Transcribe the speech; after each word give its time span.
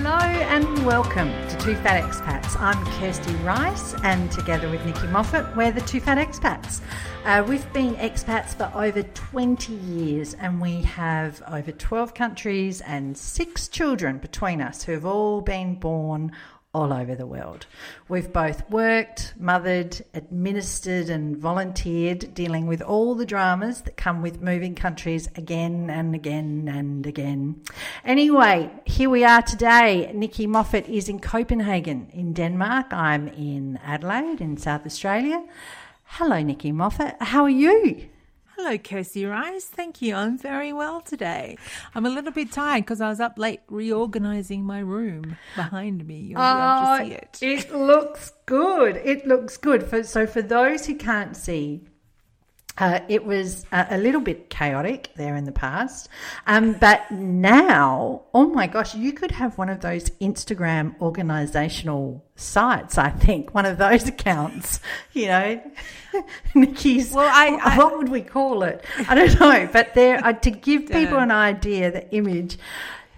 Hello 0.00 0.12
and 0.12 0.86
welcome 0.86 1.28
to 1.48 1.56
Two 1.58 1.74
Fat 1.74 2.00
Expats. 2.00 2.56
I'm 2.60 2.86
Kirsty 3.00 3.34
Rice, 3.42 3.96
and 4.04 4.30
together 4.30 4.70
with 4.70 4.86
Nikki 4.86 5.08
Moffat, 5.08 5.56
we're 5.56 5.72
the 5.72 5.80
Two 5.80 5.98
Fat 5.98 6.18
Expats. 6.18 6.80
Uh, 7.24 7.44
we've 7.44 7.70
been 7.72 7.96
expats 7.96 8.54
for 8.54 8.70
over 8.78 9.02
20 9.02 9.72
years, 9.72 10.34
and 10.34 10.60
we 10.60 10.82
have 10.82 11.42
over 11.48 11.72
12 11.72 12.14
countries 12.14 12.80
and 12.82 13.18
six 13.18 13.66
children 13.66 14.18
between 14.18 14.60
us 14.60 14.84
who 14.84 14.92
have 14.92 15.04
all 15.04 15.40
been 15.40 15.74
born 15.74 16.30
all 16.78 16.92
over 16.92 17.16
the 17.16 17.26
world. 17.26 17.66
We've 18.08 18.32
both 18.32 18.70
worked, 18.70 19.34
mothered, 19.36 20.00
administered, 20.14 21.10
and 21.10 21.36
volunteered, 21.36 22.32
dealing 22.34 22.68
with 22.68 22.80
all 22.80 23.16
the 23.16 23.26
dramas 23.26 23.82
that 23.82 23.96
come 23.96 24.22
with 24.22 24.40
moving 24.40 24.76
countries 24.76 25.28
again 25.34 25.90
and 25.90 26.14
again 26.14 26.70
and 26.72 27.04
again. 27.04 27.62
Anyway, 28.04 28.70
here 28.84 29.10
we 29.10 29.24
are 29.24 29.42
today. 29.42 30.12
Nikki 30.14 30.46
Moffat 30.46 30.88
is 30.88 31.08
in 31.08 31.18
Copenhagen, 31.18 32.08
in 32.12 32.32
Denmark. 32.32 32.92
I'm 32.92 33.26
in 33.28 33.80
Adelaide, 33.84 34.40
in 34.40 34.56
South 34.56 34.86
Australia. 34.86 35.44
Hello, 36.04 36.40
Nikki 36.42 36.70
Moffat. 36.70 37.16
How 37.20 37.42
are 37.42 37.50
you? 37.50 38.08
Hello, 38.60 38.76
Kirsty 38.76 39.24
Rice. 39.24 39.66
Thank 39.66 40.02
you. 40.02 40.16
I'm 40.16 40.36
very 40.36 40.72
well 40.72 41.00
today. 41.00 41.56
I'm 41.94 42.04
a 42.04 42.10
little 42.10 42.32
bit 42.32 42.50
tired 42.50 42.82
because 42.82 43.00
I 43.00 43.08
was 43.08 43.20
up 43.20 43.38
late 43.38 43.60
reorganizing 43.68 44.64
my 44.64 44.80
room 44.80 45.36
behind 45.54 46.04
me. 46.04 46.16
You'll 46.16 46.40
oh, 46.40 46.42
be 46.42 46.48
able 46.48 46.58
to 46.58 46.66
ah, 46.66 46.98
see 46.98 47.12
it. 47.12 47.38
It 47.40 47.72
looks 47.72 48.32
good. 48.46 48.96
It 48.96 49.28
looks 49.28 49.56
good. 49.58 49.84
For, 49.84 50.02
so, 50.02 50.26
for 50.26 50.42
those 50.42 50.86
who 50.86 50.96
can't 50.96 51.36
see, 51.36 51.82
uh, 52.78 53.00
it 53.08 53.24
was 53.24 53.66
a, 53.72 53.86
a, 53.90 53.98
little 53.98 54.20
bit 54.20 54.48
chaotic 54.50 55.10
there 55.16 55.34
in 55.34 55.44
the 55.44 55.52
past. 55.52 56.08
Um, 56.46 56.74
but 56.74 57.10
now, 57.10 58.22
oh 58.32 58.48
my 58.48 58.68
gosh, 58.68 58.94
you 58.94 59.12
could 59.12 59.32
have 59.32 59.58
one 59.58 59.68
of 59.68 59.80
those 59.80 60.10
Instagram 60.20 60.98
organizational 61.00 62.24
sites, 62.36 62.96
I 62.96 63.10
think, 63.10 63.52
one 63.52 63.66
of 63.66 63.78
those 63.78 64.06
accounts, 64.14 64.80
you 65.12 65.26
know, 65.26 65.60
Nikki's. 66.54 67.12
Well, 67.12 67.28
I, 67.28 67.58
I, 67.62 67.78
what 67.78 67.98
would 67.98 68.08
we 68.08 68.22
call 68.22 68.62
it? 68.62 68.84
I 69.08 69.14
don't 69.14 69.40
know. 69.40 69.68
But 69.72 69.94
there, 69.94 70.24
uh, 70.24 70.32
to 70.34 70.50
give 70.50 70.86
people 70.90 71.18
an 71.18 71.32
idea, 71.32 71.90
the 71.90 72.08
image, 72.14 72.58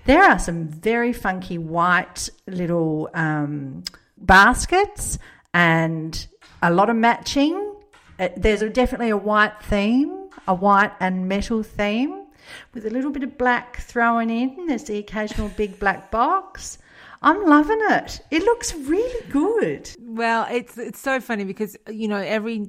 there 0.06 0.22
are 0.22 0.38
some 0.38 0.68
very 0.68 1.12
funky 1.12 1.58
white 1.58 2.30
little 2.46 3.10
um, 3.12 3.84
baskets 4.16 5.18
and 5.52 6.26
a 6.62 6.72
lot 6.72 6.88
of 6.88 6.96
matching 6.96 7.56
uh, 7.56 7.69
there's 8.36 8.60
definitely 8.72 9.10
a 9.10 9.16
white 9.16 9.62
theme, 9.62 10.28
a 10.46 10.54
white 10.54 10.92
and 11.00 11.28
metal 11.28 11.62
theme, 11.62 12.26
with 12.74 12.86
a 12.86 12.90
little 12.90 13.10
bit 13.10 13.22
of 13.22 13.38
black 13.38 13.78
thrown 13.78 14.30
in. 14.30 14.66
There's 14.66 14.84
the 14.84 14.98
occasional 14.98 15.48
big 15.50 15.78
black 15.78 16.10
box. 16.10 16.78
I'm 17.22 17.44
loving 17.44 17.80
it. 17.90 18.20
It 18.30 18.42
looks 18.42 18.74
really 18.74 19.30
good. 19.30 19.90
Well, 20.00 20.46
it's 20.50 20.78
it's 20.78 20.98
so 20.98 21.20
funny 21.20 21.44
because 21.44 21.76
you 21.88 22.08
know 22.08 22.16
every 22.16 22.66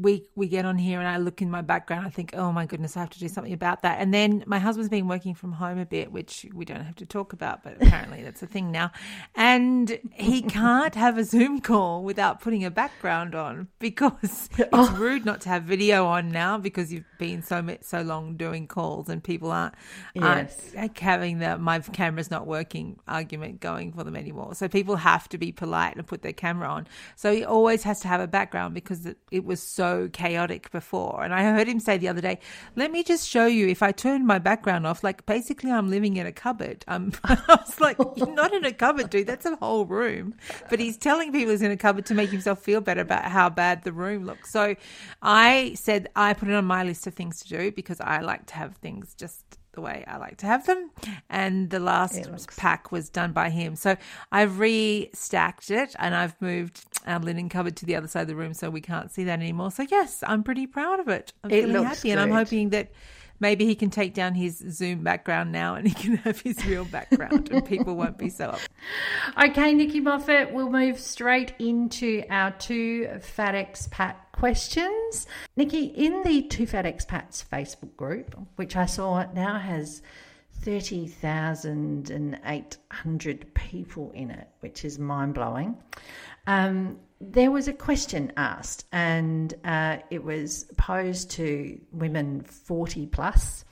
week 0.00 0.30
we 0.34 0.48
get 0.48 0.64
on 0.64 0.78
here 0.78 0.98
and 0.98 1.08
I 1.08 1.18
look 1.18 1.42
in 1.42 1.50
my 1.50 1.62
background, 1.62 2.06
I 2.06 2.10
think, 2.10 2.32
oh 2.34 2.52
my 2.52 2.66
goodness, 2.66 2.96
I 2.96 3.00
have 3.00 3.10
to 3.10 3.18
do 3.18 3.28
something 3.28 3.52
about 3.52 3.82
that. 3.82 4.00
And 4.00 4.12
then 4.12 4.44
my 4.46 4.58
husband's 4.58 4.88
been 4.88 5.08
working 5.08 5.34
from 5.34 5.52
home 5.52 5.78
a 5.78 5.86
bit, 5.86 6.12
which 6.12 6.46
we 6.54 6.64
don't 6.64 6.84
have 6.84 6.96
to 6.96 7.06
talk 7.06 7.32
about, 7.32 7.62
but 7.62 7.76
apparently 7.80 8.22
that's 8.24 8.42
a 8.42 8.46
thing 8.46 8.70
now. 8.70 8.92
And 9.34 9.98
he 10.12 10.42
can't 10.42 10.94
have 10.94 11.18
a 11.18 11.24
Zoom 11.24 11.60
call 11.60 12.02
without 12.02 12.40
putting 12.40 12.64
a 12.64 12.70
background 12.70 13.34
on 13.34 13.68
because 13.78 14.48
it's 14.58 14.68
oh. 14.72 14.94
rude 14.96 15.24
not 15.24 15.40
to 15.42 15.48
have 15.48 15.64
video 15.64 16.06
on 16.06 16.30
now 16.30 16.58
because 16.58 16.92
you've 16.92 17.04
been 17.18 17.42
so 17.42 17.60
so 17.82 18.02
long 18.02 18.36
doing 18.36 18.66
calls 18.66 19.08
and 19.08 19.22
people 19.22 19.50
aren't, 19.50 19.74
yes. 20.14 20.72
aren't 20.76 20.98
having 20.98 21.38
the 21.38 21.58
my 21.58 21.78
camera's 21.80 22.30
not 22.30 22.46
working 22.46 22.98
argument 23.06 23.60
going 23.60 23.92
for 23.92 24.04
them 24.04 24.16
anymore. 24.16 24.54
So 24.54 24.68
people 24.68 24.96
have 24.96 25.28
to 25.30 25.38
be 25.38 25.52
polite 25.52 25.96
and 25.96 26.06
put 26.06 26.22
their 26.22 26.32
camera 26.32 26.68
on. 26.68 26.86
So 27.16 27.32
he 27.32 27.44
always 27.44 27.82
has 27.82 28.00
to 28.00 28.08
have 28.08 28.20
a 28.20 28.26
background 28.26 28.74
because 28.74 29.06
it, 29.06 29.18
it 29.30 29.44
was 29.44 29.62
so 29.62 29.89
chaotic 30.12 30.70
before. 30.70 31.22
And 31.22 31.34
I 31.34 31.42
heard 31.42 31.68
him 31.68 31.80
say 31.80 31.98
the 31.98 32.08
other 32.08 32.20
day, 32.20 32.38
let 32.76 32.90
me 32.90 33.02
just 33.02 33.28
show 33.28 33.46
you 33.46 33.68
if 33.68 33.82
I 33.82 33.92
turn 33.92 34.26
my 34.26 34.38
background 34.38 34.86
off, 34.86 35.02
like 35.02 35.26
basically 35.26 35.70
I'm 35.70 35.90
living 35.90 36.16
in 36.16 36.26
a 36.26 36.32
cupboard. 36.32 36.84
Um, 36.88 37.12
I 37.24 37.38
was 37.48 37.80
like, 37.80 37.96
you're 38.16 38.34
not 38.34 38.52
in 38.52 38.64
a 38.64 38.72
cupboard, 38.72 39.10
dude. 39.10 39.26
That's 39.26 39.46
a 39.46 39.56
whole 39.56 39.84
room. 39.84 40.34
But 40.68 40.80
he's 40.80 40.96
telling 40.96 41.32
people 41.32 41.50
he's 41.50 41.62
in 41.62 41.70
a 41.70 41.76
cupboard 41.76 42.06
to 42.06 42.14
make 42.14 42.30
himself 42.30 42.60
feel 42.60 42.80
better 42.80 43.02
about 43.02 43.24
how 43.24 43.48
bad 43.48 43.84
the 43.84 43.92
room 43.92 44.24
looks. 44.24 44.50
So 44.50 44.76
I 45.22 45.74
said 45.74 46.08
I 46.16 46.34
put 46.34 46.48
it 46.48 46.54
on 46.54 46.64
my 46.64 46.84
list 46.84 47.06
of 47.06 47.14
things 47.14 47.40
to 47.42 47.48
do 47.48 47.72
because 47.72 48.00
I 48.00 48.20
like 48.20 48.46
to 48.46 48.54
have 48.54 48.76
things 48.76 49.14
just 49.14 49.58
the 49.72 49.80
way 49.80 50.04
I 50.06 50.16
like 50.16 50.38
to 50.38 50.46
have 50.46 50.66
them. 50.66 50.90
And 51.28 51.70
the 51.70 51.80
last 51.80 52.56
pack 52.56 52.90
was 52.90 53.08
done 53.08 53.32
by 53.32 53.50
him. 53.50 53.76
So 53.76 53.96
I've 54.32 54.52
restacked 54.52 55.70
it 55.70 55.94
and 55.98 56.14
I've 56.14 56.40
moved 56.40 56.89
our 57.06 57.18
linen 57.18 57.48
cupboard 57.48 57.76
to 57.76 57.86
the 57.86 57.96
other 57.96 58.08
side 58.08 58.22
of 58.22 58.28
the 58.28 58.36
room 58.36 58.54
so 58.54 58.70
we 58.70 58.80
can't 58.80 59.10
see 59.10 59.24
that 59.24 59.40
anymore. 59.40 59.70
So 59.70 59.84
yes, 59.90 60.22
I'm 60.26 60.42
pretty 60.42 60.66
proud 60.66 61.00
of 61.00 61.08
it. 61.08 61.32
I'm 61.44 61.50
it 61.50 61.66
really 61.66 61.84
happy 61.84 62.08
good. 62.08 62.12
and 62.12 62.20
I'm 62.20 62.30
hoping 62.30 62.70
that 62.70 62.90
maybe 63.40 63.64
he 63.64 63.74
can 63.74 63.90
take 63.90 64.14
down 64.14 64.34
his 64.34 64.62
Zoom 64.70 65.02
background 65.02 65.50
now 65.50 65.74
and 65.74 65.88
he 65.88 65.94
can 65.94 66.16
have 66.18 66.40
his 66.40 66.64
real 66.66 66.84
background 66.84 67.50
and 67.50 67.64
people 67.64 67.96
won't 67.96 68.18
be 68.18 68.28
so 68.28 68.50
up. 68.50 68.60
Okay, 69.42 69.74
Nikki 69.74 70.00
Moffat, 70.00 70.52
we'll 70.52 70.70
move 70.70 71.00
straight 71.00 71.54
into 71.58 72.22
our 72.30 72.50
two 72.52 73.08
Fat 73.20 73.54
Expat 73.54 74.14
questions. 74.32 75.26
Nikki, 75.56 75.84
in 75.84 76.22
the 76.22 76.42
Two 76.42 76.66
Fat 76.66 76.84
Expats 76.84 77.44
Facebook 77.44 77.96
group, 77.96 78.36
which 78.56 78.76
I 78.76 78.86
saw 78.86 79.24
now 79.32 79.58
has 79.58 80.02
30,800 80.62 83.54
people 83.54 84.10
in 84.14 84.30
it, 84.30 84.48
which 84.60 84.84
is 84.84 84.98
mind 84.98 85.34
blowing. 85.34 85.76
Um, 86.46 86.98
there 87.20 87.50
was 87.50 87.68
a 87.68 87.72
question 87.72 88.32
asked, 88.36 88.86
and 88.92 89.52
uh, 89.64 89.98
it 90.10 90.24
was 90.24 90.64
posed 90.76 91.32
to 91.32 91.78
women 91.92 92.42
40 92.42 93.06
plus, 93.06 93.64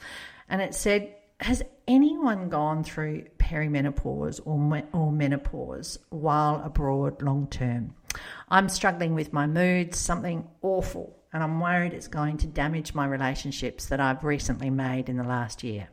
and 0.48 0.60
it 0.60 0.74
said, 0.74 1.14
Has 1.40 1.62
anyone 1.86 2.50
gone 2.50 2.84
through 2.84 3.24
perimenopause 3.38 4.40
or, 4.44 4.82
or 4.92 5.12
menopause 5.12 5.98
while 6.10 6.62
abroad 6.62 7.22
long 7.22 7.46
term? 7.46 7.94
I'm 8.50 8.68
struggling 8.68 9.14
with 9.14 9.32
my 9.32 9.46
moods, 9.46 9.98
something 9.98 10.46
awful, 10.60 11.18
and 11.32 11.42
I'm 11.42 11.60
worried 11.60 11.94
it's 11.94 12.08
going 12.08 12.36
to 12.38 12.46
damage 12.46 12.94
my 12.94 13.06
relationships 13.06 13.86
that 13.86 14.00
I've 14.00 14.24
recently 14.24 14.70
made 14.70 15.08
in 15.08 15.16
the 15.16 15.24
last 15.24 15.64
year. 15.64 15.88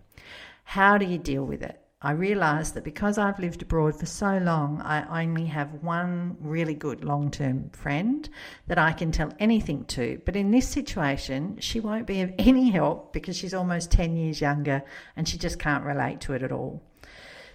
How 0.64 0.98
do 0.98 1.06
you 1.06 1.18
deal 1.18 1.46
with 1.46 1.62
it? 1.62 1.80
I 2.02 2.12
realise 2.12 2.72
that 2.72 2.84
because 2.84 3.18
I've 3.18 3.40
lived 3.40 3.62
abroad 3.62 3.98
for 3.98 4.06
so 4.06 4.38
long, 4.38 4.82
I 4.82 5.24
only 5.24 5.46
have 5.46 5.82
one 5.82 6.36
really 6.40 6.74
good 6.74 7.04
long 7.04 7.32
term 7.32 7.70
friend 7.70 8.30
that 8.68 8.78
I 8.78 8.92
can 8.92 9.12
tell 9.12 9.32
anything 9.40 9.86
to. 9.86 10.22
But 10.26 10.36
in 10.36 10.52
this 10.52 10.68
situation, 10.68 11.58
she 11.60 11.80
won't 11.80 12.06
be 12.06 12.22
of 12.22 12.34
any 12.40 12.70
help 12.70 13.14
because 13.14 13.38
she's 13.38 13.54
almost 13.54 13.92
10 13.92 14.18
years 14.18 14.42
younger 14.42 14.84
and 15.16 15.28
she 15.28 15.38
just 15.38 15.58
can't 15.58 15.86
relate 15.86 16.22
to 16.22 16.34
it 16.34 16.44
at 16.44 16.52
all. 16.52 16.84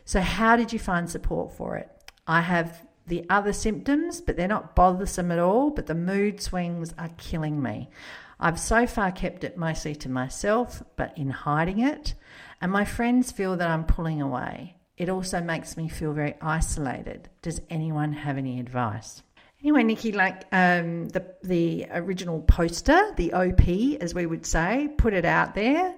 So, 0.04 0.20
how 0.20 0.56
did 0.56 0.72
you 0.72 0.78
find 0.78 1.08
support 1.08 1.52
for 1.52 1.76
it? 1.76 1.88
I 2.26 2.40
have 2.40 2.84
the 3.06 3.26
other 3.28 3.52
symptoms, 3.52 4.20
but 4.20 4.36
they're 4.36 4.48
not 4.48 4.74
bothersome 4.74 5.30
at 5.30 5.38
all, 5.38 5.70
but 5.70 5.86
the 5.86 5.94
mood 5.94 6.40
swings 6.40 6.94
are 6.98 7.10
killing 7.18 7.62
me. 7.62 7.90
I've 8.38 8.58
so 8.58 8.86
far 8.86 9.12
kept 9.12 9.44
it 9.44 9.58
mostly 9.58 9.94
to 9.96 10.08
myself, 10.08 10.82
but 10.96 11.16
in 11.16 11.28
hiding 11.28 11.80
it. 11.80 12.14
And 12.60 12.70
my 12.70 12.84
friends 12.84 13.32
feel 13.32 13.56
that 13.56 13.68
I'm 13.68 13.84
pulling 13.84 14.20
away. 14.20 14.76
It 14.96 15.08
also 15.08 15.40
makes 15.40 15.76
me 15.76 15.88
feel 15.88 16.12
very 16.12 16.34
isolated. 16.42 17.30
Does 17.40 17.60
anyone 17.70 18.12
have 18.12 18.36
any 18.36 18.60
advice? 18.60 19.22
Anyway, 19.62 19.82
Nikki, 19.82 20.12
like 20.12 20.44
um, 20.52 21.08
the 21.08 21.34
the 21.42 21.86
original 21.90 22.40
poster, 22.42 23.12
the 23.16 23.32
OP, 23.32 23.68
as 24.00 24.14
we 24.14 24.26
would 24.26 24.46
say, 24.46 24.88
put 24.96 25.12
it 25.12 25.24
out 25.24 25.54
there, 25.54 25.94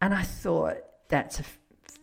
and 0.00 0.14
I 0.14 0.22
thought 0.22 0.78
that's 1.08 1.40
a 1.40 1.44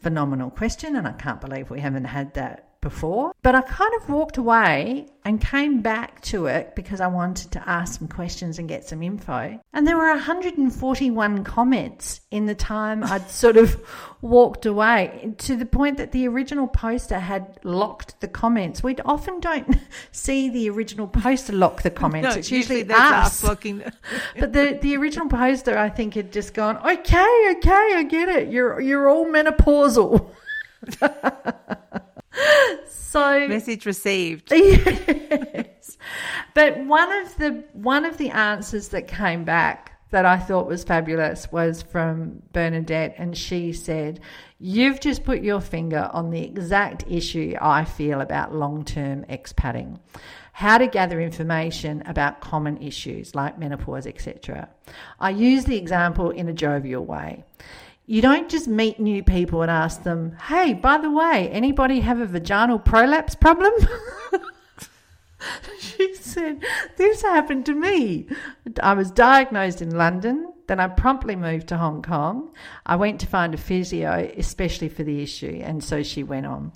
phenomenal 0.01 0.49
question, 0.49 0.95
and 0.95 1.07
I 1.07 1.13
can't 1.13 1.39
believe 1.39 1.69
we 1.69 1.79
haven't 1.79 2.05
had 2.05 2.33
that 2.33 2.66
before. 2.87 3.33
But 3.41 3.53
I 3.53 3.61
kind 3.61 3.91
of 3.99 4.09
walked 4.09 4.37
away 4.37 5.07
and 5.25 5.41
came 5.41 5.81
back 5.81 6.21
to 6.21 6.45
it 6.45 6.73
because 6.73 7.01
I 7.01 7.07
wanted 7.07 7.51
to 7.51 7.69
ask 7.69 7.99
some 7.99 8.07
questions 8.07 8.59
and 8.59 8.69
get 8.69 8.87
some 8.87 9.03
info. 9.03 9.59
And 9.73 9.85
there 9.85 9.97
were 9.97 10.07
141 10.07 11.43
comments 11.43 12.21
in 12.31 12.45
the 12.45 12.55
time 12.55 13.03
I'd 13.03 13.29
sort 13.43 13.57
of 13.57 13.77
walked 14.21 14.65
away 14.65 15.33
to 15.39 15.57
the 15.57 15.65
point 15.65 15.97
that 15.97 16.13
the 16.13 16.29
original 16.29 16.65
poster 16.65 17.19
had 17.19 17.59
locked 17.63 18.21
the 18.21 18.29
comments. 18.29 18.81
We 18.81 18.95
often 19.03 19.41
don't 19.41 19.77
see 20.13 20.49
the 20.49 20.69
original 20.69 21.07
poster 21.07 21.51
lock 21.51 21.81
the 21.81 21.91
comments. 21.91 22.29
no, 22.29 22.39
it's 22.39 22.49
usually, 22.49 22.79
usually 22.79 22.95
us. 22.95 23.43
locking 23.43 23.83
but 24.39 24.53
the, 24.53 24.79
the 24.81 24.95
original 24.95 25.27
poster, 25.27 25.77
I 25.77 25.89
think, 25.89 26.13
had 26.13 26.31
just 26.31 26.53
gone, 26.53 26.77
okay, 26.77 27.53
okay, 27.57 27.91
I 27.95 28.07
get 28.09 28.29
it. 28.29 28.47
You're, 28.49 28.79
you're 28.79 29.09
all 29.09 29.25
menopausal. 29.25 30.31
so 32.87 33.47
message 33.47 33.85
received. 33.85 34.51
yes. 34.51 35.97
But 36.53 36.85
one 36.85 37.11
of 37.11 37.37
the 37.37 37.63
one 37.73 38.05
of 38.05 38.17
the 38.17 38.29
answers 38.29 38.89
that 38.89 39.07
came 39.07 39.43
back 39.43 39.97
that 40.09 40.25
I 40.25 40.37
thought 40.37 40.67
was 40.67 40.83
fabulous 40.83 41.51
was 41.51 41.81
from 41.81 42.41
Bernadette, 42.53 43.15
and 43.17 43.37
she 43.37 43.73
said, 43.73 44.21
You've 44.59 44.99
just 44.99 45.23
put 45.23 45.41
your 45.41 45.61
finger 45.61 46.09
on 46.13 46.29
the 46.29 46.43
exact 46.43 47.03
issue 47.09 47.55
I 47.59 47.83
feel 47.85 48.21
about 48.21 48.55
long 48.55 48.85
term 48.85 49.25
expatting. 49.27 49.99
How 50.53 50.79
to 50.79 50.87
gather 50.87 51.21
information 51.21 52.01
about 52.07 52.41
common 52.41 52.81
issues 52.81 53.35
like 53.35 53.59
menopause, 53.59 54.07
etc. 54.07 54.69
I 55.19 55.29
use 55.29 55.65
the 55.65 55.77
example 55.77 56.31
in 56.31 56.47
a 56.49 56.53
jovial 56.53 57.05
way. 57.05 57.43
You 58.09 58.21
don't 58.21 58.47
just 58.47 58.69
meet 58.69 59.01
new 59.01 59.21
people 59.21 59.61
and 59.61 59.69
ask 59.69 60.03
them, 60.03 60.37
hey, 60.47 60.73
by 60.73 60.97
the 60.97 61.11
way, 61.11 61.49
anybody 61.49 61.99
have 61.99 62.21
a 62.21 62.25
vaginal 62.25 62.79
prolapse 62.79 63.35
problem? 63.35 63.73
she 65.79 66.15
said, 66.15 66.63
This 66.95 67.21
happened 67.21 67.65
to 67.65 67.73
me. 67.73 68.27
I 68.81 68.93
was 68.93 69.11
diagnosed 69.11 69.81
in 69.81 69.97
London. 69.97 70.53
Then 70.67 70.79
I 70.79 70.87
promptly 70.87 71.35
moved 71.35 71.67
to 71.67 71.77
Hong 71.77 72.01
Kong. 72.01 72.53
I 72.85 72.95
went 72.95 73.19
to 73.21 73.27
find 73.27 73.53
a 73.53 73.57
physio, 73.57 74.31
especially 74.37 74.89
for 74.89 75.03
the 75.03 75.21
issue. 75.21 75.61
And 75.63 75.83
so 75.83 76.01
she 76.01 76.23
went 76.23 76.45
on. 76.45 76.71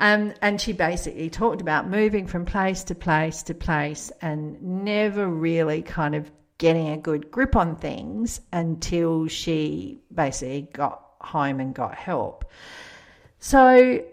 Um, 0.00 0.34
and 0.42 0.60
she 0.60 0.72
basically 0.72 1.30
talked 1.30 1.60
about 1.60 1.88
moving 1.88 2.26
from 2.26 2.44
place 2.44 2.82
to 2.84 2.94
place 2.94 3.42
to 3.44 3.54
place 3.54 4.10
and 4.20 4.60
never 4.62 5.28
really 5.28 5.82
kind 5.82 6.16
of 6.16 6.30
getting 6.62 6.90
a 6.90 6.96
good 6.96 7.28
grip 7.32 7.56
on 7.56 7.74
things 7.74 8.40
until 8.52 9.26
she 9.26 10.00
basically 10.14 10.68
got 10.72 11.02
home 11.20 11.58
and 11.58 11.74
got 11.74 11.96
help. 11.96 12.44
So, 13.40 14.04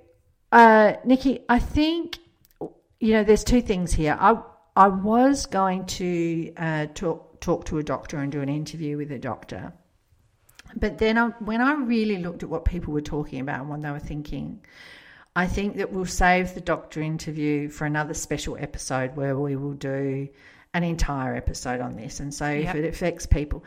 uh, 0.52 0.94
Nikki, 1.06 1.42
I 1.48 1.60
think 1.60 2.18
you 3.00 3.14
know, 3.14 3.24
there's 3.24 3.44
two 3.44 3.62
things 3.62 3.94
here. 3.94 4.18
I 4.20 4.42
I 4.76 4.88
was 4.88 5.46
going 5.46 5.86
to 6.00 6.54
uh, 6.58 6.88
talk 6.88 7.40
talk 7.40 7.66
to 7.66 7.78
a 7.78 7.84
doctor 7.84 8.18
and 8.18 8.32
do 8.32 8.42
an 8.42 8.50
interview 8.50 8.98
with 8.98 9.12
a 9.12 9.20
doctor, 9.20 9.72
but 10.76 10.98
then 10.98 11.20
I, 11.20 11.28
when 11.50 11.62
I 11.62 11.74
really 11.74 12.18
looked 12.18 12.42
at 12.42 12.50
what 12.50 12.66
people 12.66 12.94
were 12.94 13.10
talking 13.16 13.42
about 13.42 13.62
and 13.62 13.70
what 13.70 13.84
they 13.84 13.92
were 13.92 14.00
thinking, 14.00 14.66
I 15.36 15.46
think 15.46 15.78
that 15.78 15.92
we'll 15.94 16.06
save 16.06 16.56
the 16.56 16.62
doctor 16.62 17.00
interview 17.00 17.70
for 17.70 17.86
another 17.86 18.16
special 18.16 18.58
episode 18.60 19.16
where 19.16 19.38
we 19.38 19.56
will 19.56 19.74
do 19.74 20.28
an 20.74 20.84
entire 20.84 21.36
episode 21.36 21.82
on 21.82 21.96
this. 21.96 22.20
And 22.20 22.34
so, 22.34 22.50
yep. 22.50 22.76
if 22.76 22.84
it 22.84 22.88
affects 22.88 23.26
people, 23.26 23.64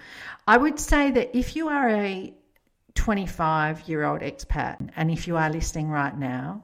I 0.47 0.57
would 0.57 0.79
say 0.79 1.11
that 1.11 1.37
if 1.37 1.57
you 1.57 1.69
are 1.69 1.89
a 1.91 2.33
25 2.95 3.89
year 3.89 4.05
old 4.05 4.21
expat 4.21 4.91
and 4.97 5.11
if 5.11 5.27
you 5.27 5.37
are 5.37 5.51
listening 5.51 5.89
right 5.89 6.17
now, 6.17 6.63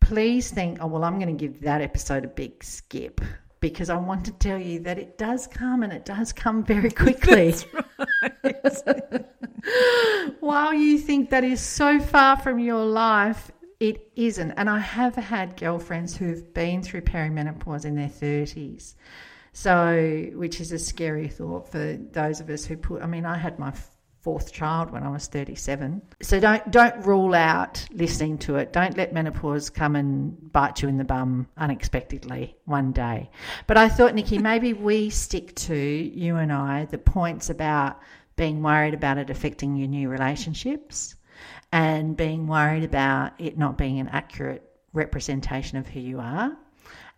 please 0.00 0.50
think, 0.50 0.78
oh, 0.80 0.86
well, 0.86 1.04
I'm 1.04 1.18
going 1.18 1.36
to 1.36 1.46
give 1.46 1.62
that 1.62 1.80
episode 1.80 2.24
a 2.24 2.28
big 2.28 2.62
skip 2.62 3.20
because 3.60 3.90
I 3.90 3.96
want 3.96 4.24
to 4.26 4.32
tell 4.32 4.58
you 4.58 4.80
that 4.80 4.98
it 4.98 5.18
does 5.18 5.46
come 5.46 5.82
and 5.82 5.92
it 5.92 6.04
does 6.04 6.32
come 6.32 6.62
very 6.64 6.90
quickly. 7.02 7.54
While 10.40 10.74
you 10.74 10.98
think 10.98 11.30
that 11.30 11.42
is 11.42 11.60
so 11.60 11.98
far 11.98 12.36
from 12.36 12.58
your 12.58 12.84
life, 12.84 13.50
it 13.80 14.12
isn't. 14.14 14.52
And 14.52 14.70
I 14.70 14.78
have 14.78 15.16
had 15.16 15.56
girlfriends 15.56 16.16
who've 16.16 16.54
been 16.54 16.82
through 16.82 17.02
perimenopause 17.02 17.84
in 17.84 17.96
their 17.96 18.08
30s. 18.08 18.94
So, 19.56 20.28
which 20.34 20.60
is 20.60 20.70
a 20.70 20.78
scary 20.78 21.28
thought 21.28 21.66
for 21.66 21.96
those 22.12 22.40
of 22.40 22.50
us 22.50 22.66
who 22.66 22.76
put, 22.76 23.00
I 23.00 23.06
mean, 23.06 23.24
I 23.24 23.38
had 23.38 23.58
my 23.58 23.72
fourth 24.20 24.52
child 24.52 24.90
when 24.90 25.02
I 25.02 25.08
was 25.08 25.28
37. 25.28 26.02
So 26.20 26.38
don't 26.38 26.70
don't 26.70 27.06
rule 27.06 27.34
out 27.34 27.82
listening 27.90 28.36
to 28.38 28.56
it. 28.56 28.74
Don't 28.74 28.98
let 28.98 29.14
menopause 29.14 29.70
come 29.70 29.96
and 29.96 30.52
bite 30.52 30.82
you 30.82 30.90
in 30.90 30.98
the 30.98 31.04
bum 31.04 31.48
unexpectedly 31.56 32.54
one 32.66 32.92
day. 32.92 33.30
But 33.66 33.78
I 33.78 33.88
thought, 33.88 34.14
Nikki, 34.14 34.36
maybe 34.36 34.74
we 34.74 35.08
stick 35.08 35.54
to 35.54 35.74
you 35.74 36.36
and 36.36 36.52
I 36.52 36.84
the 36.84 36.98
points 36.98 37.48
about 37.48 37.98
being 38.36 38.62
worried 38.62 38.92
about 38.92 39.16
it 39.16 39.30
affecting 39.30 39.74
your 39.74 39.88
new 39.88 40.10
relationships 40.10 41.16
and 41.72 42.14
being 42.14 42.46
worried 42.46 42.84
about 42.84 43.32
it 43.40 43.56
not 43.56 43.78
being 43.78 44.00
an 44.00 44.08
accurate 44.08 44.70
representation 44.92 45.78
of 45.78 45.88
who 45.88 46.00
you 46.00 46.20
are 46.20 46.54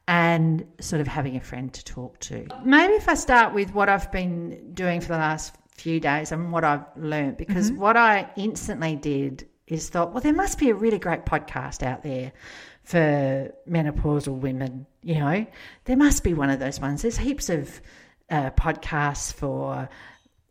and 0.09 0.65
sort 0.81 1.03
of 1.03 1.07
having 1.07 1.37
a 1.37 1.41
friend 1.41 1.73
to 1.75 1.85
talk 1.85 2.19
to. 2.19 2.49
Maybe 2.65 2.95
if 2.95 3.11
I 3.11 3.15
start 3.15 3.53
with 3.53 3.75
what 3.75 3.91
I've 3.91 4.11
been 4.11 4.73
doing 4.73 5.03
for 5.03 5.09
the 5.09 5.19
last 5.19 5.55
few 5.73 6.01
days 6.01 6.33
and 6.33 6.51
what 6.51 6.65
I've 6.65 6.85
learned 6.97 7.37
because 7.37 7.71
mm-hmm. 7.71 7.81
what 7.81 7.97
I 7.97 8.29
instantly 8.35 8.97
did 8.97 9.47
is 9.67 9.91
thought, 9.91 10.13
well, 10.13 10.23
there 10.23 10.33
must 10.33 10.59
be 10.59 10.71
a 10.71 10.75
really 10.75 10.99
great 10.99 11.27
podcast 11.27 11.83
out 11.83 12.03
there 12.03 12.33
for 12.85 13.53
menopausal 13.69 14.39
women. 14.39 14.87
You 15.03 15.17
know, 15.17 15.47
there 15.85 15.97
must 15.97 16.25
be 16.25 16.33
one 16.33 16.49
of 16.49 16.59
those 16.59 16.81
ones. 16.81 17.03
There's 17.03 17.19
heaps 17.19 17.51
of 17.51 17.79
uh, 18.31 18.51
podcasts 18.53 19.31
for 19.31 19.91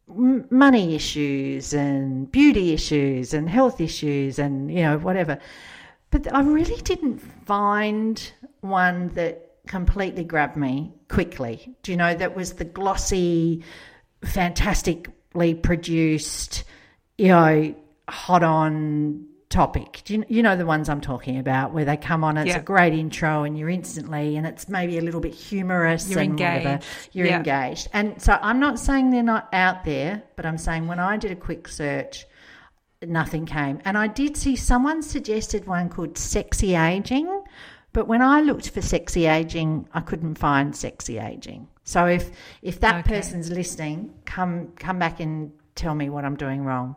money 0.07 0.93
issues 0.93 1.73
and 1.73 2.31
beauty 2.31 2.73
issues 2.73 3.33
and 3.33 3.49
health 3.49 3.81
issues 3.81 4.37
and 4.37 4.71
you 4.71 4.83
know 4.83 4.99
whatever. 4.99 5.39
But 6.11 6.31
I 6.33 6.41
really 6.41 6.79
didn't 6.83 7.19
find 7.45 8.31
one 8.61 9.09
that 9.15 9.46
completely 9.67 10.23
grabbed 10.23 10.57
me 10.57 10.93
quickly. 11.09 11.75
Do 11.83 11.91
you 11.91 11.97
know 11.97 12.13
that 12.13 12.35
was 12.35 12.53
the 12.53 12.65
glossy, 12.65 13.63
fantastically 14.23 15.53
produced, 15.55 16.63
you 17.17 17.27
know, 17.29 17.75
hot 18.07 18.43
on 18.43 19.27
topic. 19.49 20.01
Do 20.03 20.15
you, 20.15 20.25
you 20.27 20.43
know 20.43 20.57
the 20.57 20.65
ones 20.65 20.89
I'm 20.89 21.01
talking 21.01 21.37
about 21.37 21.73
where 21.73 21.85
they 21.85 21.97
come 21.97 22.23
on, 22.23 22.37
it's 22.37 22.49
yeah. 22.49 22.57
a 22.57 22.63
great 22.63 22.93
intro 22.93 23.43
and 23.43 23.57
you're 23.57 23.69
instantly, 23.69 24.35
and 24.35 24.45
it's 24.45 24.67
maybe 24.67 24.97
a 24.97 25.01
little 25.01 25.21
bit 25.21 25.33
humorous 25.33 26.09
you're 26.09 26.19
and 26.19 26.31
engaged. 26.31 26.65
whatever. 26.65 26.83
You're 27.13 27.27
yeah. 27.27 27.37
engaged. 27.37 27.87
And 27.93 28.21
so 28.21 28.37
I'm 28.41 28.59
not 28.59 28.79
saying 28.79 29.11
they're 29.11 29.23
not 29.23 29.47
out 29.53 29.83
there, 29.85 30.23
but 30.35 30.45
I'm 30.45 30.57
saying 30.57 30.87
when 30.87 30.99
I 30.99 31.17
did 31.17 31.31
a 31.31 31.35
quick 31.35 31.67
search, 31.67 32.25
nothing 33.05 33.45
came. 33.45 33.79
And 33.85 33.97
I 33.97 34.07
did 34.07 34.35
see 34.35 34.55
someone 34.55 35.01
suggested 35.01 35.65
one 35.65 35.89
called 35.89 36.17
Sexy 36.17 36.75
Aging, 36.75 37.43
but 37.93 38.07
when 38.07 38.21
I 38.21 38.41
looked 38.41 38.69
for 38.69 38.81
sexy 38.81 39.25
aging, 39.25 39.87
I 39.93 40.01
couldn't 40.01 40.35
find 40.35 40.75
sexy 40.75 41.17
aging. 41.17 41.67
So 41.83 42.05
if 42.05 42.31
if 42.61 42.79
that 42.81 43.05
okay. 43.05 43.15
person's 43.15 43.49
listening, 43.49 44.13
come 44.25 44.73
come 44.75 44.99
back 44.99 45.19
and 45.19 45.51
tell 45.75 45.95
me 45.95 46.09
what 46.09 46.25
I'm 46.25 46.35
doing 46.35 46.63
wrong. 46.63 46.95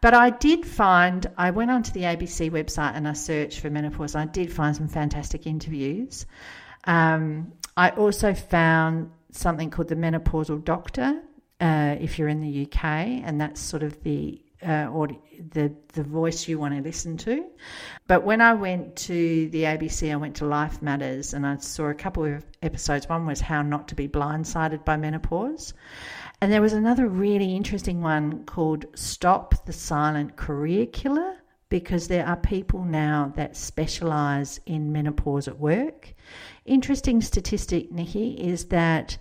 But 0.00 0.14
I 0.14 0.30
did 0.30 0.66
find 0.66 1.26
I 1.36 1.50
went 1.50 1.70
onto 1.70 1.92
the 1.92 2.02
ABC 2.02 2.50
website 2.50 2.94
and 2.94 3.06
I 3.08 3.12
searched 3.12 3.60
for 3.60 3.70
menopause. 3.70 4.14
I 4.14 4.26
did 4.26 4.52
find 4.52 4.74
some 4.74 4.88
fantastic 4.88 5.46
interviews. 5.46 6.26
Um, 6.84 7.52
I 7.76 7.90
also 7.90 8.32
found 8.34 9.10
something 9.32 9.70
called 9.70 9.88
the 9.88 9.96
menopausal 9.96 10.64
doctor. 10.64 11.22
Uh, 11.58 11.96
if 11.98 12.18
you're 12.18 12.28
in 12.28 12.40
the 12.40 12.66
UK, 12.66 12.84
and 12.84 13.40
that's 13.40 13.60
sort 13.60 13.82
of 13.82 14.02
the 14.02 14.40
uh, 14.62 14.88
or 14.92 15.08
the 15.52 15.74
the 15.92 16.02
voice 16.02 16.48
you 16.48 16.58
want 16.58 16.74
to 16.74 16.80
listen 16.80 17.16
to. 17.18 17.46
But 18.06 18.24
when 18.24 18.40
I 18.40 18.54
went 18.54 18.96
to 18.96 19.48
the 19.50 19.64
ABC, 19.64 20.12
I 20.12 20.16
went 20.16 20.36
to 20.36 20.46
Life 20.46 20.80
Matters, 20.82 21.34
and 21.34 21.46
I 21.46 21.56
saw 21.58 21.86
a 21.86 21.94
couple 21.94 22.24
of 22.24 22.44
episodes. 22.62 23.08
One 23.08 23.26
was 23.26 23.40
how 23.40 23.62
not 23.62 23.88
to 23.88 23.94
be 23.94 24.08
blindsided 24.08 24.84
by 24.84 24.96
menopause, 24.96 25.74
and 26.40 26.52
there 26.52 26.62
was 26.62 26.72
another 26.72 27.08
really 27.08 27.54
interesting 27.54 28.00
one 28.00 28.44
called 28.44 28.86
"Stop 28.94 29.66
the 29.66 29.72
Silent 29.72 30.36
Career 30.36 30.86
Killer." 30.86 31.34
Because 31.68 32.06
there 32.06 32.24
are 32.24 32.36
people 32.36 32.84
now 32.84 33.32
that 33.34 33.56
specialise 33.56 34.60
in 34.66 34.92
menopause 34.92 35.48
at 35.48 35.58
work. 35.58 36.14
Interesting 36.64 37.20
statistic, 37.20 37.90
Nikki, 37.90 38.34
is 38.34 38.66
that 38.66 39.18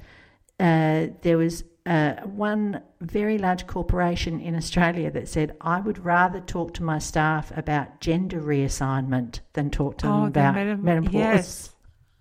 uh, 0.59 1.07
there 1.23 1.39
was 1.39 1.63
uh, 1.85 2.15
one 2.23 2.81
very 3.01 3.37
large 3.37 3.67
corporation 3.67 4.39
in 4.39 4.55
Australia 4.55 5.11
that 5.11 5.27
said, 5.27 5.55
I 5.61 5.79
would 5.79 6.03
rather 6.03 6.39
talk 6.39 6.73
to 6.75 6.83
my 6.83 6.97
staff 6.97 7.55
about 7.55 8.01
gender 8.01 8.41
reassignment 8.41 9.41
than 9.53 9.69
talk 9.69 9.99
to 9.99 10.07
them 10.07 10.15
oh, 10.15 10.25
about 10.25 10.55
meta- 10.55 10.77
menopause. 10.77 11.13
Yes. 11.13 11.75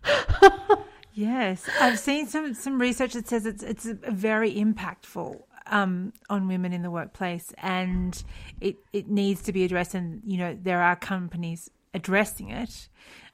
yes. 1.14 1.68
I've 1.80 1.98
seen 1.98 2.26
some, 2.26 2.52
some 2.52 2.78
research 2.78 3.14
that 3.14 3.26
says 3.26 3.46
it's, 3.46 3.62
it's 3.62 3.86
very 3.86 4.54
impactful 4.54 5.40
um, 5.66 6.12
on 6.28 6.46
women 6.46 6.74
in 6.74 6.82
the 6.82 6.90
workplace 6.90 7.50
and 7.56 8.22
it, 8.60 8.76
it 8.92 9.08
needs 9.08 9.40
to 9.42 9.52
be 9.52 9.64
addressed. 9.64 9.94
And, 9.94 10.20
you 10.26 10.36
know, 10.36 10.58
there 10.60 10.82
are 10.82 10.94
companies 10.94 11.70
addressing 11.94 12.50
it 12.50 12.90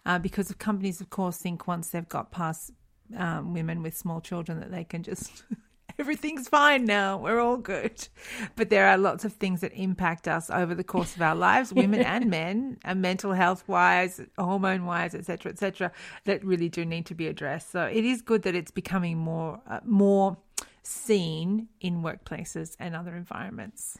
uh, 0.06 0.20
because 0.20 0.52
companies, 0.52 1.00
of 1.00 1.10
course, 1.10 1.38
think 1.38 1.66
once 1.66 1.88
they've 1.88 2.08
got 2.08 2.30
past 2.30 2.70
um, 3.16 3.52
women 3.52 3.82
with 3.82 3.96
small 3.96 4.20
children 4.20 4.60
that 4.60 4.70
they 4.70 4.84
can 4.84 5.02
just 5.02 5.42
everything's 6.00 6.48
fine 6.48 6.86
now. 6.86 7.18
We're 7.18 7.38
all 7.38 7.58
good. 7.58 8.08
But 8.56 8.70
there 8.70 8.88
are 8.88 8.98
lots 8.98 9.24
of 9.24 9.34
things 9.34 9.60
that 9.60 9.72
impact 9.74 10.26
us 10.26 10.50
over 10.50 10.74
the 10.74 10.82
course 10.82 11.14
of 11.14 11.22
our 11.22 11.34
lives, 11.34 11.72
women 11.72 12.00
and 12.00 12.30
men, 12.38 12.78
and 12.84 13.00
mental 13.00 13.32
health 13.32 13.62
wise, 13.68 14.20
hormone 14.38 14.86
wise, 14.86 15.14
etc., 15.14 15.52
etc., 15.52 15.92
that 16.24 16.44
really 16.44 16.68
do 16.68 16.84
need 16.84 17.06
to 17.06 17.14
be 17.14 17.26
addressed. 17.26 17.70
So 17.70 17.84
it 17.84 18.04
is 18.04 18.22
good 18.22 18.42
that 18.42 18.54
it's 18.54 18.70
becoming 18.70 19.18
more 19.18 19.60
uh, 19.68 19.80
more 19.84 20.38
seen 20.82 21.68
in 21.80 22.02
workplaces 22.02 22.76
and 22.80 22.96
other 22.96 23.14
environments. 23.14 23.98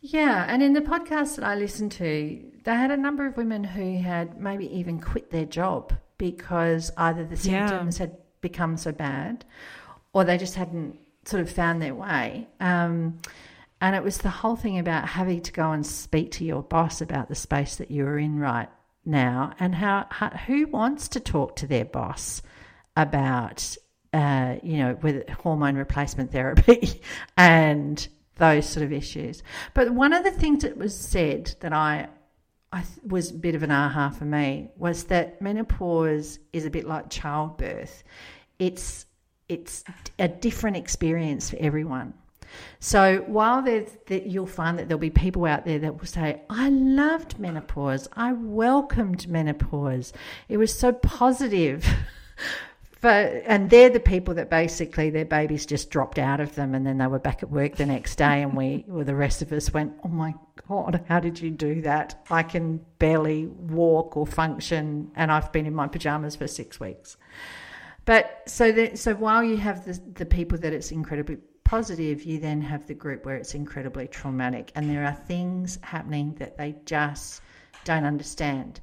Yeah, 0.00 0.46
and 0.48 0.62
in 0.62 0.72
the 0.72 0.80
podcast 0.80 1.36
that 1.36 1.44
I 1.44 1.54
listened 1.54 1.92
to, 1.92 2.42
they 2.64 2.74
had 2.74 2.90
a 2.90 2.96
number 2.96 3.26
of 3.26 3.36
women 3.36 3.62
who 3.62 3.98
had 3.98 4.40
maybe 4.40 4.66
even 4.74 4.98
quit 4.98 5.30
their 5.30 5.44
job 5.44 5.92
because 6.18 6.90
either 6.96 7.24
the 7.24 7.36
symptoms 7.36 7.98
yeah. 7.98 8.06
had 8.06 8.16
become 8.40 8.76
so 8.76 8.92
bad 8.92 9.44
or 10.12 10.24
they 10.24 10.38
just 10.38 10.54
hadn't 10.54 10.98
sort 11.24 11.42
of 11.42 11.50
found 11.50 11.80
their 11.80 11.94
way. 11.94 12.48
Um, 12.60 13.18
and 13.80 13.96
it 13.96 14.02
was 14.02 14.18
the 14.18 14.30
whole 14.30 14.56
thing 14.56 14.78
about 14.78 15.08
having 15.08 15.40
to 15.42 15.52
go 15.52 15.72
and 15.72 15.86
speak 15.86 16.32
to 16.32 16.44
your 16.44 16.62
boss 16.62 17.00
about 17.00 17.28
the 17.28 17.34
space 17.34 17.76
that 17.76 17.90
you 17.90 18.04
were 18.04 18.18
in 18.18 18.38
right 18.38 18.68
now 19.04 19.52
and 19.58 19.74
how, 19.74 20.06
how 20.10 20.28
who 20.30 20.66
wants 20.66 21.08
to 21.08 21.20
talk 21.20 21.56
to 21.56 21.66
their 21.66 21.84
boss 21.84 22.42
about 22.96 23.76
uh, 24.12 24.56
you 24.62 24.78
know 24.78 24.98
with 25.00 25.28
hormone 25.30 25.76
replacement 25.76 26.32
therapy 26.32 27.00
and 27.36 28.08
those 28.36 28.68
sort 28.68 28.84
of 28.84 28.92
issues. 28.92 29.42
But 29.74 29.92
one 29.92 30.12
of 30.12 30.24
the 30.24 30.30
things 30.30 30.62
that 30.62 30.76
was 30.76 30.96
said 30.96 31.54
that 31.60 31.72
I 31.72 32.08
I 32.72 32.82
th- 32.82 32.98
was 33.06 33.30
a 33.30 33.34
bit 33.34 33.54
of 33.54 33.62
an 33.62 33.70
aha 33.70 34.10
for 34.10 34.24
me 34.24 34.70
was 34.76 35.04
that 35.04 35.40
menopause 35.40 36.38
is 36.52 36.66
a 36.66 36.70
bit 36.70 36.86
like 36.86 37.10
childbirth. 37.10 38.02
It's 38.58 39.06
it's 39.50 39.84
a 40.18 40.28
different 40.28 40.76
experience 40.76 41.50
for 41.50 41.56
everyone. 41.58 42.14
So 42.78 43.24
while 43.26 43.62
there's 43.62 43.90
that 44.06 44.26
you'll 44.26 44.46
find 44.46 44.78
that 44.78 44.88
there'll 44.88 44.98
be 44.98 45.10
people 45.10 45.44
out 45.44 45.64
there 45.64 45.78
that 45.80 45.98
will 45.98 46.06
say, 46.06 46.40
I 46.48 46.68
loved 46.70 47.38
menopause. 47.38 48.08
I 48.14 48.32
welcomed 48.32 49.28
menopause. 49.28 50.12
It 50.48 50.56
was 50.56 50.76
so 50.76 50.92
positive. 50.92 51.86
But, 53.02 53.44
and 53.46 53.70
they're 53.70 53.88
the 53.88 53.98
people 53.98 54.34
that 54.34 54.50
basically 54.50 55.08
their 55.08 55.24
babies 55.24 55.64
just 55.64 55.88
dropped 55.88 56.18
out 56.18 56.38
of 56.38 56.54
them 56.54 56.74
and 56.74 56.86
then 56.86 56.98
they 56.98 57.06
were 57.06 57.18
back 57.18 57.42
at 57.42 57.50
work 57.50 57.76
the 57.76 57.86
next 57.86 58.16
day 58.16 58.42
and 58.42 58.54
we 58.54 58.84
well, 58.88 59.06
the 59.06 59.14
rest 59.14 59.40
of 59.40 59.52
us 59.52 59.72
went 59.72 59.94
oh 60.04 60.08
my 60.08 60.34
god 60.68 61.02
how 61.08 61.18
did 61.18 61.40
you 61.40 61.50
do 61.50 61.80
that 61.80 62.22
i 62.28 62.42
can 62.42 62.78
barely 62.98 63.46
walk 63.46 64.18
or 64.18 64.26
function 64.26 65.10
and 65.16 65.32
i've 65.32 65.50
been 65.50 65.64
in 65.64 65.74
my 65.74 65.88
pajamas 65.88 66.36
for 66.36 66.46
six 66.46 66.78
weeks 66.78 67.16
but 68.04 68.42
so 68.46 68.72
that 68.72 68.98
so 68.98 69.14
while 69.14 69.42
you 69.42 69.56
have 69.56 69.84
the, 69.84 70.00
the 70.14 70.26
people 70.26 70.58
that 70.58 70.72
it's 70.72 70.90
incredibly 70.90 71.38
positive 71.64 72.24
you 72.24 72.38
then 72.40 72.60
have 72.60 72.86
the 72.86 72.94
group 72.94 73.24
where 73.24 73.36
it's 73.36 73.54
incredibly 73.54 74.08
traumatic 74.08 74.72
and 74.74 74.90
there 74.90 75.04
are 75.04 75.14
things 75.14 75.78
happening 75.82 76.34
that 76.34 76.58
they 76.58 76.74
just 76.84 77.40
don't 77.84 78.04
understand. 78.04 78.80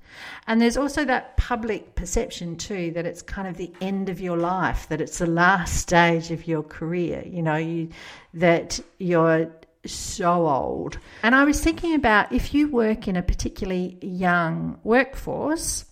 And 0.47 0.61
there's 0.61 0.77
also 0.77 1.05
that 1.05 1.37
public 1.37 1.95
perception 1.95 2.55
too 2.55 2.91
that 2.91 3.05
it's 3.05 3.21
kind 3.21 3.47
of 3.47 3.57
the 3.57 3.71
end 3.81 4.09
of 4.09 4.19
your 4.19 4.37
life, 4.37 4.87
that 4.89 5.01
it's 5.01 5.19
the 5.19 5.27
last 5.27 5.77
stage 5.77 6.31
of 6.31 6.47
your 6.47 6.63
career, 6.63 7.23
you 7.25 7.41
know, 7.41 7.55
you, 7.55 7.89
that 8.33 8.79
you're 8.97 9.51
so 9.85 10.47
old. 10.47 10.97
And 11.23 11.35
I 11.35 11.43
was 11.43 11.61
thinking 11.61 11.93
about 11.93 12.31
if 12.31 12.53
you 12.53 12.69
work 12.69 13.07
in 13.07 13.15
a 13.15 13.23
particularly 13.23 13.97
young 14.01 14.79
workforce 14.83 15.85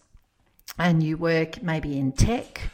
and 0.77 1.01
you 1.01 1.17
work 1.17 1.61
maybe 1.61 1.97
in 1.97 2.11
tech, 2.11 2.69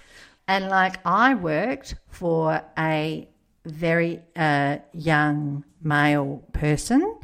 and 0.51 0.67
like 0.67 0.99
I 1.05 1.33
worked 1.33 1.95
for 2.09 2.61
a 2.77 3.29
very 3.63 4.21
uh, 4.35 4.79
young 4.91 5.63
male 5.81 6.43
person 6.51 7.19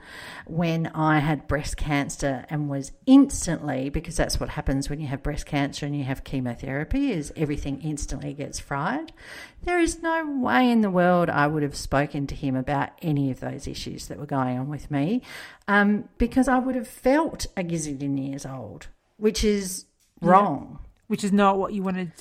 when 0.45 0.87
I 0.87 1.19
had 1.19 1.45
breast 1.45 1.75
cancer 1.75 2.45
and 2.49 2.69
was 2.69 2.93
instantly 3.05 3.89
because 3.89 4.15
that's 4.15 4.39
what 4.39 4.47
happens 4.47 4.89
when 4.89 5.01
you 5.01 5.07
have 5.07 5.23
breast 5.23 5.45
cancer 5.45 5.85
and 5.85 5.97
you 5.97 6.05
have 6.05 6.23
chemotherapy 6.23 7.11
is 7.11 7.33
everything 7.35 7.81
instantly 7.81 8.33
gets 8.33 8.61
fried. 8.61 9.11
There 9.63 9.79
is 9.79 10.01
no 10.01 10.25
way 10.25 10.71
in 10.71 10.79
the 10.79 10.89
world 10.89 11.29
I 11.29 11.47
would 11.47 11.63
have 11.63 11.75
spoken 11.75 12.27
to 12.27 12.35
him 12.35 12.55
about 12.55 12.91
any 13.01 13.29
of 13.29 13.41
those 13.41 13.67
issues 13.67 14.07
that 14.07 14.19
were 14.19 14.25
going 14.25 14.57
on 14.57 14.69
with 14.69 14.89
me 14.89 15.21
um, 15.67 16.07
because 16.17 16.47
I 16.47 16.59
would 16.59 16.75
have 16.75 16.87
felt 16.87 17.45
a 17.57 17.63
gazillion 17.63 18.25
years 18.25 18.45
old, 18.45 18.87
which 19.17 19.43
is 19.43 19.85
wrong. 20.21 20.79
Yeah. 20.81 20.86
Which 21.07 21.23
is 21.23 21.31
not 21.31 21.57
what 21.57 21.73
you 21.73 21.83
wanted 21.83 22.11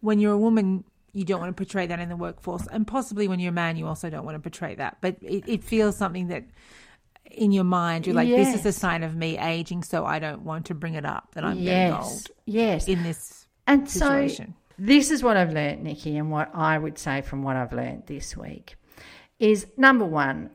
when 0.00 0.20
you're 0.20 0.32
a 0.32 0.38
woman 0.38 0.84
you 1.16 1.24
don't 1.24 1.40
want 1.40 1.56
to 1.56 1.58
portray 1.58 1.86
that 1.86 1.98
in 1.98 2.10
the 2.10 2.16
workforce. 2.16 2.66
And 2.70 2.86
possibly 2.86 3.26
when 3.26 3.40
you're 3.40 3.48
a 3.48 3.52
man, 3.52 3.76
you 3.76 3.86
also 3.86 4.10
don't 4.10 4.26
want 4.26 4.34
to 4.34 4.40
portray 4.40 4.74
that. 4.74 4.98
But 5.00 5.16
it, 5.22 5.44
it 5.46 5.64
feels 5.64 5.96
something 5.96 6.28
that 6.28 6.44
in 7.30 7.52
your 7.52 7.64
mind, 7.64 8.06
you're 8.06 8.14
like, 8.14 8.28
yes. 8.28 8.52
this 8.52 8.60
is 8.60 8.66
a 8.66 8.78
sign 8.78 9.02
of 9.02 9.16
me 9.16 9.38
aging, 9.38 9.82
so 9.82 10.04
I 10.04 10.18
don't 10.18 10.42
want 10.42 10.66
to 10.66 10.74
bring 10.74 10.92
it 10.92 11.06
up 11.06 11.34
that 11.34 11.42
I'm 11.42 11.58
yes. 11.58 11.64
getting 11.64 11.92
old. 11.94 12.26
Yes. 12.44 12.88
In 12.88 13.02
this 13.02 13.46
and 13.66 13.88
situation. 13.88 14.54
So 14.58 14.74
this 14.78 15.10
is 15.10 15.22
what 15.22 15.38
I've 15.38 15.54
learned, 15.54 15.84
Nikki, 15.84 16.18
and 16.18 16.30
what 16.30 16.50
I 16.54 16.76
would 16.76 16.98
say 16.98 17.22
from 17.22 17.42
what 17.42 17.56
I've 17.56 17.72
learned 17.72 18.04
this 18.06 18.36
week 18.36 18.76
is 19.38 19.66
number 19.78 20.04
one, 20.04 20.50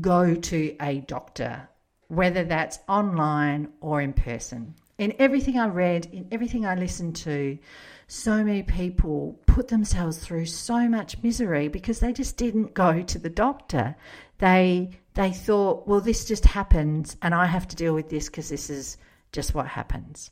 go 0.00 0.34
to 0.34 0.76
a 0.80 1.00
doctor, 1.00 1.68
whether 2.06 2.44
that's 2.44 2.78
online 2.88 3.72
or 3.80 4.00
in 4.00 4.12
person. 4.12 4.76
In 4.98 5.14
everything 5.18 5.58
I 5.58 5.66
read, 5.66 6.06
in 6.12 6.28
everything 6.30 6.64
I 6.64 6.74
listened 6.76 7.16
to, 7.16 7.58
so 8.06 8.44
many 8.44 8.62
people 8.62 9.40
put 9.46 9.68
themselves 9.68 10.18
through 10.18 10.46
so 10.46 10.88
much 10.88 11.22
misery 11.22 11.68
because 11.68 12.00
they 12.00 12.12
just 12.12 12.36
didn't 12.36 12.74
go 12.74 13.02
to 13.02 13.18
the 13.18 13.30
doctor. 13.30 13.96
They 14.38 14.90
they 15.14 15.32
thought, 15.32 15.86
well, 15.86 16.00
this 16.00 16.24
just 16.24 16.44
happens, 16.44 17.16
and 17.22 17.34
I 17.34 17.46
have 17.46 17.68
to 17.68 17.76
deal 17.76 17.94
with 17.94 18.08
this 18.08 18.26
because 18.26 18.48
this 18.48 18.68
is 18.68 18.96
just 19.32 19.54
what 19.54 19.66
happens. 19.66 20.30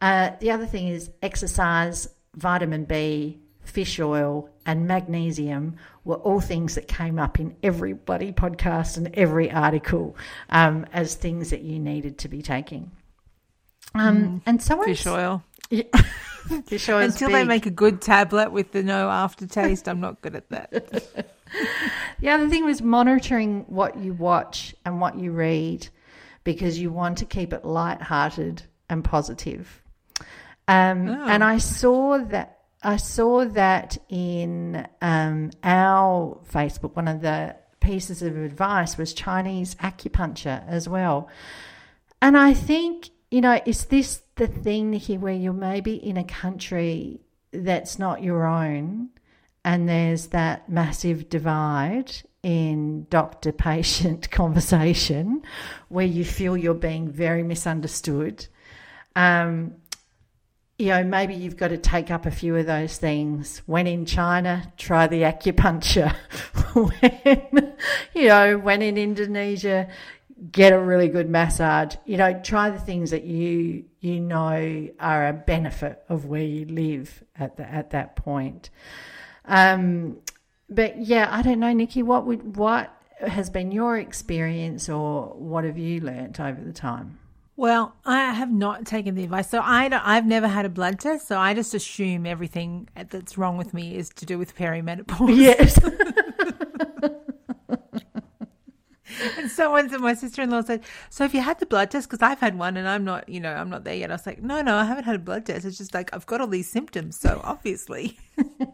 Uh, 0.00 0.32
the 0.40 0.50
other 0.50 0.66
thing 0.66 0.88
is 0.88 1.10
exercise, 1.22 2.08
vitamin 2.34 2.84
B, 2.84 3.40
fish 3.62 3.98
oil, 3.98 4.50
and 4.66 4.86
magnesium 4.86 5.76
were 6.04 6.16
all 6.16 6.40
things 6.40 6.74
that 6.74 6.88
came 6.88 7.18
up 7.18 7.40
in 7.40 7.56
every 7.62 7.92
bloody 7.92 8.32
podcast 8.32 8.96
and 8.96 9.14
every 9.14 9.50
article 9.50 10.16
um, 10.48 10.86
as 10.92 11.14
things 11.14 11.50
that 11.50 11.62
you 11.62 11.78
needed 11.78 12.18
to 12.18 12.28
be 12.28 12.42
taking. 12.42 12.90
Um, 13.94 14.16
mm, 14.16 14.42
and 14.46 14.62
so 14.62 14.82
fish 14.82 15.06
oil. 15.06 15.42
Yeah. 15.70 15.84
Until 16.50 17.28
big. 17.28 17.34
they 17.34 17.44
make 17.44 17.66
a 17.66 17.70
good 17.70 18.00
tablet 18.00 18.50
with 18.50 18.72
the 18.72 18.82
no 18.82 19.08
aftertaste, 19.08 19.88
I'm 19.88 20.00
not 20.00 20.20
good 20.20 20.34
at 20.34 20.48
that. 20.48 20.70
the 22.20 22.28
other 22.28 22.48
thing 22.48 22.64
was 22.64 22.82
monitoring 22.82 23.64
what 23.68 23.96
you 23.96 24.12
watch 24.12 24.74
and 24.84 25.00
what 25.00 25.16
you 25.16 25.30
read 25.30 25.86
because 26.42 26.78
you 26.78 26.90
want 26.90 27.18
to 27.18 27.24
keep 27.24 27.52
it 27.52 27.64
light-hearted 27.64 28.62
and 28.88 29.04
positive. 29.04 29.80
Um, 30.66 31.08
oh. 31.08 31.24
And 31.28 31.44
I 31.44 31.58
saw 31.58 32.18
that 32.18 32.58
I 32.82 32.96
saw 32.96 33.44
that 33.44 33.98
in 34.08 34.86
um, 35.02 35.50
our 35.62 36.40
Facebook. 36.50 36.96
One 36.96 37.08
of 37.08 37.20
the 37.20 37.56
pieces 37.80 38.22
of 38.22 38.36
advice 38.36 38.96
was 38.96 39.12
Chinese 39.12 39.74
acupuncture 39.76 40.66
as 40.66 40.88
well, 40.88 41.28
and 42.22 42.38
I 42.38 42.54
think 42.54 43.10
you 43.30 43.40
know, 43.40 43.60
is 43.64 43.84
this 43.86 44.22
the 44.36 44.46
thing 44.46 44.92
here 44.92 45.20
where 45.20 45.34
you're 45.34 45.52
maybe 45.52 45.94
in 45.94 46.16
a 46.16 46.24
country 46.24 47.20
that's 47.52 47.98
not 47.98 48.22
your 48.22 48.46
own 48.46 49.10
and 49.64 49.88
there's 49.88 50.28
that 50.28 50.68
massive 50.68 51.28
divide 51.28 52.12
in 52.42 53.06
doctor 53.10 53.52
patient 53.52 54.30
conversation 54.32 55.42
where 55.88 56.06
you 56.06 56.24
feel 56.24 56.56
you're 56.56 56.74
being 56.74 57.10
very 57.10 57.42
misunderstood? 57.42 58.46
Um, 59.14 59.74
you 60.78 60.86
know, 60.86 61.04
maybe 61.04 61.34
you've 61.34 61.58
got 61.58 61.68
to 61.68 61.76
take 61.76 62.10
up 62.10 62.24
a 62.24 62.30
few 62.30 62.56
of 62.56 62.64
those 62.64 62.96
things. 62.96 63.60
When 63.66 63.86
in 63.86 64.06
China, 64.06 64.72
try 64.78 65.06
the 65.06 65.22
acupuncture. 65.22 66.14
when, 66.74 67.74
you 68.14 68.28
know, 68.28 68.56
when 68.56 68.80
in 68.80 68.96
Indonesia, 68.96 69.88
get 70.50 70.72
a 70.72 70.78
really 70.78 71.08
good 71.08 71.28
massage. 71.28 71.96
You 72.04 72.16
know, 72.16 72.40
try 72.42 72.70
the 72.70 72.78
things 72.78 73.10
that 73.10 73.24
you 73.24 73.84
you 74.00 74.20
know 74.20 74.88
are 74.98 75.28
a 75.28 75.32
benefit 75.32 76.02
of 76.08 76.26
where 76.26 76.42
you 76.42 76.66
live 76.66 77.22
at 77.36 77.56
the, 77.56 77.70
at 77.70 77.90
that 77.90 78.16
point. 78.16 78.70
Um, 79.44 80.18
but 80.68 80.98
yeah, 80.98 81.28
I 81.30 81.42
don't 81.42 81.60
know, 81.60 81.72
Nikki. 81.72 82.02
What 82.02 82.26
would 82.26 82.56
what 82.56 82.94
has 83.20 83.50
been 83.50 83.70
your 83.70 83.98
experience, 83.98 84.88
or 84.88 85.26
what 85.34 85.64
have 85.64 85.78
you 85.78 86.00
learnt 86.00 86.40
over 86.40 86.60
the 86.60 86.72
time? 86.72 87.18
Well, 87.56 87.94
I 88.06 88.32
have 88.32 88.50
not 88.50 88.86
taken 88.86 89.14
the 89.14 89.24
advice. 89.24 89.50
So 89.50 89.60
I 89.62 89.90
I've 89.92 90.24
never 90.24 90.48
had 90.48 90.64
a 90.64 90.70
blood 90.70 90.98
test. 90.98 91.28
So 91.28 91.38
I 91.38 91.52
just 91.52 91.74
assume 91.74 92.24
everything 92.24 92.88
that's 93.10 93.36
wrong 93.36 93.58
with 93.58 93.74
me 93.74 93.96
is 93.96 94.08
to 94.10 94.24
do 94.24 94.38
with 94.38 94.56
perimenopause. 94.56 95.36
Yes. 95.36 95.78
and 99.38 99.50
someone, 99.50 99.88
said, 99.88 100.00
my 100.00 100.14
sister 100.14 100.42
in 100.42 100.50
law 100.50 100.62
said, 100.62 100.82
So 101.08 101.24
if 101.24 101.34
you 101.34 101.40
had 101.40 101.58
the 101.58 101.66
blood 101.66 101.90
test, 101.90 102.08
because 102.08 102.22
I've 102.22 102.40
had 102.40 102.58
one 102.58 102.76
and 102.76 102.88
I'm 102.88 103.04
not, 103.04 103.28
you 103.28 103.40
know, 103.40 103.52
I'm 103.52 103.70
not 103.70 103.84
there 103.84 103.94
yet. 103.94 104.10
I 104.10 104.14
was 104.14 104.26
like, 104.26 104.42
No, 104.42 104.62
no, 104.62 104.76
I 104.76 104.84
haven't 104.84 105.04
had 105.04 105.16
a 105.16 105.20
blood 105.20 105.46
test. 105.46 105.64
It's 105.64 105.78
just 105.78 105.94
like 105.94 106.14
I've 106.14 106.26
got 106.26 106.40
all 106.40 106.46
these 106.46 106.70
symptoms. 106.70 107.18
So 107.18 107.40
obviously. 107.44 108.18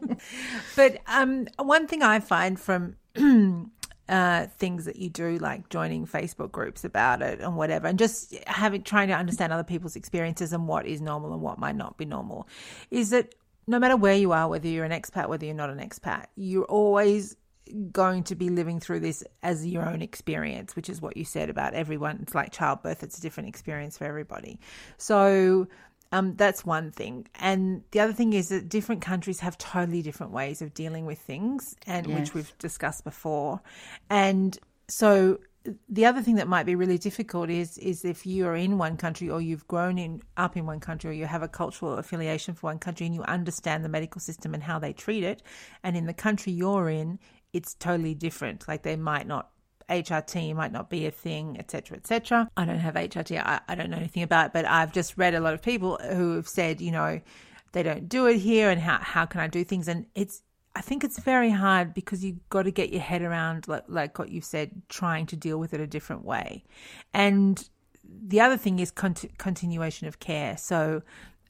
but 0.75 0.97
um, 1.07 1.47
one 1.57 1.87
thing 1.87 2.03
I 2.03 2.19
find 2.19 2.59
from 2.59 2.95
uh, 4.09 4.47
things 4.57 4.85
that 4.85 4.97
you 4.97 5.09
do, 5.09 5.37
like 5.37 5.69
joining 5.69 6.05
Facebook 6.07 6.51
groups 6.51 6.83
about 6.83 7.21
it 7.21 7.39
and 7.41 7.55
whatever, 7.55 7.87
and 7.87 7.99
just 7.99 8.35
having 8.47 8.83
trying 8.83 9.09
to 9.09 9.13
understand 9.13 9.51
other 9.51 9.63
people's 9.63 9.95
experiences 9.95 10.53
and 10.53 10.67
what 10.67 10.85
is 10.85 11.01
normal 11.01 11.33
and 11.33 11.41
what 11.41 11.57
might 11.57 11.75
not 11.75 11.97
be 11.97 12.05
normal, 12.05 12.47
is 12.91 13.09
that 13.09 13.35
no 13.67 13.79
matter 13.79 13.97
where 13.97 14.15
you 14.15 14.31
are, 14.31 14.47
whether 14.47 14.67
you're 14.67 14.85
an 14.85 14.91
expat, 14.91 15.27
whether 15.27 15.45
you're 15.45 15.53
not 15.53 15.69
an 15.69 15.79
expat, 15.79 16.27
you're 16.35 16.63
always 16.65 17.35
going 17.91 18.23
to 18.23 18.35
be 18.35 18.49
living 18.49 18.79
through 18.79 19.01
this 19.01 19.23
as 19.43 19.65
your 19.65 19.87
own 19.87 20.01
experience, 20.01 20.75
which 20.75 20.89
is 20.89 21.01
what 21.01 21.17
you 21.17 21.25
said 21.25 21.49
about 21.49 21.73
everyone. 21.73 22.19
It's 22.21 22.35
like 22.35 22.51
childbirth, 22.51 23.03
it's 23.03 23.17
a 23.17 23.21
different 23.21 23.49
experience 23.49 23.97
for 23.97 24.05
everybody. 24.05 24.59
So, 24.97 25.67
Um, 26.13 26.35
that's 26.35 26.65
one 26.65 26.91
thing. 26.91 27.27
And 27.35 27.83
the 27.91 27.99
other 27.99 28.13
thing 28.13 28.31
is 28.31 28.47
that 28.47 28.69
different 28.69 29.01
countries 29.01 29.41
have 29.41 29.57
totally 29.57 30.01
different 30.01 30.31
ways 30.31 30.61
of 30.61 30.73
dealing 30.73 31.05
with 31.05 31.19
things, 31.19 31.75
and 31.85 32.07
Yes. 32.07 32.15
which 32.17 32.33
we've 32.33 32.57
discussed 32.59 33.03
before. 33.03 33.59
And 34.09 34.57
so 34.87 35.39
the 35.89 36.05
other 36.05 36.21
thing 36.21 36.35
that 36.35 36.47
might 36.47 36.65
be 36.65 36.75
really 36.75 36.97
difficult 36.97 37.49
is 37.49 37.77
is 37.77 38.05
if 38.05 38.25
you 38.25 38.47
are 38.47 38.55
in 38.55 38.77
one 38.77 38.95
country 38.95 39.29
or 39.29 39.41
you've 39.41 39.67
grown 39.67 39.97
in 39.97 40.21
up 40.37 40.55
in 40.55 40.65
one 40.65 40.79
country 40.79 41.09
or 41.09 41.13
you 41.13 41.25
have 41.25 41.43
a 41.43 41.47
cultural 41.49 41.97
affiliation 41.97 42.53
for 42.55 42.67
one 42.67 42.79
country 42.79 43.05
and 43.05 43.13
you 43.13 43.23
understand 43.23 43.83
the 43.83 43.89
medical 43.89 44.21
system 44.21 44.53
and 44.53 44.63
how 44.63 44.79
they 44.79 44.93
treat 44.93 45.25
it, 45.25 45.43
and 45.83 45.97
in 45.97 46.05
the 46.05 46.13
country 46.13 46.53
you're 46.53 46.87
in, 46.89 47.19
it's 47.53 47.73
totally 47.75 48.13
different. 48.13 48.67
Like 48.67 48.83
they 48.83 48.95
might 48.95 49.27
not 49.27 49.49
HRT 49.89 50.53
might 50.53 50.71
not 50.71 50.89
be 50.89 51.05
a 51.05 51.11
thing, 51.11 51.57
etc., 51.57 51.97
etc. 51.97 52.49
I 52.57 52.65
don't 52.65 52.79
have 52.79 52.95
HRT. 52.95 53.41
I, 53.41 53.61
I 53.67 53.75
don't 53.75 53.89
know 53.89 53.97
anything 53.97 54.23
about 54.23 54.47
it, 54.47 54.53
but 54.53 54.65
I've 54.65 54.91
just 54.91 55.17
read 55.17 55.33
a 55.33 55.39
lot 55.39 55.53
of 55.53 55.61
people 55.61 55.97
who 55.97 56.35
have 56.35 56.47
said, 56.47 56.81
you 56.81 56.91
know, 56.91 57.21
they 57.71 57.83
don't 57.83 58.09
do 58.09 58.25
it 58.27 58.37
here, 58.37 58.69
and 58.69 58.81
how 58.81 58.97
how 58.99 59.25
can 59.25 59.41
I 59.41 59.47
do 59.47 59.63
things? 59.63 59.87
And 59.87 60.05
it's 60.13 60.43
I 60.77 60.81
think 60.81 61.03
it's 61.03 61.17
very 61.17 61.49
hard 61.49 61.93
because 61.95 62.23
you've 62.23 62.47
got 62.49 62.63
to 62.63 62.71
get 62.71 62.91
your 62.91 63.01
head 63.01 63.23
around, 63.23 63.67
like, 63.67 63.85
like 63.87 64.19
what 64.19 64.29
you've 64.29 64.45
said, 64.45 64.83
trying 64.89 65.25
to 65.27 65.35
deal 65.35 65.57
with 65.57 65.73
it 65.73 65.79
a 65.79 65.87
different 65.87 66.23
way. 66.23 66.63
And 67.15 67.67
the 68.03 68.41
other 68.41 68.57
thing 68.57 68.77
is 68.77 68.91
cont- 68.91 69.35
continuation 69.39 70.07
of 70.07 70.19
care. 70.19 70.55
So, 70.55 71.01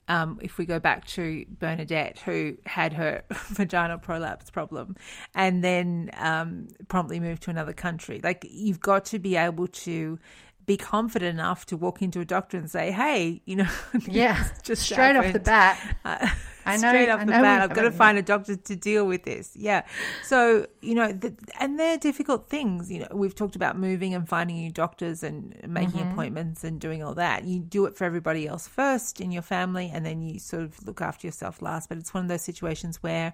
um, 0.07 0.39
if 0.41 0.57
we 0.57 0.65
go 0.65 0.79
back 0.79 1.05
to 1.07 1.45
Bernadette, 1.49 2.19
who 2.19 2.57
had 2.65 2.93
her 2.93 3.23
vaginal 3.49 3.97
prolapse 3.97 4.49
problem 4.49 4.95
and 5.35 5.63
then 5.63 6.09
um, 6.13 6.67
promptly 6.87 7.19
moved 7.19 7.43
to 7.43 7.49
another 7.49 7.73
country, 7.73 8.21
like 8.23 8.45
you've 8.49 8.79
got 8.79 9.05
to 9.05 9.19
be 9.19 9.35
able 9.35 9.67
to 9.67 10.19
be 10.65 10.77
confident 10.77 11.39
enough 11.39 11.65
to 11.65 11.77
walk 11.77 12.01
into 12.01 12.19
a 12.19 12.25
doctor 12.25 12.57
and 12.57 12.69
say, 12.69 12.91
"Hey, 12.91 13.41
you 13.45 13.55
know, 13.55 13.69
Yeah, 14.07 14.49
just 14.63 14.83
straight 14.83 15.15
off 15.15 15.31
the 15.33 15.39
bat. 15.39 15.97
Uh, 16.03 16.27
I 16.67 16.77
know- 16.77 16.89
straight 16.89 17.09
off 17.09 17.21
I 17.21 17.25
the 17.25 17.31
bat, 17.31 17.62
I've 17.62 17.74
got 17.74 17.83
to 17.83 17.91
find 17.91 18.17
a 18.17 18.21
doctor 18.21 18.55
to 18.55 18.75
deal 18.75 19.05
with 19.07 19.24
this. 19.24 19.55
Yeah. 19.55 19.83
So, 20.24 20.67
you 20.81 20.95
know, 20.95 21.12
th 21.12 21.33
and 21.59 21.79
they're 21.79 21.97
difficult 21.97 22.50
things. 22.50 22.91
You 22.91 23.00
know, 23.01 23.07
we've 23.13 23.36
talked 23.36 23.55
about 23.55 23.77
moving 23.77 24.13
and 24.13 24.27
finding 24.27 24.57
new 24.57 24.71
doctors 24.71 25.24
and 25.24 25.55
making 25.67 26.01
Mm-hmm. 26.01 26.12
appointments 26.12 26.63
and 26.63 26.79
doing 26.79 27.01
all 27.03 27.15
that. 27.15 27.45
You 27.45 27.59
do 27.59 27.86
it 27.86 27.95
for 27.97 28.03
everybody 28.03 28.47
else 28.47 28.67
first 28.67 29.19
in 29.21 29.31
your 29.31 29.41
family 29.41 29.89
and 29.93 30.05
then 30.05 30.21
you 30.21 30.39
sort 30.39 30.63
of 30.63 30.86
look 30.86 31.01
after 31.01 31.25
yourself 31.27 31.62
last. 31.62 31.89
But 31.89 31.97
it's 31.97 32.13
one 32.13 32.24
of 32.25 32.29
those 32.29 32.43
situations 32.43 33.01
where, 33.01 33.33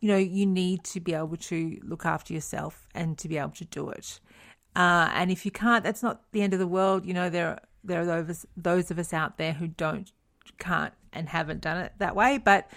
you 0.00 0.08
know, 0.08 0.16
you 0.16 0.46
need 0.46 0.84
to 0.84 1.00
be 1.00 1.12
able 1.14 1.36
to 1.36 1.78
look 1.82 2.04
after 2.06 2.32
yourself 2.32 2.86
and 2.94 3.18
to 3.18 3.28
be 3.28 3.36
able 3.38 3.50
to 3.50 3.64
do 3.64 3.88
it. 3.90 4.20
Uh, 4.76 5.10
and 5.14 5.30
if 5.30 5.44
you 5.44 5.50
can't, 5.50 5.82
that's 5.82 6.02
not 6.02 6.22
the 6.32 6.40
end 6.42 6.52
of 6.52 6.60
the 6.60 6.66
world. 6.68 7.04
You 7.04 7.14
know, 7.14 7.28
there 7.30 7.58
there 7.84 8.00
are 8.02 8.06
those 8.22 8.46
those 8.56 8.90
of 8.92 8.98
us 8.98 9.12
out 9.12 9.38
there 9.38 9.54
who 9.54 9.66
don't, 9.68 10.12
can't, 10.58 10.92
and 11.12 11.28
haven't 11.28 11.60
done 11.60 11.78
it 11.78 11.92
that 11.98 12.14
way. 12.16 12.38
But 12.38 12.70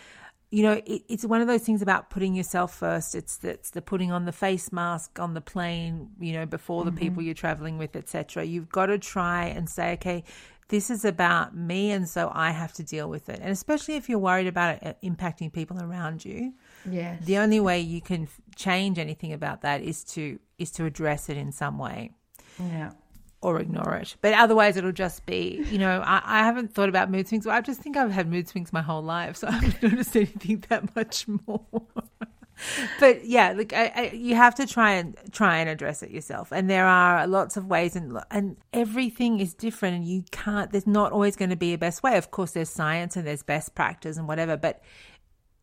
you 0.49 0.63
know, 0.63 0.73
it, 0.85 1.03
it's 1.07 1.25
one 1.25 1.39
of 1.41 1.47
those 1.47 1.61
things 1.61 1.81
about 1.81 2.09
putting 2.09 2.35
yourself 2.35 2.75
first. 2.75 3.15
It's 3.15 3.37
the, 3.37 3.51
it's 3.51 3.69
the 3.71 3.81
putting 3.81 4.11
on 4.11 4.25
the 4.25 4.31
face 4.31 4.71
mask 4.71 5.19
on 5.19 5.33
the 5.33 5.41
plane. 5.41 6.09
You 6.19 6.33
know, 6.33 6.45
before 6.45 6.83
the 6.85 6.91
people 6.91 7.23
you're 7.23 7.33
traveling 7.33 7.77
with, 7.77 7.95
etc. 7.95 8.43
You've 8.43 8.69
got 8.69 8.87
to 8.87 8.97
try 8.97 9.45
and 9.45 9.69
say, 9.69 9.93
okay. 9.93 10.23
This 10.67 10.89
is 10.89 11.03
about 11.03 11.53
me, 11.53 11.91
and 11.91 12.07
so 12.07 12.31
I 12.33 12.51
have 12.51 12.71
to 12.75 12.83
deal 12.83 13.09
with 13.09 13.27
it. 13.27 13.41
And 13.41 13.49
especially 13.49 13.97
if 13.97 14.07
you're 14.07 14.17
worried 14.17 14.47
about 14.47 14.81
it 14.81 14.87
uh, 14.87 14.93
impacting 15.05 15.51
people 15.51 15.83
around 15.83 16.23
you, 16.23 16.53
yeah, 16.89 17.17
the 17.25 17.39
only 17.39 17.59
way 17.59 17.81
you 17.81 17.99
can 17.99 18.29
change 18.55 18.97
anything 18.97 19.33
about 19.33 19.63
that 19.63 19.81
is 19.81 20.05
to 20.13 20.39
is 20.57 20.71
to 20.71 20.85
address 20.85 21.27
it 21.27 21.35
in 21.35 21.51
some 21.51 21.77
way 21.77 22.11
yeah. 22.59 22.91
Or 23.41 23.59
ignore 23.59 23.95
it. 23.95 24.15
But 24.21 24.33
otherwise, 24.33 24.77
it'll 24.77 24.91
just 24.91 25.25
be, 25.25 25.65
you 25.71 25.77
know, 25.77 26.01
I, 26.05 26.21
I 26.23 26.43
haven't 26.43 26.73
thought 26.73 26.89
about 26.89 27.09
mood 27.09 27.27
swings. 27.27 27.47
I 27.47 27.61
just 27.61 27.81
think 27.81 27.97
I've 27.97 28.11
had 28.11 28.29
mood 28.29 28.47
swings 28.47 28.71
my 28.71 28.81
whole 28.81 29.01
life, 29.01 29.37
so 29.37 29.47
I 29.49 29.51
haven't 29.51 29.83
noticed 29.83 30.15
anything 30.15 30.63
that 30.69 30.95
much 30.95 31.27
more. 31.27 31.65
but 32.99 33.25
yeah, 33.25 33.53
like 33.53 33.73
I, 33.73 33.91
I, 33.95 34.11
you 34.13 34.35
have 34.35 34.55
to 34.55 34.67
try 34.67 34.93
and 34.93 35.17
try 35.31 35.57
and 35.57 35.69
address 35.69 36.03
it 36.03 36.11
yourself, 36.11 36.51
and 36.51 36.69
there 36.69 36.85
are 36.85 37.25
lots 37.25 37.57
of 37.57 37.65
ways, 37.65 37.95
and 37.95 38.17
and 38.29 38.57
everything 38.73 39.39
is 39.39 39.53
different, 39.53 39.95
and 39.95 40.07
you 40.07 40.23
can't. 40.31 40.71
There's 40.71 40.87
not 40.87 41.11
always 41.11 41.35
going 41.35 41.49
to 41.49 41.55
be 41.55 41.73
a 41.73 41.77
best 41.77 42.03
way. 42.03 42.17
Of 42.17 42.31
course, 42.31 42.51
there's 42.51 42.69
science 42.69 43.15
and 43.15 43.25
there's 43.25 43.43
best 43.43 43.73
practice 43.73 44.17
and 44.17 44.27
whatever, 44.27 44.57
but 44.57 44.81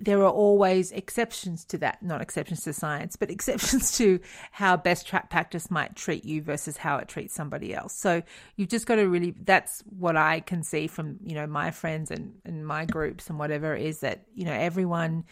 there 0.00 0.18
are 0.20 0.30
always 0.30 0.92
exceptions 0.92 1.64
to 1.66 1.78
that. 1.78 2.02
Not 2.02 2.20
exceptions 2.20 2.62
to 2.62 2.72
science 2.72 3.16
but 3.16 3.30
exceptions 3.38 3.96
to 3.98 4.20
how 4.52 4.76
best 4.76 5.06
tra- 5.06 5.26
practice 5.30 5.70
might 5.70 5.96
treat 5.96 6.24
you 6.24 6.42
versus 6.42 6.76
how 6.76 6.98
it 6.98 7.08
treats 7.08 7.34
somebody 7.34 7.74
else. 7.74 7.94
So 7.94 8.22
you've 8.56 8.68
just 8.68 8.86
got 8.86 8.96
to 8.96 9.04
really 9.04 9.34
that's 9.44 9.82
what 9.98 10.16
i 10.16 10.40
can 10.40 10.62
see 10.62 10.86
from 10.86 11.18
you 11.24 11.34
know 11.34 11.46
my 11.46 11.70
friends 11.70 12.10
and, 12.10 12.34
and 12.44 12.66
my 12.66 12.84
groups 12.84 13.28
and 13.28 13.38
whatever 13.38 13.74
is 13.74 14.00
that 14.00 14.24
you 14.34 14.44
know 14.44 14.52
everyone 14.52 15.24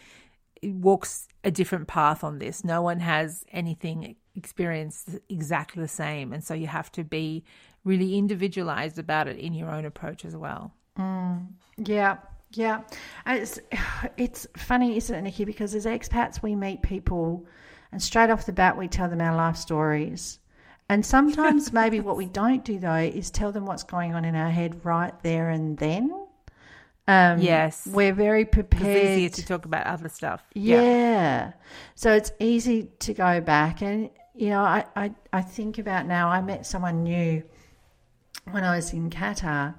walks 0.63 1.27
a 1.43 1.51
different 1.51 1.87
path 1.87 2.23
on 2.23 2.39
this. 2.39 2.63
No 2.63 2.81
one 2.81 2.99
has 2.99 3.45
anything 3.51 4.15
experienced 4.35 5.09
exactly 5.29 5.81
the 5.81 5.87
same. 5.87 6.33
And 6.33 6.43
so 6.43 6.53
you 6.53 6.67
have 6.67 6.91
to 6.93 7.03
be 7.03 7.43
really 7.83 8.17
individualized 8.17 8.99
about 8.99 9.27
it 9.27 9.37
in 9.37 9.53
your 9.53 9.69
own 9.69 9.85
approach 9.85 10.25
as 10.25 10.35
well. 10.35 10.73
Mm. 10.97 11.47
Yeah, 11.77 12.17
yeah. 12.51 12.81
It's 13.25 13.59
it's 14.17 14.47
funny, 14.57 14.97
isn't 14.97 15.15
it, 15.15 15.21
Nikki? 15.21 15.45
Because 15.45 15.75
as 15.75 15.85
expats, 15.85 16.41
we 16.41 16.55
meet 16.55 16.81
people, 16.81 17.45
and 17.91 18.01
straight 18.01 18.29
off 18.29 18.45
the 18.45 18.53
bat, 18.53 18.77
we 18.77 18.87
tell 18.87 19.09
them 19.09 19.21
our 19.21 19.35
life 19.35 19.57
stories. 19.57 20.39
And 20.89 21.05
sometimes, 21.05 21.73
maybe 21.81 21.99
what 21.99 22.15
we 22.17 22.25
don't 22.27 22.63
do 22.63 22.79
though 22.79 22.95
is 22.95 23.29
tell 23.31 23.51
them 23.51 23.65
what's 23.65 23.83
going 23.83 24.13
on 24.15 24.25
in 24.25 24.35
our 24.35 24.49
head 24.49 24.85
right 24.85 25.13
there 25.23 25.49
and 25.49 25.77
then. 25.77 26.11
Um, 27.09 27.39
Yes. 27.39 27.87
we're 27.87 28.11
very 28.13 28.41
it's 28.41 28.51
prepared. 28.51 29.07
easier 29.17 29.29
to 29.29 29.45
talk 29.45 29.63
about 29.63 29.87
other 29.87 30.09
stuff 30.09 30.43
Yeah. 30.53 31.53
So 31.95 32.11
it's 32.11 32.33
easy 32.39 32.89
to 32.99 33.13
go 33.13 33.39
back. 33.39 33.81
And, 33.81 34.09
you 34.35 34.49
know, 34.49 34.61
I, 34.61 34.83
I, 34.93 35.11
I 35.31 35.41
think 35.41 35.77
about 35.77 36.05
now, 36.05 36.27
I 36.27 36.41
met 36.41 36.65
someone 36.65 37.03
new 37.03 37.43
when 38.51 38.65
I 38.65 38.75
was 38.75 38.91
in 38.91 39.09
Qatar, 39.09 39.75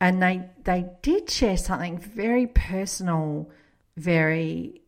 and 0.00 0.22
they, 0.22 0.48
they 0.64 0.86
did 1.02 1.28
share 1.30 1.56
something 1.56 1.98
very 1.98 2.46
personal, 2.46 3.50
very 3.96 4.80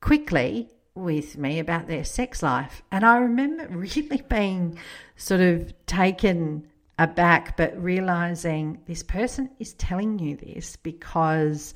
quickly 0.00 0.68
with 0.94 1.38
me 1.38 1.58
about 1.58 1.86
their 1.86 2.04
sex 2.04 2.42
life. 2.42 2.82
And 2.90 3.04
I 3.04 3.18
remember 3.18 3.66
really 3.70 4.22
being 4.28 4.78
sort 5.16 5.40
of 5.40 5.72
taken 5.86 6.66
aback, 6.98 7.56
but 7.56 7.80
realizing 7.82 8.78
this 8.86 9.02
person 9.02 9.50
is 9.58 9.74
telling 9.74 10.18
you 10.18 10.36
this 10.36 10.76
because 10.76 11.74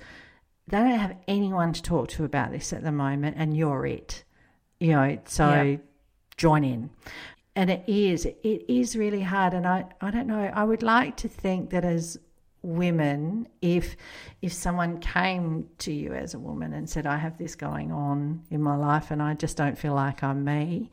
they 0.68 0.78
don't 0.78 0.98
have 0.98 1.16
anyone 1.28 1.72
to 1.72 1.82
talk 1.82 2.08
to 2.08 2.24
about 2.24 2.50
this 2.50 2.72
at 2.72 2.82
the 2.82 2.92
moment, 2.92 3.36
and 3.38 3.56
you're 3.56 3.86
it. 3.86 4.24
You 4.80 4.92
know, 4.92 5.18
so 5.26 5.48
Yeah. 5.48 5.76
join 6.36 6.64
in. 6.64 6.90
And 7.54 7.70
it 7.70 7.84
is, 7.86 8.24
it 8.24 8.64
is 8.68 8.96
really 8.96 9.20
hard. 9.22 9.54
And 9.54 9.66
I, 9.66 9.84
I 10.00 10.10
don't 10.10 10.26
know, 10.26 10.50
I 10.54 10.64
would 10.64 10.82
like 10.82 11.16
to 11.18 11.28
think 11.28 11.70
that 11.70 11.84
as 11.84 12.18
women, 12.62 13.48
if 13.60 13.96
if 14.40 14.52
someone 14.52 14.98
came 14.98 15.68
to 15.78 15.92
you 15.92 16.14
as 16.14 16.34
a 16.34 16.38
woman 16.38 16.72
and 16.72 16.88
said, 16.88 17.06
I 17.06 17.16
have 17.16 17.38
this 17.38 17.54
going 17.54 17.92
on 17.92 18.42
in 18.50 18.62
my 18.62 18.76
life 18.76 19.10
and 19.10 19.22
I 19.22 19.34
just 19.34 19.56
don't 19.56 19.76
feel 19.76 19.94
like 19.94 20.22
I'm 20.22 20.44
me, 20.44 20.90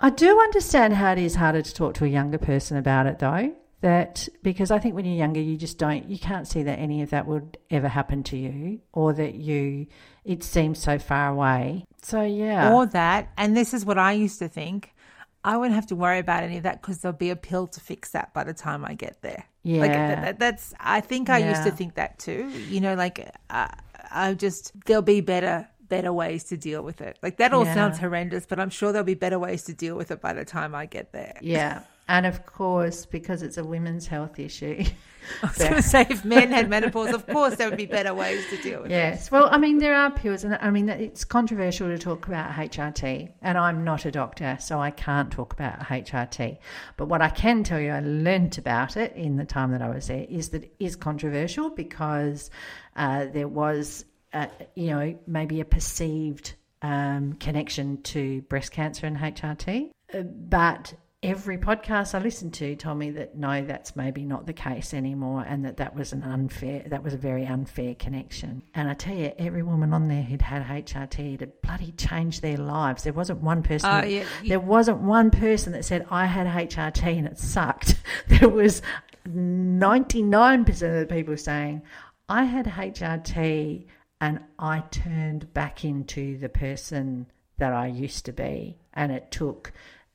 I 0.00 0.10
do 0.10 0.40
understand 0.40 0.94
how 0.94 1.12
it 1.12 1.18
is 1.18 1.34
harder 1.34 1.62
to 1.62 1.74
talk 1.74 1.94
to 1.94 2.04
a 2.04 2.08
younger 2.08 2.38
person 2.38 2.76
about 2.76 3.06
it 3.06 3.18
though. 3.18 3.54
That 3.80 4.28
because 4.44 4.70
I 4.70 4.78
think 4.78 4.94
when 4.94 5.04
you're 5.04 5.16
younger, 5.16 5.40
you 5.40 5.56
just 5.56 5.76
don't, 5.76 6.08
you 6.08 6.16
can't 6.16 6.46
see 6.46 6.62
that 6.62 6.78
any 6.78 7.02
of 7.02 7.10
that 7.10 7.26
would 7.26 7.58
ever 7.68 7.88
happen 7.88 8.22
to 8.24 8.36
you 8.36 8.80
or 8.92 9.12
that 9.12 9.34
you, 9.34 9.88
it 10.24 10.44
seems 10.44 10.78
so 10.78 11.00
far 11.00 11.30
away. 11.30 11.84
So, 12.00 12.22
yeah. 12.22 12.72
or 12.72 12.86
that. 12.86 13.32
And 13.36 13.56
this 13.56 13.74
is 13.74 13.84
what 13.84 13.98
I 13.98 14.12
used 14.12 14.38
to 14.38 14.46
think. 14.46 14.94
I 15.42 15.56
wouldn't 15.56 15.74
have 15.74 15.88
to 15.88 15.96
worry 15.96 16.20
about 16.20 16.44
any 16.44 16.58
of 16.58 16.62
that 16.62 16.80
because 16.80 16.98
there'll 16.98 17.18
be 17.18 17.30
a 17.30 17.36
pill 17.36 17.66
to 17.66 17.80
fix 17.80 18.10
that 18.10 18.32
by 18.32 18.44
the 18.44 18.54
time 18.54 18.84
I 18.84 18.94
get 18.94 19.20
there. 19.22 19.46
Like 19.64 19.90
Yeah. 19.92 20.20
that, 20.22 20.38
that's. 20.38 20.74
I 20.80 21.00
think 21.00 21.30
I 21.30 21.38
used 21.38 21.62
to 21.64 21.70
think 21.70 21.94
that 21.94 22.18
too. 22.18 22.48
You 22.68 22.80
know, 22.80 22.94
like 22.94 23.30
I 23.50 24.34
just 24.34 24.72
there'll 24.86 25.02
be 25.02 25.20
better 25.20 25.68
better 25.88 26.12
ways 26.12 26.44
to 26.44 26.56
deal 26.56 26.82
with 26.82 27.00
it. 27.02 27.18
Like 27.22 27.36
that 27.36 27.52
all 27.52 27.64
Yeah. 27.64 27.74
sounds 27.74 27.98
horrendous, 27.98 28.46
but 28.46 28.58
I'm 28.58 28.70
sure 28.70 28.92
there'll 28.92 29.04
be 29.04 29.14
better 29.14 29.38
ways 29.38 29.62
to 29.64 29.74
deal 29.74 29.94
with 29.96 30.10
it 30.10 30.20
by 30.22 30.32
the 30.32 30.44
time 30.44 30.74
I 30.74 30.86
get 30.86 31.12
there. 31.12 31.36
yeah. 31.42 31.82
And 32.12 32.26
of 32.26 32.44
course, 32.44 33.06
because 33.06 33.42
it's 33.42 33.56
a 33.56 33.64
women's 33.64 34.06
health 34.06 34.38
issue. 34.38 34.84
I 35.42 35.46
was 35.46 35.56
going 35.56 35.74
to 35.76 35.82
say 35.82 36.06
if 36.10 36.26
men 36.26 36.50
had 36.50 36.68
menopause, 36.68 37.14
of 37.14 37.26
course 37.26 37.56
there 37.56 37.70
would 37.70 37.78
be 37.78 37.86
better 37.86 38.12
ways 38.12 38.46
to 38.50 38.60
deal 38.60 38.82
with 38.82 38.90
it. 38.90 38.94
Yes. 38.94 39.30
Well, 39.30 39.48
I 39.50 39.56
mean, 39.56 39.78
there 39.78 39.94
are 39.94 40.10
pills, 40.10 40.44
and 40.44 40.58
I 40.60 40.68
mean, 40.68 40.90
it's 40.90 41.24
controversial 41.24 41.88
to 41.88 41.96
talk 41.96 42.26
about 42.26 42.50
HRT, 42.50 43.32
and 43.40 43.56
I'm 43.56 43.82
not 43.82 44.04
a 44.04 44.10
doctor, 44.10 44.58
so 44.60 44.78
I 44.78 44.90
can't 44.90 45.30
talk 45.30 45.54
about 45.54 45.78
HRT. 45.78 46.58
But 46.98 47.06
what 47.06 47.22
I 47.22 47.30
can 47.30 47.64
tell 47.64 47.80
you, 47.80 47.92
I 47.92 48.00
learnt 48.00 48.58
about 48.58 48.98
it 48.98 49.14
in 49.16 49.36
the 49.36 49.46
time 49.46 49.70
that 49.70 49.80
I 49.80 49.88
was 49.88 50.08
there, 50.08 50.26
is 50.28 50.50
that 50.50 50.64
it 50.64 50.74
is 50.78 50.96
controversial 50.96 51.70
because 51.70 52.50
uh, 52.94 53.24
there 53.32 53.48
was, 53.48 54.04
uh, 54.34 54.48
you 54.74 54.88
know, 54.88 55.18
maybe 55.26 55.62
a 55.62 55.64
perceived 55.64 56.56
um, 56.82 57.32
connection 57.34 58.02
to 58.02 58.42
breast 58.42 58.70
cancer 58.70 59.06
and 59.06 59.16
HRT. 59.16 59.92
Uh, 60.12 60.22
But 60.24 60.92
every 61.22 61.56
podcast 61.56 62.14
I 62.14 62.18
listened 62.18 62.52
to 62.54 62.74
told 62.74 62.98
me 62.98 63.10
that 63.12 63.36
no, 63.36 63.64
that's 63.64 63.94
maybe 63.94 64.24
not 64.24 64.46
the 64.46 64.52
case 64.52 64.92
anymore, 64.92 65.44
and 65.46 65.64
that 65.64 65.76
that 65.76 65.94
was 65.94 66.12
an 66.12 66.22
unfair, 66.22 66.82
that 66.86 67.02
was 67.04 67.14
a 67.14 67.18
very 67.18 67.46
unfair 67.46 67.94
connection. 67.94 68.62
And 68.74 68.88
I 68.88 68.94
tell 68.94 69.14
you, 69.14 69.32
every 69.38 69.62
woman 69.62 69.92
on 69.92 70.08
there 70.08 70.22
who'd 70.22 70.42
had 70.42 70.64
HRT 70.66 71.38
had 71.40 71.60
bloody 71.62 71.92
changed 71.92 72.42
their 72.42 72.56
lives. 72.56 73.04
There 73.04 73.12
wasn't 73.12 73.40
one 73.40 73.62
person. 73.62 73.88
Oh, 73.90 74.00
that- 74.00 74.10
yeah. 74.10 74.24
There 74.44 74.60
wasn't 74.60 74.98
one 74.98 75.30
person 75.30 75.72
that 75.74 75.84
said 75.84 76.06
I 76.10 76.26
had 76.26 76.46
HRT 76.46 77.18
and 77.18 77.26
it 77.26 77.38
sucked. 77.38 77.96
There 78.28 78.48
was 78.48 78.82
ninety 79.26 80.22
nine 80.22 80.64
percent 80.64 80.94
of 80.96 81.08
the 81.08 81.14
people 81.14 81.36
saying 81.36 81.82
I 82.28 82.44
had 82.44 82.66
HRT 82.66 83.86
and 84.20 84.40
I 84.58 84.80
turned 84.90 85.52
back 85.54 85.84
into 85.84 86.38
the 86.38 86.48
person 86.48 87.26
that 87.58 87.72
I 87.72 87.86
used 87.88 88.24
to 88.26 88.32
be, 88.32 88.78
and 88.94 89.12
it 89.12 89.30
took 89.30 89.72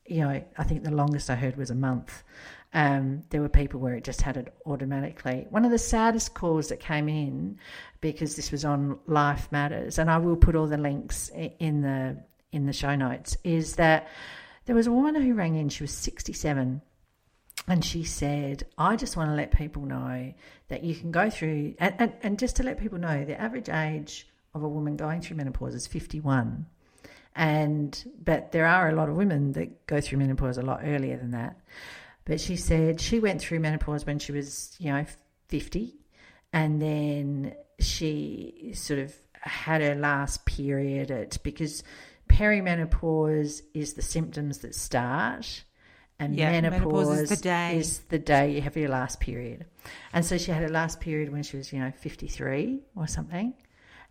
you 0.08 0.22
know, 0.22 0.44
I 0.58 0.64
think 0.64 0.84
the 0.84 0.92
longest 0.92 1.30
I 1.30 1.36
heard 1.36 1.58
was 1.58 1.70
a 1.70 1.76
month. 1.76 2.24
Um, 2.74 3.24
there 3.30 3.42
were 3.42 3.50
people 3.50 3.80
where 3.80 3.96
it 3.96 4.04
just 4.04 4.22
had 4.22 4.38
it 4.38 4.54
automatically. 4.66 5.48
One 5.50 5.66
of 5.66 5.72
the 5.72 5.78
saddest 5.78 6.34
calls 6.34 6.70
that 6.70 6.80
came 6.80 7.08
in, 7.08 7.60
because 8.02 8.36
this 8.36 8.52
was 8.52 8.66
on 8.66 9.00
Life 9.08 9.52
Matters, 9.52 9.98
and 9.98 10.12
I 10.12 10.18
will 10.18 10.36
put 10.36 10.56
all 10.56 10.68
the 10.68 10.78
links 10.78 11.30
in 11.60 11.82
the 11.82 12.18
in 12.52 12.66
the 12.66 12.74
show 12.74 12.96
notes, 12.96 13.38
is 13.44 13.76
that 13.76 14.08
there 14.66 14.76
was 14.76 14.88
a 14.88 14.92
woman 14.92 15.16
who 15.16 15.34
rang 15.34 15.56
in. 15.56 15.70
She 15.70 15.84
was 15.84 15.92
sixty 15.92 16.34
seven, 16.34 16.82
and 17.68 17.84
she 17.84 18.04
said, 18.04 18.66
"I 18.78 18.98
just 18.98 19.16
want 19.16 19.30
to 19.32 19.36
let 19.36 19.52
people 19.52 19.86
know 19.86 20.34
that 20.68 20.84
you 20.84 20.94
can 20.94 21.12
go 21.12 21.30
through, 21.30 21.76
and, 21.80 21.96
and, 22.00 22.14
and 22.22 22.40
just 22.40 22.58
to 22.58 22.64
let 22.64 22.80
people 22.80 22.98
know, 22.98 23.24
the 23.24 23.40
average 23.40 23.70
age 23.70 24.28
of 24.54 24.64
a 24.64 24.68
woman 24.68 24.98
going 24.98 25.22
through 25.22 25.38
menopause 25.38 25.74
is 25.74 25.88
fifty 25.88 26.20
one." 26.20 26.68
And 27.38 28.04
but 28.22 28.52
there 28.52 28.66
are 28.66 28.90
a 28.90 28.96
lot 28.96 29.08
of 29.10 29.16
women 29.16 29.54
that 29.54 29.86
go 29.86 30.02
through 30.02 30.18
menopause 30.18 30.58
a 30.58 30.64
lot 30.64 30.82
earlier 30.84 31.16
than 31.18 31.32
that. 31.32 31.56
But 32.26 32.42
she 32.42 32.58
said 32.58 33.00
she 33.00 33.20
went 33.20 33.40
through 33.40 33.60
menopause 33.60 34.06
when 34.06 34.20
she 34.20 34.34
was, 34.34 34.76
you 34.80 34.92
know, 34.92 35.06
50 35.48 35.96
and 36.52 36.82
then 36.82 37.54
she 37.80 38.72
sort 38.74 39.00
of 39.00 39.16
had 39.40 39.82
her 39.82 39.96
last 39.96 40.46
period 40.46 41.12
at 41.12 41.38
because 41.44 41.84
perimenopause 42.28 43.62
is 43.74 43.94
the 43.94 44.02
symptoms 44.02 44.60
that 44.60 44.76
start 44.76 45.64
and 46.20 46.36
Yeah, 46.36 46.50
menopause, 46.52 46.82
menopause 46.82 47.20
is 47.20 47.30
the 47.30 47.36
day. 47.36 47.78
is 47.78 48.00
the 48.10 48.18
day 48.20 48.56
you 48.56 48.62
have 48.62 48.76
your 48.76 48.90
last 48.90 49.20
period. 49.20 49.66
And 50.12 50.26
so 50.26 50.38
she 50.40 50.52
had 50.52 50.64
her 50.64 50.70
last 50.70 51.00
period 51.00 51.32
when 51.32 51.44
she 51.44 51.58
was, 51.58 51.72
you 51.72 51.80
know, 51.80 51.92
53 51.92 52.82
or 52.96 53.06
something. 53.08 53.54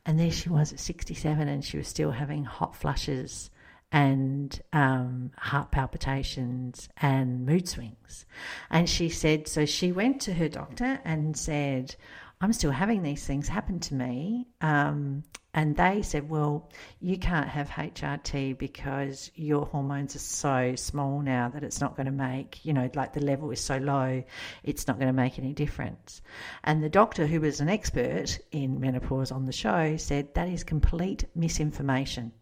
And 0.06 0.20
there 0.20 0.30
she 0.30 0.48
was 0.48 0.72
at 0.72 0.78
67 0.78 1.48
and 1.48 1.64
she 1.64 1.76
was 1.76 1.88
still 1.88 2.12
having 2.12 2.44
hot 2.44 2.76
flushes 2.76 3.50
and 3.90 4.60
um, 4.72 5.32
heart 5.36 5.72
palpitations 5.72 6.88
and 6.96 7.44
mood 7.44 7.68
swings. 7.68 8.24
And 8.70 8.88
she 8.88 9.08
said, 9.08 9.48
so 9.48 9.66
she 9.66 9.90
went 9.90 10.20
to 10.22 10.34
her 10.34 10.48
doctor 10.48 11.00
and 11.04 11.36
said, 11.36 11.96
I'm 12.40 12.52
still 12.52 12.70
having 12.70 13.02
these 13.02 13.24
things 13.24 13.48
happen 13.48 13.80
to 13.80 13.94
me. 13.94 14.46
Um, 14.60 15.24
and 15.56 15.74
they 15.74 16.02
said, 16.02 16.28
well, 16.28 16.68
you 17.00 17.16
can't 17.16 17.48
have 17.48 17.70
HRT 17.70 18.58
because 18.58 19.30
your 19.34 19.64
hormones 19.64 20.14
are 20.14 20.18
so 20.18 20.74
small 20.76 21.22
now 21.22 21.48
that 21.48 21.64
it's 21.64 21.80
not 21.80 21.96
going 21.96 22.04
to 22.04 22.12
make, 22.12 22.62
you 22.62 22.74
know, 22.74 22.90
like 22.94 23.14
the 23.14 23.24
level 23.24 23.50
is 23.50 23.60
so 23.60 23.78
low, 23.78 24.22
it's 24.62 24.86
not 24.86 24.98
going 24.98 25.06
to 25.06 25.14
make 25.14 25.38
any 25.38 25.54
difference. 25.54 26.20
And 26.62 26.84
the 26.84 26.90
doctor, 26.90 27.26
who 27.26 27.40
was 27.40 27.60
an 27.60 27.70
expert 27.70 28.38
in 28.52 28.80
menopause 28.80 29.32
on 29.32 29.46
the 29.46 29.52
show, 29.52 29.96
said 29.96 30.34
that 30.34 30.48
is 30.48 30.62
complete 30.62 31.24
misinformation. 31.34 32.32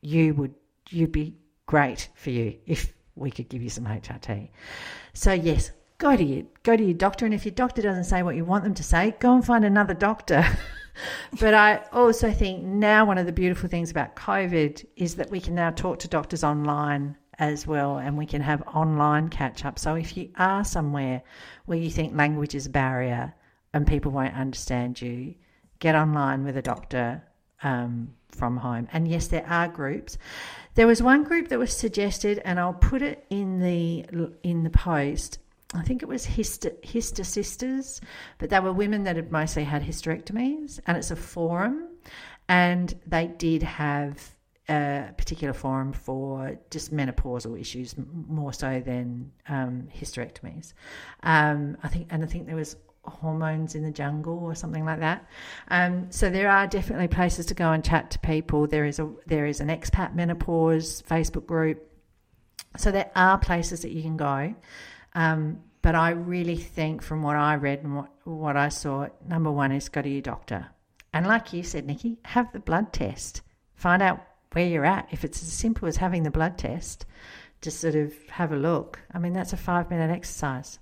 You 0.00 0.34
would, 0.34 0.54
you'd 0.90 1.10
be 1.10 1.34
great 1.66 2.08
for 2.14 2.30
you 2.30 2.56
if 2.66 2.94
we 3.16 3.32
could 3.32 3.48
give 3.48 3.62
you 3.62 3.70
some 3.70 3.84
HRT. 3.84 4.50
So 5.12 5.32
yes, 5.32 5.72
go 6.04 6.14
to 6.14 6.22
your 6.22 6.44
go 6.62 6.76
to 6.76 6.84
your 6.84 6.94
doctor, 6.94 7.24
and 7.24 7.34
if 7.34 7.46
your 7.46 7.54
doctor 7.54 7.80
doesn't 7.80 8.04
say 8.04 8.22
what 8.22 8.36
you 8.36 8.44
want 8.44 8.62
them 8.62 8.74
to 8.74 8.82
say, 8.82 9.14
go 9.20 9.34
and 9.34 9.44
find 9.44 9.64
another 9.64 9.94
doctor. 9.94 10.46
but 11.40 11.54
I 11.54 11.82
also 11.92 12.30
think 12.30 12.62
now 12.62 13.06
one 13.06 13.16
of 13.16 13.24
the 13.24 13.32
beautiful 13.32 13.70
things 13.70 13.90
about 13.90 14.14
COVID 14.14 14.84
is 14.96 15.14
that 15.16 15.30
we 15.30 15.40
can 15.40 15.54
now 15.54 15.70
talk 15.70 16.00
to 16.00 16.08
doctors 16.08 16.44
online 16.44 17.16
as 17.38 17.66
well, 17.66 17.96
and 17.96 18.18
we 18.18 18.26
can 18.26 18.42
have 18.42 18.62
online 18.68 19.30
catch 19.30 19.64
up. 19.64 19.78
So 19.78 19.94
if 19.94 20.14
you 20.14 20.28
are 20.36 20.62
somewhere 20.62 21.22
where 21.64 21.78
you 21.78 21.90
think 21.90 22.14
language 22.14 22.54
is 22.54 22.66
a 22.66 22.70
barrier 22.70 23.34
and 23.72 23.86
people 23.86 24.12
won't 24.12 24.34
understand 24.34 25.00
you, 25.00 25.34
get 25.78 25.94
online 25.94 26.44
with 26.44 26.58
a 26.58 26.62
doctor 26.62 27.24
um, 27.62 28.14
from 28.30 28.58
home. 28.58 28.88
And 28.92 29.08
yes, 29.08 29.28
there 29.28 29.46
are 29.48 29.68
groups. 29.68 30.18
There 30.74 30.86
was 30.86 31.02
one 31.02 31.24
group 31.24 31.48
that 31.48 31.58
was 31.58 31.74
suggested, 31.74 32.42
and 32.44 32.60
I'll 32.60 32.74
put 32.74 33.00
it 33.00 33.24
in 33.30 33.58
the 33.58 34.04
in 34.42 34.64
the 34.64 34.70
post. 34.70 35.38
I 35.74 35.82
think 35.82 36.02
it 36.02 36.08
was 36.08 36.26
Hyster, 36.26 36.80
Hyster 36.82 37.24
Sisters, 37.24 38.00
but 38.38 38.50
they 38.50 38.60
were 38.60 38.72
women 38.72 39.04
that 39.04 39.16
had 39.16 39.32
mostly 39.32 39.64
had 39.64 39.82
hysterectomies, 39.82 40.80
and 40.86 40.96
it's 40.96 41.10
a 41.10 41.16
forum, 41.16 41.88
and 42.48 42.94
they 43.06 43.26
did 43.26 43.62
have 43.62 44.30
a 44.68 45.10
particular 45.16 45.52
forum 45.52 45.92
for 45.92 46.58
just 46.70 46.94
menopausal 46.94 47.60
issues 47.60 47.94
more 48.28 48.52
so 48.52 48.80
than 48.80 49.30
um, 49.48 49.88
hysterectomies. 49.94 50.72
Um, 51.22 51.76
I 51.82 51.88
think, 51.88 52.08
and 52.10 52.22
I 52.22 52.26
think 52.26 52.46
there 52.46 52.56
was 52.56 52.76
hormones 53.04 53.74
in 53.74 53.82
the 53.82 53.90
jungle 53.90 54.38
or 54.38 54.54
something 54.54 54.84
like 54.84 55.00
that. 55.00 55.26
Um, 55.68 56.10
so 56.10 56.30
there 56.30 56.50
are 56.50 56.66
definitely 56.66 57.08
places 57.08 57.46
to 57.46 57.54
go 57.54 57.72
and 57.72 57.84
chat 57.84 58.10
to 58.12 58.18
people. 58.20 58.66
There 58.66 58.86
is 58.86 58.98
a 58.98 59.10
there 59.26 59.46
is 59.46 59.60
an 59.60 59.68
expat 59.68 60.14
menopause 60.14 61.02
Facebook 61.02 61.46
group. 61.46 61.90
So 62.76 62.90
there 62.90 63.10
are 63.14 63.38
places 63.38 63.82
that 63.82 63.90
you 63.90 64.02
can 64.02 64.16
go. 64.16 64.54
Um, 65.14 65.60
but 65.82 65.94
I 65.94 66.10
really 66.10 66.56
think 66.56 67.02
from 67.02 67.22
what 67.22 67.36
I 67.36 67.54
read 67.56 67.84
and 67.84 67.96
what, 67.96 68.10
what 68.24 68.56
I 68.56 68.68
saw, 68.70 69.06
number 69.28 69.50
one 69.52 69.70
is 69.72 69.88
go 69.88 70.02
to 70.02 70.08
your 70.08 70.22
doctor. 70.22 70.66
And 71.12 71.26
like 71.26 71.52
you 71.52 71.62
said, 71.62 71.86
Nikki, 71.86 72.18
have 72.24 72.52
the 72.52 72.58
blood 72.58 72.92
test. 72.92 73.42
Find 73.74 74.02
out 74.02 74.20
where 74.52 74.66
you're 74.66 74.84
at. 74.84 75.08
If 75.12 75.24
it's 75.24 75.42
as 75.42 75.52
simple 75.52 75.86
as 75.86 75.96
having 75.96 76.22
the 76.22 76.30
blood 76.30 76.58
test, 76.58 77.06
just 77.60 77.80
sort 77.80 77.94
of 77.94 78.12
have 78.28 78.52
a 78.52 78.56
look. 78.56 78.98
I 79.12 79.18
mean, 79.18 79.32
that's 79.32 79.52
a 79.52 79.56
five 79.56 79.90
minute 79.90 80.10
exercise. 80.10 80.78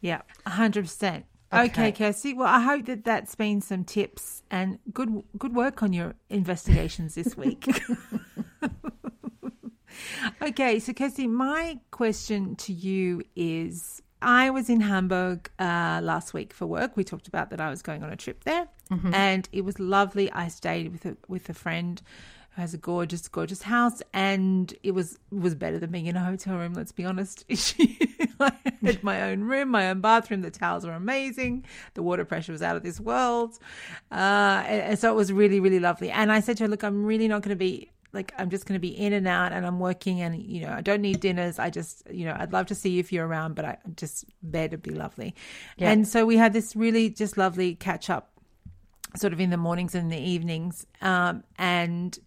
Yeah, 0.00 0.22
hundred 0.46 0.82
percent. 0.84 1.26
Okay, 1.52 1.64
Okay. 1.64 1.92
Kirsty. 1.92 2.32
Well, 2.32 2.46
I 2.46 2.60
hope 2.60 2.86
that 2.86 3.04
that's 3.04 3.34
been 3.34 3.60
some 3.60 3.84
tips 3.84 4.42
and 4.50 4.78
good 4.92 5.22
good 5.36 5.54
work 5.54 5.82
on 5.82 5.92
your 5.92 6.14
investigations 6.28 7.14
this 7.16 7.36
week. 7.36 7.66
okay, 10.42 10.78
so 10.78 10.92
Kirsty, 10.92 11.26
my 11.26 11.78
question 11.90 12.56
to 12.56 12.72
you 12.72 13.22
is: 13.36 14.02
I 14.22 14.50
was 14.50 14.68
in 14.68 14.80
Hamburg 14.80 15.50
uh, 15.58 16.00
last 16.02 16.34
week 16.34 16.52
for 16.52 16.66
work. 16.66 16.96
We 16.96 17.04
talked 17.04 17.28
about 17.28 17.50
that 17.50 17.60
I 17.60 17.70
was 17.70 17.82
going 17.82 18.02
on 18.02 18.10
a 18.10 18.16
trip 18.16 18.44
there, 18.44 18.68
and 19.14 19.48
it 19.52 19.64
was 19.64 19.78
lovely. 19.78 20.30
I 20.32 20.48
stayed 20.48 20.92
with 20.92 21.06
a 21.06 21.16
with 21.28 21.48
a 21.48 21.54
friend 21.54 22.00
who 22.50 22.62
has 22.62 22.74
a 22.74 22.78
gorgeous, 22.78 23.28
gorgeous 23.28 23.62
house, 23.62 24.02
and 24.12 24.74
it 24.82 24.92
was 24.92 25.18
was 25.30 25.54
better 25.54 25.78
than 25.78 25.90
being 25.90 26.06
in 26.06 26.16
a 26.16 26.24
hotel 26.24 26.56
room. 26.56 26.74
Let's 26.74 26.92
be 26.92 27.04
honest. 27.04 27.44
I 28.40 28.52
had 28.82 29.02
my 29.04 29.22
own 29.30 29.44
room, 29.44 29.68
my 29.68 29.90
own 29.90 30.00
bathroom. 30.00 30.42
The 30.42 30.50
towels 30.50 30.84
were 30.86 30.92
amazing. 30.92 31.64
The 31.94 32.02
water 32.02 32.24
pressure 32.24 32.52
was 32.52 32.62
out 32.62 32.76
of 32.76 32.82
this 32.82 32.98
world, 32.98 33.58
uh, 34.10 34.64
and, 34.66 34.82
and 34.82 34.98
so 34.98 35.12
it 35.12 35.16
was 35.16 35.32
really, 35.32 35.60
really 35.60 35.80
lovely. 35.80 36.10
And 36.10 36.32
I 36.32 36.40
said 36.40 36.56
to 36.58 36.64
her, 36.64 36.68
"Look, 36.68 36.82
I'm 36.82 37.04
really 37.04 37.28
not 37.28 37.42
going 37.42 37.50
to 37.50 37.56
be." 37.56 37.90
Like 38.12 38.32
I'm 38.38 38.50
just 38.50 38.66
going 38.66 38.74
to 38.74 38.80
be 38.80 38.88
in 38.88 39.12
and 39.12 39.28
out, 39.28 39.52
and 39.52 39.66
I'm 39.66 39.78
working, 39.78 40.20
and 40.20 40.40
you 40.40 40.62
know 40.62 40.72
I 40.72 40.80
don't 40.80 41.00
need 41.00 41.20
dinners. 41.20 41.58
I 41.58 41.70
just, 41.70 42.02
you 42.10 42.24
know, 42.24 42.36
I'd 42.38 42.52
love 42.52 42.66
to 42.66 42.74
see 42.74 42.90
you 42.90 43.00
if 43.00 43.12
you're 43.12 43.26
around, 43.26 43.54
but 43.54 43.64
I 43.64 43.78
just 43.96 44.24
bed 44.42 44.72
would 44.72 44.82
be 44.82 44.90
lovely. 44.90 45.34
Yeah. 45.76 45.90
And 45.90 46.06
so 46.06 46.26
we 46.26 46.36
had 46.36 46.52
this 46.52 46.74
really 46.74 47.10
just 47.10 47.38
lovely 47.38 47.74
catch 47.74 48.10
up 48.10 48.32
sort 49.16 49.32
of 49.32 49.40
in 49.40 49.50
the 49.50 49.56
mornings 49.56 49.94
and 49.94 50.10
the 50.10 50.18
evenings. 50.18 50.86
Um, 51.00 51.44
and 51.58 52.18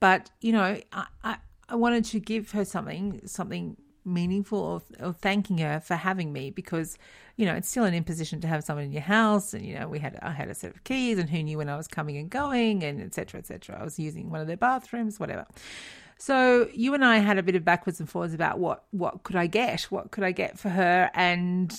but 0.00 0.30
you 0.40 0.52
know, 0.52 0.78
I, 0.92 1.06
I 1.22 1.36
I 1.68 1.76
wanted 1.76 2.04
to 2.06 2.20
give 2.20 2.50
her 2.52 2.64
something 2.64 3.20
something 3.26 3.76
meaningful 4.04 4.82
or, 5.00 5.12
thanking 5.12 5.58
her 5.58 5.80
for 5.80 5.94
having 5.94 6.32
me 6.32 6.50
because 6.50 6.96
you 7.36 7.46
know 7.46 7.54
it's 7.54 7.68
still 7.68 7.84
an 7.84 7.94
imposition 7.94 8.40
to 8.40 8.48
have 8.48 8.64
someone 8.64 8.84
in 8.84 8.92
your 8.92 9.02
house 9.02 9.54
and 9.54 9.64
you 9.64 9.78
know 9.78 9.88
we 9.88 9.98
had 9.98 10.18
I 10.22 10.32
had 10.32 10.48
a 10.48 10.54
set 10.54 10.74
of 10.74 10.84
keys 10.84 11.18
and 11.18 11.28
who 11.28 11.42
knew 11.42 11.58
when 11.58 11.68
I 11.68 11.76
was 11.76 11.88
coming 11.88 12.16
and 12.16 12.30
going 12.30 12.82
and 12.82 13.00
etc 13.00 13.38
etc 13.38 13.78
I 13.80 13.84
was 13.84 13.98
using 13.98 14.30
one 14.30 14.40
of 14.40 14.46
their 14.46 14.56
bathrooms 14.56 15.18
whatever 15.20 15.46
so 16.18 16.68
you 16.74 16.94
and 16.94 17.04
I 17.04 17.18
had 17.18 17.38
a 17.38 17.42
bit 17.42 17.56
of 17.56 17.64
backwards 17.64 18.00
and 18.00 18.08
forwards 18.08 18.34
about 18.34 18.58
what 18.58 18.84
what 18.90 19.22
could 19.22 19.36
I 19.36 19.46
get 19.46 19.82
what 19.84 20.10
could 20.10 20.24
I 20.24 20.32
get 20.32 20.58
for 20.58 20.68
her 20.68 21.10
and 21.14 21.72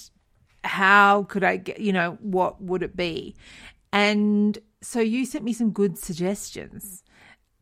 how 0.63 1.23
could 1.23 1.43
I 1.43 1.57
get, 1.57 1.79
you 1.79 1.93
know, 1.93 2.17
what 2.21 2.61
would 2.61 2.83
it 2.83 2.95
be? 2.95 3.35
And 3.91 4.57
so 4.81 4.99
you 4.99 5.25
sent 5.25 5.43
me 5.43 5.53
some 5.53 5.71
good 5.71 5.97
suggestions. 5.97 7.03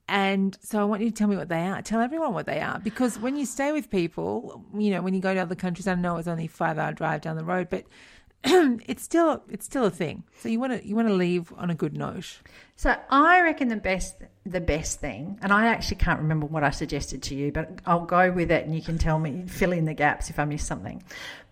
And 0.10 0.58
so 0.64 0.82
I 0.82 0.86
want 0.86 1.04
you 1.04 1.12
to 1.12 1.16
tell 1.16 1.28
me 1.28 1.38
what 1.38 1.50
they 1.50 1.68
are. 1.68 1.84
Tell 1.84 2.02
everyone 2.02 2.34
what 2.34 2.48
they 2.48 2.62
are. 2.62 2.80
Because 2.80 3.20
when 3.20 3.36
you 3.36 3.46
stay 3.46 3.72
with 3.72 3.92
people, 3.92 4.66
you 4.76 4.90
know, 4.90 5.04
when 5.04 5.14
you 5.14 5.22
go 5.22 5.36
to 5.36 5.40
other 5.40 5.54
countries, 5.54 5.88
I 5.88 5.94
know 5.94 6.18
it's 6.18 6.28
only 6.28 6.46
a 6.46 6.50
five 6.50 6.80
hour 6.80 6.92
drive 6.94 7.22
down 7.22 7.38
the 7.38 7.44
road, 7.44 7.68
but 7.70 7.86
it's 8.44 9.04
still 9.04 9.44
it's 9.50 9.66
still 9.66 9.86
a 9.86 9.92
thing. 9.92 10.24
So 10.40 10.50
you 10.50 10.60
want 10.60 10.74
to 10.74 10.88
you 10.88 10.96
want 10.96 11.10
to 11.10 11.14
leave 11.14 11.54
on 11.58 11.70
a 11.70 11.76
good 11.76 11.96
note. 11.96 12.40
So 12.76 12.96
I 13.12 13.42
reckon 13.42 13.68
the 13.68 13.76
best 13.76 14.16
the 14.46 14.62
best 14.62 15.00
thing, 15.00 15.38
and 15.44 15.54
I 15.54 15.68
actually 15.68 15.98
can't 15.98 16.22
remember 16.22 16.48
what 16.48 16.64
I 16.64 16.72
suggested 16.72 17.22
to 17.24 17.36
you, 17.36 17.52
but 17.52 17.70
I'll 17.86 18.06
go 18.06 18.32
with 18.32 18.50
it, 18.50 18.66
and 18.66 18.74
you 18.74 18.82
can 18.82 18.98
tell 18.98 19.20
me 19.20 19.44
fill 19.46 19.74
in 19.74 19.86
the 19.86 19.94
gaps 19.94 20.32
if 20.32 20.40
I 20.40 20.46
miss 20.46 20.66
something. 20.66 21.04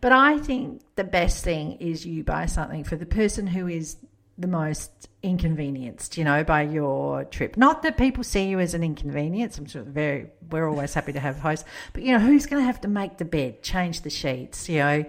But 0.01 0.13
I 0.13 0.39
think 0.39 0.81
the 0.95 1.03
best 1.03 1.43
thing 1.43 1.73
is 1.73 2.07
you 2.07 2.23
buy 2.23 2.47
something 2.47 2.83
for 2.83 2.95
the 2.95 3.05
person 3.05 3.45
who 3.45 3.67
is 3.67 3.97
the 4.37 4.47
most 4.47 4.91
inconvenienced, 5.23 6.17
you 6.17 6.23
know, 6.23 6.43
by 6.43 6.61
your 6.61 7.23
trip. 7.25 7.57
Not 7.57 7.81
that 7.83 7.97
people 7.97 8.23
see 8.23 8.43
you 8.49 8.59
as 8.59 8.73
an 8.73 8.83
inconvenience. 8.83 9.57
I'm 9.57 9.65
sure 9.65 9.81
very 9.83 10.27
we're 10.51 10.67
always 10.69 10.93
happy 10.93 11.11
to 11.13 11.19
have 11.19 11.39
hosts, 11.39 11.65
but 11.93 12.03
you 12.03 12.11
know, 12.13 12.19
who's 12.19 12.45
going 12.45 12.61
to 12.61 12.65
have 12.65 12.81
to 12.81 12.87
make 12.87 13.17
the 13.17 13.25
bed, 13.25 13.61
change 13.63 14.01
the 14.01 14.09
sheets, 14.09 14.69
you 14.69 14.77
know, 14.79 15.05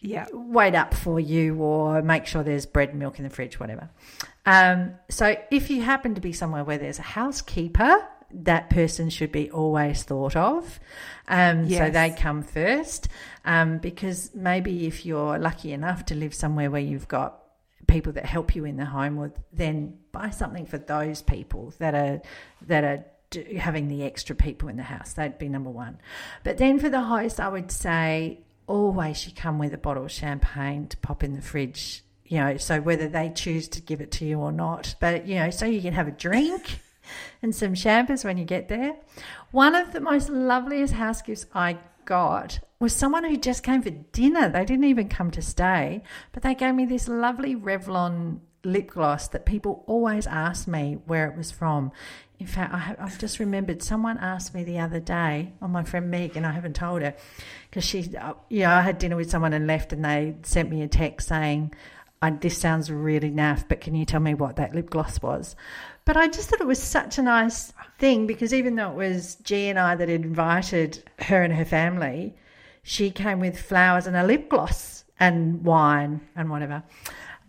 Yeah. 0.00 0.26
wait 0.32 0.74
up 0.74 0.94
for 0.94 1.20
you 1.20 1.56
or 1.56 2.00
make 2.02 2.26
sure 2.26 2.42
there's 2.42 2.66
bread 2.66 2.88
and 2.90 2.98
milk 2.98 3.18
in 3.18 3.24
the 3.24 3.30
fridge, 3.30 3.60
whatever. 3.60 3.90
Um, 4.46 4.92
so 5.10 5.36
if 5.50 5.68
you 5.70 5.82
happen 5.82 6.14
to 6.14 6.20
be 6.20 6.32
somewhere 6.32 6.64
where 6.64 6.78
there's 6.78 6.98
a 6.98 7.02
housekeeper, 7.02 8.02
that 8.32 8.70
person 8.70 9.10
should 9.10 9.30
be 9.32 9.50
always 9.50 10.02
thought 10.04 10.36
of. 10.36 10.80
Um, 11.28 11.68
So 11.68 11.90
they 11.90 12.10
come 12.10 12.42
first 12.42 13.08
um, 13.44 13.78
because 13.78 14.30
maybe 14.34 14.86
if 14.86 15.04
you're 15.04 15.38
lucky 15.38 15.72
enough 15.72 16.06
to 16.06 16.14
live 16.14 16.32
somewhere 16.32 16.70
where 16.70 16.80
you've 16.80 17.08
got 17.08 17.39
people 17.90 18.12
that 18.12 18.24
help 18.24 18.54
you 18.54 18.64
in 18.64 18.76
the 18.76 18.84
home, 18.84 19.16
well, 19.16 19.32
then 19.52 19.98
buy 20.12 20.30
something 20.30 20.64
for 20.64 20.78
those 20.78 21.22
people 21.22 21.74
that 21.78 21.94
are 21.94 22.22
that 22.66 22.84
are 22.84 23.04
having 23.58 23.88
the 23.88 24.02
extra 24.04 24.34
people 24.34 24.68
in 24.68 24.76
the 24.76 24.82
house. 24.82 25.12
That'd 25.12 25.38
be 25.38 25.48
number 25.48 25.70
one. 25.70 25.98
But 26.42 26.58
then 26.58 26.78
for 26.78 26.88
the 26.88 27.02
host, 27.02 27.38
I 27.38 27.48
would 27.48 27.70
say 27.70 28.40
always 28.66 29.26
you 29.26 29.32
come 29.34 29.58
with 29.58 29.74
a 29.74 29.78
bottle 29.78 30.04
of 30.04 30.12
champagne 30.12 30.86
to 30.88 30.96
pop 30.98 31.22
in 31.22 31.34
the 31.34 31.42
fridge. 31.42 32.04
You 32.24 32.38
know, 32.38 32.56
so 32.58 32.80
whether 32.80 33.08
they 33.08 33.32
choose 33.34 33.66
to 33.68 33.82
give 33.82 34.00
it 34.00 34.12
to 34.12 34.24
you 34.24 34.38
or 34.38 34.52
not, 34.52 34.94
but 35.00 35.26
you 35.26 35.34
know, 35.34 35.50
so 35.50 35.66
you 35.66 35.82
can 35.82 35.94
have 35.94 36.06
a 36.06 36.12
drink 36.12 36.80
and 37.42 37.54
some 37.54 37.74
champers 37.74 38.24
when 38.24 38.38
you 38.38 38.44
get 38.44 38.68
there. 38.68 38.94
One 39.50 39.74
of 39.74 39.92
the 39.92 40.00
most 40.00 40.30
loveliest 40.30 40.94
house 40.94 41.22
gifts 41.22 41.46
I 41.54 41.78
got 42.10 42.58
was 42.80 42.92
someone 42.92 43.22
who 43.22 43.36
just 43.36 43.62
came 43.62 43.82
for 43.82 43.90
dinner. 43.90 44.48
They 44.48 44.64
didn't 44.64 44.84
even 44.86 45.08
come 45.08 45.30
to 45.30 45.40
stay, 45.40 46.02
but 46.32 46.42
they 46.42 46.56
gave 46.56 46.74
me 46.74 46.84
this 46.84 47.06
lovely 47.06 47.54
Revlon 47.54 48.40
lip 48.64 48.90
gloss 48.90 49.28
that 49.28 49.46
people 49.46 49.84
always 49.86 50.26
ask 50.26 50.66
me 50.66 50.98
where 51.06 51.28
it 51.28 51.36
was 51.36 51.52
from. 51.52 51.92
In 52.40 52.48
fact, 52.48 52.74
I 52.74 52.78
have, 52.78 52.96
I've 52.98 53.18
just 53.18 53.38
remembered 53.38 53.80
someone 53.80 54.18
asked 54.18 54.54
me 54.54 54.64
the 54.64 54.80
other 54.80 54.98
day, 54.98 55.52
on 55.62 55.70
my 55.70 55.84
friend 55.84 56.10
Meg, 56.10 56.36
and 56.36 56.44
I 56.44 56.50
haven't 56.50 56.74
told 56.74 57.02
her 57.02 57.14
because 57.68 57.84
she, 57.84 58.16
uh, 58.16 58.34
you 58.48 58.60
know, 58.60 58.70
I 58.70 58.80
had 58.80 58.98
dinner 58.98 59.14
with 59.14 59.30
someone 59.30 59.52
and 59.52 59.68
left, 59.68 59.92
and 59.92 60.04
they 60.04 60.34
sent 60.42 60.68
me 60.68 60.82
a 60.82 60.88
text 60.88 61.28
saying, 61.28 61.72
"This 62.40 62.58
sounds 62.58 62.90
really 62.90 63.30
naff, 63.30 63.68
but 63.68 63.80
can 63.80 63.94
you 63.94 64.04
tell 64.04 64.20
me 64.20 64.34
what 64.34 64.56
that 64.56 64.74
lip 64.74 64.90
gloss 64.90 65.22
was?" 65.22 65.54
But 66.04 66.16
I 66.16 66.26
just 66.26 66.48
thought 66.48 66.60
it 66.60 66.66
was 66.66 66.82
such 66.82 67.18
a 67.18 67.22
nice 67.22 67.72
thing 68.00 68.26
because 68.26 68.52
even 68.52 68.74
though 68.74 68.90
it 68.90 68.96
was 68.96 69.36
G 69.36 69.68
and 69.68 69.78
I 69.78 69.94
that 69.94 70.08
had 70.08 70.24
invited 70.24 71.04
her 71.20 71.42
and 71.42 71.54
her 71.54 71.64
family, 71.64 72.34
she 72.82 73.10
came 73.10 73.38
with 73.38 73.60
flowers 73.60 74.06
and 74.06 74.16
a 74.16 74.24
lip 74.24 74.48
gloss 74.48 75.04
and 75.20 75.62
wine 75.62 76.22
and 76.34 76.50
whatever. 76.50 76.82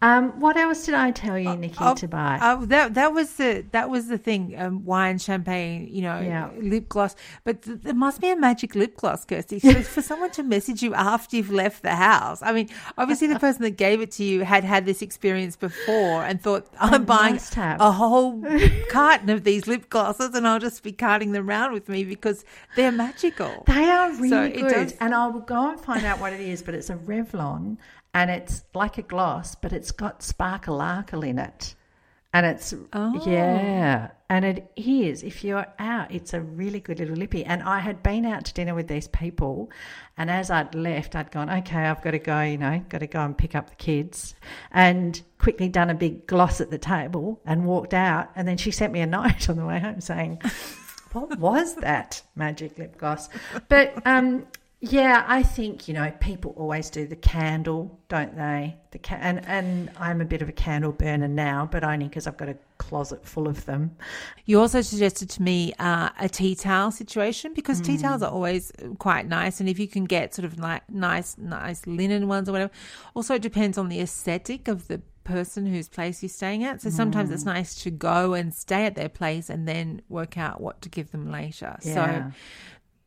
Um, 0.04 0.40
what 0.40 0.58
else 0.58 0.86
did 0.86 0.96
I 0.96 1.12
tell 1.12 1.38
you, 1.38 1.56
Nikki, 1.56 1.78
Oh, 1.80 1.94
to 1.94 2.08
buy? 2.08 2.40
Oh, 2.42 2.66
that 2.66 2.96
that 2.96 3.14
was 3.14 3.34
the 3.36 3.64
that 3.72 3.90
was 3.90 4.08
the 4.08 4.18
thing. 4.18 4.56
Um, 4.58 4.84
wine, 4.84 5.20
champagne, 5.20 5.88
you 5.92 6.02
know, 6.02 6.20
Yeah. 6.20 6.50
lip 6.60 6.90
gloss. 6.90 7.16
But 7.44 7.62
th- 7.62 7.82
there 7.84 7.94
must 7.94 8.20
be 8.20 8.30
a 8.32 8.36
magic 8.36 8.74
lip 8.74 8.98
gloss, 8.98 9.26
Kirsty. 9.26 9.60
So 9.60 9.74
for 9.96 10.02
someone 10.02 10.32
to 10.32 10.44
message 10.44 10.82
you 10.82 10.96
after 10.96 11.36
you've 11.38 11.52
left 11.52 11.84
the 11.84 11.96
house. 11.96 12.42
I 12.42 12.52
mean, 12.52 12.70
obviously 12.98 13.28
the 13.28 13.38
person 13.40 13.62
that 13.62 13.78
gave 13.78 14.02
it 14.02 14.12
to 14.14 14.24
you 14.24 14.44
had 14.44 14.64
had 14.64 14.86
this 14.88 15.04
experience 15.04 15.56
before 15.56 16.24
and 16.24 16.42
thought, 16.42 16.68
I'm 16.80 17.06
buying 17.06 17.40
a 17.56 17.92
whole 17.92 18.44
carton 18.90 19.30
of 19.30 19.44
these 19.44 19.68
lip 19.68 19.90
glosses 19.90 20.34
and 20.34 20.48
I'll 20.48 20.60
just 20.60 20.82
be 20.82 20.94
carting 20.94 21.32
them 21.32 21.48
around 21.48 21.74
with 21.74 21.88
me 21.90 22.04
because 22.06 22.44
they're 22.76 22.92
magical. 22.92 23.66
They 23.68 23.90
are 23.90 24.12
really 24.14 24.30
So 24.30 24.50
good, 24.70 24.94
and 25.00 25.14
I 25.14 25.28
will 25.28 25.42
go 25.42 25.70
and 25.70 25.80
find 25.80 26.06
out 26.06 26.20
what 26.20 26.34
it 26.34 26.42
is. 26.42 26.64
But 26.64 26.74
it's 26.74 26.90
a 26.90 26.96
Revlon, 26.96 27.78
and 28.14 28.30
it's 28.30 28.64
like 28.74 28.98
a 28.98 29.02
gloss, 29.04 29.56
but 29.56 29.74
it's 29.74 29.92
got 29.92 30.24
sparkle 30.24 30.80
arkle 30.80 31.28
in 31.28 31.40
it, 31.40 31.76
and 32.34 32.46
it's 32.46 32.74
Oh. 32.94 33.22
yeah, 33.26 34.12
and 34.30 34.46
it 34.46 34.72
is. 34.76 35.24
If 35.24 35.44
you're 35.44 35.66
out, 35.80 36.12
it's 36.12 36.34
a 36.34 36.42
really 36.42 36.80
good 36.80 37.00
little 37.00 37.16
lippy. 37.16 37.44
And 37.44 37.62
I 37.64 37.80
had 37.80 38.02
been 38.02 38.26
out 38.26 38.46
to 38.46 38.54
dinner 38.54 38.74
with 38.74 38.88
these 38.88 39.08
people, 39.10 39.70
and 40.18 40.30
as 40.30 40.50
I'd 40.50 40.74
left, 40.76 41.16
I'd 41.16 41.32
gone, 41.32 41.50
okay, 41.50 41.86
I've 41.86 42.02
got 42.02 42.12
to 42.12 42.20
go. 42.20 42.42
You 42.42 42.58
know, 42.58 42.84
got 42.90 43.00
to 43.00 43.08
go 43.08 43.22
and 43.22 43.38
pick 43.38 43.56
up 43.56 43.70
the 43.70 43.76
kids, 43.76 44.36
and 44.72 45.22
quickly 45.38 45.68
done 45.70 45.90
a 45.90 45.96
big 45.96 46.28
gloss 46.28 46.62
at 46.62 46.70
the 46.70 46.78
table 46.78 47.42
and 47.46 47.66
walked 47.66 47.94
out. 47.94 48.30
And 48.36 48.48
then 48.48 48.58
she 48.58 48.72
sent 48.72 48.94
me 48.94 49.02
a 49.02 49.08
note 49.18 49.50
on 49.50 49.58
the 49.58 49.66
way 49.66 49.80
home 49.80 50.02
saying 50.02 50.40
what 51.14 51.38
was 51.40 51.76
that 51.76 52.22
magic 52.36 52.78
lip 52.78 52.98
gloss? 52.98 53.30
But 53.68 54.02
um, 54.06 54.46
yeah, 54.84 55.24
I 55.28 55.44
think 55.44 55.88
you 55.88 55.94
know 55.94 56.12
people 56.20 56.56
always 56.58 56.90
do 56.90 57.06
the 57.06 57.16
candle, 57.16 58.00
don't 58.10 58.36
they? 58.36 58.76
The 58.90 58.98
ca- 58.98 59.20
and 59.22 59.46
and 59.48 59.92
I'm 60.00 60.22
a 60.22 60.26
bit 60.26 60.42
of 60.42 60.50
a 60.50 60.52
candle 60.52 60.92
burner 60.92 61.28
now, 61.28 61.70
but 61.72 61.84
only 61.84 62.08
because 62.08 62.26
I've 62.26 62.38
got 62.38 62.50
a 62.50 62.58
closet 62.80 63.24
full 63.24 63.48
of 63.48 63.66
them. 63.66 63.96
You 64.46 64.60
also 64.60 64.82
suggested 64.82 65.30
to 65.32 65.42
me 65.44 65.72
uh, 65.78 66.10
a 66.20 66.28
tea 66.28 66.56
towel 66.56 66.90
situation 66.92 67.54
because 67.54 67.80
tea 67.80 67.96
Mm. 67.98 68.02
towels 68.02 68.24
are 68.24 68.32
always 68.32 68.72
quite 68.98 69.28
nice, 69.28 69.60
and 69.60 69.70
if 69.70 69.78
you 69.78 69.88
can 69.88 70.06
get 70.06 70.34
sort 70.34 70.46
of 70.46 70.58
like 70.60 70.90
nice, 70.90 71.38
nice 71.38 71.86
linen 71.86 72.28
ones 72.28 72.50
or 72.50 72.54
whatever. 72.54 72.72
Also, 73.14 73.36
it 73.36 73.44
depends 73.44 73.78
on 73.78 73.88
the 73.88 74.00
aesthetic 74.00 74.68
of 74.68 74.88
the 74.88 75.00
person 75.24 75.68
whose 75.68 75.88
place 75.90 76.24
you're 76.24 76.30
staying 76.30 76.64
at. 76.64 76.82
So 76.82 76.90
sometimes 76.90 77.30
Mm. 77.30 77.34
it's 77.34 77.46
nice 77.46 77.76
to 77.84 77.92
go 77.92 78.34
and 78.34 78.52
stay 78.52 78.88
at 78.88 78.96
their 78.96 79.10
place 79.10 79.48
and 79.52 79.68
then 79.68 80.02
work 80.10 80.40
out 80.40 80.60
what 80.60 80.82
to 80.82 80.90
give 80.90 81.12
them 81.12 81.32
later. 81.32 81.78
Yeah. 81.84 81.94
So 81.94 82.32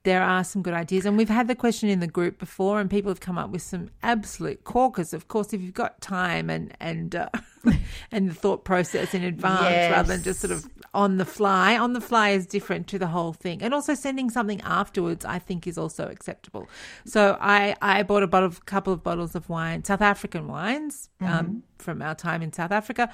there 0.04 0.22
are 0.22 0.44
some 0.44 0.62
good 0.62 0.74
ideas. 0.74 1.06
And 1.06 1.16
we've 1.16 1.30
had 1.30 1.48
the 1.48 1.54
question 1.54 1.88
in 1.88 2.00
the 2.00 2.06
group 2.06 2.38
before, 2.38 2.78
and 2.78 2.90
people 2.90 3.10
have 3.10 3.20
come 3.20 3.38
up 3.38 3.50
with 3.50 3.62
some 3.62 3.90
absolute 4.02 4.62
corkers. 4.64 5.14
Of 5.14 5.28
course, 5.28 5.52
if 5.52 5.62
you've 5.62 5.74
got 5.74 6.00
time 6.00 6.50
and 6.50 6.74
and 6.78 7.16
uh, 7.16 7.28
and 8.12 8.30
the 8.30 8.34
thought 8.34 8.64
process 8.64 9.14
in 9.14 9.24
advance 9.24 9.90
rather 9.90 10.14
than 10.14 10.22
just 10.22 10.40
sort 10.40 10.52
of 10.52 10.66
on 10.92 11.16
the 11.16 11.24
fly, 11.24 11.76
on 11.76 11.94
the 11.94 12.00
fly 12.00 12.30
is 12.30 12.46
different 12.46 12.86
to 12.88 12.98
the 12.98 13.06
whole 13.08 13.32
thing. 13.32 13.62
And 13.62 13.72
also 13.72 13.94
sending 13.94 14.28
something 14.28 14.60
afterwards, 14.60 15.24
I 15.24 15.38
think, 15.38 15.66
is 15.66 15.78
also 15.78 16.06
acceptable. 16.08 16.68
So 17.06 17.38
I 17.40 17.74
I 17.80 18.02
bought 18.02 18.22
a 18.22 18.26
bottle, 18.26 18.50
a 18.50 18.64
couple 18.66 18.92
of 18.92 19.02
bottles 19.02 19.34
of 19.34 19.48
wine, 19.48 19.84
South 19.84 20.02
African 20.02 20.48
wines 20.48 21.08
um, 21.20 21.62
from 21.78 22.02
our 22.02 22.14
time 22.14 22.42
in 22.42 22.52
South 22.52 22.72
Africa, 22.72 23.10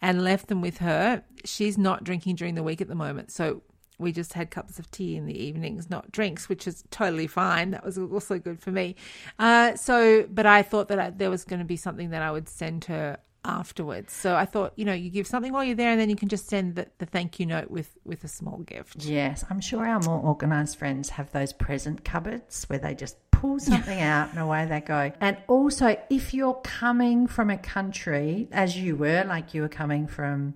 and 0.00 0.24
left 0.24 0.48
them 0.48 0.60
with 0.60 0.78
her. 0.78 1.22
She's 1.44 1.78
not 1.78 2.02
drinking 2.02 2.34
during 2.34 2.56
the 2.56 2.64
week 2.64 2.80
at 2.80 2.88
the 2.88 2.96
moment, 2.96 3.30
so 3.30 3.62
we 4.02 4.12
just 4.12 4.34
had 4.34 4.50
cups 4.50 4.78
of 4.78 4.90
tea 4.90 5.16
in 5.16 5.26
the 5.26 5.38
evenings, 5.42 5.88
not 5.88 6.12
drinks, 6.12 6.48
which 6.48 6.66
is 6.66 6.84
totally 6.90 7.26
fine. 7.26 7.70
That 7.70 7.84
was 7.84 7.98
also 7.98 8.38
good 8.38 8.60
for 8.60 8.70
me. 8.70 8.96
Uh, 9.38 9.76
so, 9.76 10.26
but 10.30 10.46
I 10.46 10.62
thought 10.62 10.88
that 10.88 10.98
I, 10.98 11.10
there 11.10 11.30
was 11.30 11.44
going 11.44 11.60
to 11.60 11.64
be 11.64 11.76
something 11.76 12.10
that 12.10 12.22
I 12.22 12.30
would 12.30 12.48
send 12.48 12.84
her 12.86 13.18
afterwards. 13.44 14.12
So 14.12 14.36
I 14.36 14.44
thought, 14.44 14.72
you 14.76 14.84
know, 14.84 14.92
you 14.92 15.10
give 15.10 15.26
something 15.26 15.52
while 15.52 15.64
you're 15.64 15.76
there, 15.76 15.90
and 15.90 16.00
then 16.00 16.10
you 16.10 16.16
can 16.16 16.28
just 16.28 16.48
send 16.48 16.76
the, 16.76 16.86
the 16.98 17.06
thank 17.06 17.40
you 17.40 17.46
note 17.46 17.70
with 17.70 17.96
with 18.04 18.24
a 18.24 18.28
small 18.28 18.58
gift. 18.58 19.04
Yes, 19.04 19.44
I'm 19.50 19.60
sure 19.60 19.86
our 19.86 20.00
more 20.00 20.20
organised 20.20 20.78
friends 20.78 21.10
have 21.10 21.32
those 21.32 21.52
present 21.52 22.04
cupboards 22.04 22.64
where 22.64 22.78
they 22.78 22.94
just 22.94 23.16
pull 23.30 23.58
something 23.58 24.00
out 24.14 24.30
and 24.30 24.38
away 24.38 24.66
they 24.66 24.80
go. 24.80 25.12
And 25.20 25.36
also, 25.48 25.96
if 26.10 26.32
you're 26.32 26.60
coming 26.62 27.26
from 27.26 27.50
a 27.50 27.58
country, 27.58 28.48
as 28.52 28.76
you 28.76 28.96
were, 28.96 29.24
like 29.26 29.54
you 29.54 29.62
were 29.62 29.68
coming 29.68 30.06
from 30.06 30.54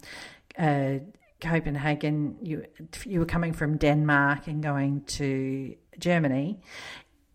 uh, 0.59 0.99
Copenhagen, 1.51 2.37
you 2.43 2.65
you 3.05 3.19
were 3.21 3.27
coming 3.27 3.53
from 3.53 3.77
Denmark 3.79 4.47
and 4.49 4.63
going 4.63 5.03
to 5.19 5.75
Germany. 5.99 6.61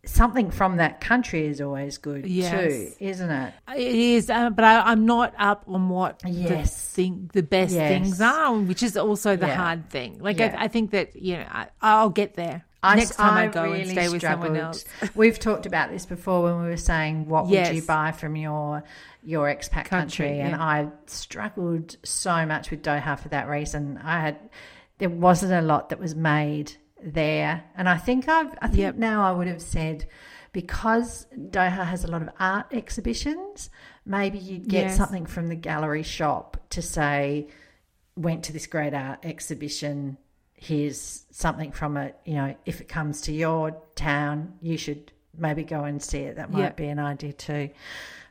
Something 0.04 0.50
from 0.50 0.78
that 0.78 1.00
country 1.00 1.46
is 1.46 1.62
always 1.62 2.00
good 2.00 2.26
Yes. 2.26 2.52
too, 2.52 3.06
isn't 3.06 3.30
it? 3.30 3.54
It 3.78 3.96
is, 3.96 4.30
uh, 4.32 4.50
but 4.50 4.66
I, 4.66 4.82
I'm 4.92 5.06
not 5.06 5.34
up 5.38 5.64
on 5.68 5.90
what 5.90 6.22
Yes. 6.26 6.50
the 6.50 6.96
thing, 6.96 7.30
the 7.34 7.44
best 7.44 7.74
Yes. 7.76 7.88
things 7.90 8.20
are, 8.20 8.52
which 8.54 8.82
is 8.82 8.98
also 8.98 9.36
the 9.36 9.46
Yeah. 9.46 9.56
hard 9.56 9.90
thing. 9.92 10.18
Like 10.20 10.40
Yeah. 10.40 10.56
I, 10.58 10.64
I 10.66 10.68
think 10.70 10.90
that 10.92 11.16
you 11.16 11.38
know, 11.38 11.46
I, 11.52 11.68
I'll 11.82 12.10
get 12.10 12.34
there 12.34 12.66
I, 12.84 12.96
next 12.96 13.16
time 13.16 13.34
I, 13.36 13.44
I 13.44 13.48
go 13.48 13.64
really 13.64 13.82
and 13.82 13.92
stay 13.92 14.10
with 14.10 14.22
someone 14.22 14.56
struggled. 14.56 14.58
else. 14.58 14.86
We've 15.16 15.38
talked 15.38 15.66
about 15.68 15.92
this 15.92 16.06
before 16.06 16.42
when 16.44 16.62
we 16.64 16.68
were 16.70 16.78
saying 16.78 17.28
what 17.28 17.48
would 17.48 17.76
you 17.76 17.82
buy 17.84 18.12
from 18.12 18.36
your 18.36 18.84
your 19.24 19.48
expat 19.54 19.86
country, 19.86 20.28
Country, 20.28 20.40
and. 20.40 20.56
I 20.56 20.88
struggled 21.06 21.98
so 22.04 22.46
much 22.46 22.72
with 22.72 22.82
Doha 22.82 23.20
for 23.20 23.30
that 23.30 23.48
reason. 23.48 24.00
I 24.04 24.20
had 24.22 24.50
there 24.98 25.10
wasn't 25.10 25.54
a 25.54 25.62
lot 25.62 25.90
that 25.90 26.00
was 26.00 26.16
made 26.16 26.74
there, 27.04 27.64
and 27.76 27.88
I 27.88 27.98
think 27.98 28.28
I've 28.28 28.54
I 28.62 28.68
think 28.68 28.80
Yep. 28.80 28.96
now 28.96 29.24
I 29.24 29.32
would 29.32 29.48
have 29.48 29.62
said 29.62 30.08
because 30.54 31.28
Doha 31.38 31.86
has 31.86 32.04
a 32.04 32.08
lot 32.08 32.22
of 32.24 32.30
art 32.40 32.68
exhibitions, 32.72 33.70
maybe 34.06 34.38
you'd 34.38 34.68
get 34.68 34.86
Yes. 34.86 34.98
something 34.98 35.26
from 35.26 35.48
the 35.48 35.56
gallery 35.56 36.04
shop 36.04 36.58
to 36.72 36.82
say 36.82 37.48
went 38.18 38.44
to 38.46 38.54
this 38.54 38.68
great 38.68 38.94
art 38.94 39.20
exhibition. 39.24 40.18
Here's 40.64 41.26
something 41.32 41.72
from 41.72 41.98
it. 41.98 42.16
You 42.24 42.36
know, 42.36 42.56
if 42.68 42.82
it 42.82 42.88
comes 42.88 43.22
to 43.22 43.32
your 43.34 43.76
town, 43.96 44.54
you 44.62 44.78
should 44.78 45.12
maybe 45.36 45.64
go 45.64 45.86
and 45.86 46.00
see 46.02 46.20
it. 46.20 46.36
That 46.36 46.52
might 46.52 46.60
Yep. 46.60 46.78
be 46.78 46.86
an 46.86 47.00
idea 47.00 47.34
too. 47.34 47.70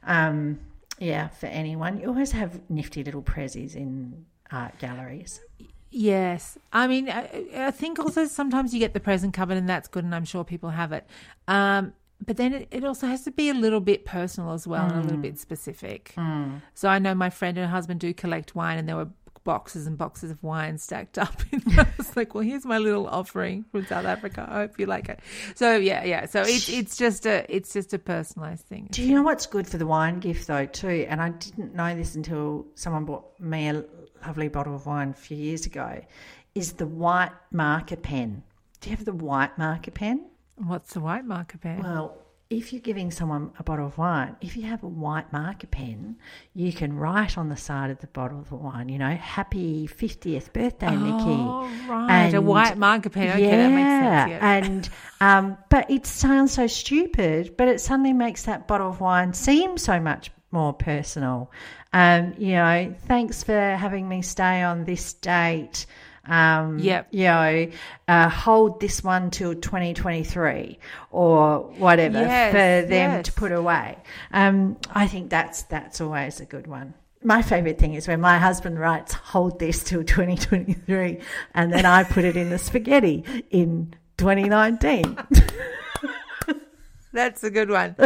Um, 0.04 0.60
Yeah, 1.00 1.28
for 1.28 1.46
anyone. 1.46 1.98
You 1.98 2.06
always 2.08 2.30
have 2.32 2.60
nifty 2.70 3.02
little 3.02 3.22
prezzies 3.22 3.74
in 3.74 4.26
art 4.52 4.78
galleries. 4.78 5.40
Yes, 5.90 6.56
I 6.72 6.86
mean, 6.86 7.08
I, 7.08 7.46
I 7.56 7.70
think 7.72 7.98
also 7.98 8.26
sometimes 8.26 8.72
you 8.74 8.78
get 8.78 8.92
the 8.94 9.00
present 9.00 9.32
covered, 9.34 9.56
and 9.56 9.68
that's 9.68 9.88
good, 9.88 10.04
and 10.04 10.14
I'm 10.14 10.26
sure 10.26 10.44
people 10.44 10.70
have 10.70 10.92
it. 10.92 11.04
Um, 11.48 11.94
but 12.24 12.36
then 12.36 12.52
it, 12.52 12.68
it 12.70 12.84
also 12.84 13.06
has 13.06 13.24
to 13.24 13.30
be 13.30 13.48
a 13.48 13.54
little 13.54 13.80
bit 13.80 14.04
personal 14.04 14.52
as 14.52 14.66
well, 14.68 14.86
and 14.86 14.98
a 14.98 15.00
little 15.00 15.18
bit 15.18 15.38
specific. 15.38 16.14
So 16.74 16.88
I 16.88 16.98
know 17.00 17.14
my 17.14 17.30
friend 17.30 17.56
and 17.58 17.66
her 17.66 17.72
husband 17.72 17.98
do 17.98 18.12
collect 18.14 18.54
wine, 18.54 18.76
and 18.78 18.86
there 18.86 18.96
were 18.96 19.08
boxes 19.50 19.84
and 19.88 19.98
boxes 19.98 20.30
of 20.30 20.40
wine 20.44 20.78
stacked 20.78 21.18
up. 21.18 21.42
And 21.52 21.80
I 21.80 21.86
was 21.98 22.16
like, 22.16 22.36
"Well, 22.36 22.44
here's 22.44 22.64
my 22.64 22.78
little 22.78 23.08
offering 23.08 23.64
from 23.72 23.84
South 23.84 24.04
Africa. 24.04 24.46
I 24.48 24.54
hope 24.60 24.78
you 24.78 24.86
like 24.86 25.08
it." 25.08 25.18
So 25.56 25.74
yeah, 25.76 26.04
yeah. 26.04 26.26
So 26.26 26.42
it's 26.42 26.68
it's 26.68 26.96
just 26.96 27.26
a 27.26 27.44
it's 27.48 27.72
just 27.72 27.92
a 27.92 27.98
personalized 27.98 28.66
thing. 28.66 28.86
Do 28.92 29.02
you 29.02 29.16
know 29.16 29.24
what's 29.24 29.46
good 29.46 29.66
for 29.66 29.76
the 29.76 29.86
wine 29.86 30.20
gift 30.20 30.46
though 30.46 30.66
too? 30.66 31.04
And 31.08 31.20
I 31.20 31.30
didn't 31.30 31.74
know 31.74 31.96
this 31.96 32.14
until 32.14 32.64
someone 32.76 33.04
bought 33.06 33.24
me 33.40 33.68
a 33.68 33.84
lovely 34.24 34.46
bottle 34.46 34.76
of 34.76 34.86
wine 34.86 35.10
a 35.10 35.14
few 35.14 35.36
years 35.36 35.66
ago. 35.66 36.00
Is 36.54 36.74
the 36.74 36.86
white 36.86 37.32
marker 37.50 37.96
pen? 37.96 38.44
Do 38.80 38.90
you 38.90 38.96
have 38.96 39.04
the 39.04 39.12
white 39.12 39.58
marker 39.58 39.90
pen? 39.90 40.26
What's 40.54 40.92
the 40.94 41.00
white 41.00 41.24
marker 41.24 41.58
pen? 41.58 41.82
Well, 41.82 42.16
if 42.50 42.72
you're 42.72 42.82
giving 42.82 43.12
someone 43.12 43.52
a 43.60 43.62
bottle 43.62 43.86
of 43.86 43.96
wine, 43.96 44.34
if 44.40 44.56
you 44.56 44.64
have 44.64 44.82
a 44.82 44.88
white 44.88 45.32
marker 45.32 45.68
pen, 45.68 46.16
you 46.52 46.72
can 46.72 46.96
write 46.96 47.38
on 47.38 47.48
the 47.48 47.56
side 47.56 47.90
of 47.90 48.00
the 48.00 48.08
bottle 48.08 48.40
of 48.40 48.48
the 48.48 48.56
wine, 48.56 48.88
you 48.88 48.98
know, 48.98 49.14
happy 49.14 49.86
50th 49.86 50.52
birthday, 50.52 50.90
Nikki. 50.90 51.24
Oh, 51.28 51.70
right. 51.88 52.34
a 52.34 52.40
white 52.40 52.76
marker 52.76 53.08
pen. 53.08 53.30
Okay, 53.30 53.50
that 53.50 53.68
makes 53.68 53.88
sense. 53.88 54.30
Yeah. 54.30 54.38
And 54.42 54.88
um, 55.20 55.58
but 55.68 55.88
it 55.88 56.06
sounds 56.06 56.52
so 56.52 56.66
stupid, 56.66 57.56
but 57.56 57.68
it 57.68 57.80
suddenly 57.80 58.12
makes 58.12 58.42
that 58.42 58.66
bottle 58.66 58.88
of 58.88 59.00
wine 59.00 59.32
seem 59.32 59.78
so 59.78 60.00
much 60.00 60.32
more 60.50 60.72
personal. 60.72 61.52
Um, 61.92 62.34
you 62.36 62.54
know, 62.54 62.92
thanks 63.06 63.44
for 63.44 63.52
having 63.52 64.08
me 64.08 64.22
stay 64.22 64.62
on 64.62 64.84
this 64.84 65.12
date. 65.12 65.86
Um, 66.26 66.78
Yep. 66.78 67.08
You 67.10 67.24
know, 67.24 67.68
uh, 68.08 68.28
hold 68.28 68.80
this 68.80 69.02
one 69.02 69.30
till 69.30 69.54
2023 69.54 70.78
or 71.10 71.58
whatever 71.78 72.18
Yes, 72.20 72.50
for 72.52 72.88
them 72.88 73.10
yes. 73.10 73.24
to 73.26 73.32
put 73.32 73.52
away. 73.52 73.96
Um, 74.32 74.76
I 74.90 75.06
think 75.06 75.30
that's 75.30 75.62
that's 75.64 76.00
always 76.00 76.40
a 76.40 76.44
good 76.44 76.66
one. 76.66 76.94
My 77.22 77.42
favourite 77.42 77.78
thing 77.78 77.94
is 77.94 78.08
when 78.08 78.20
my 78.20 78.38
husband 78.38 78.78
writes, 78.78 79.12
hold 79.12 79.58
this 79.58 79.82
till 79.84 80.02
2023, 80.04 81.20
and 81.54 81.70
then 81.72 81.84
I 81.84 82.02
put 82.04 82.24
it 82.24 82.34
in 82.36 82.48
the 82.48 82.56
spaghetti 82.58 83.24
in 83.50 83.94
2019. 84.16 85.18
That's 87.12 87.42
a 87.42 87.50
good 87.50 87.70
one. 87.70 87.96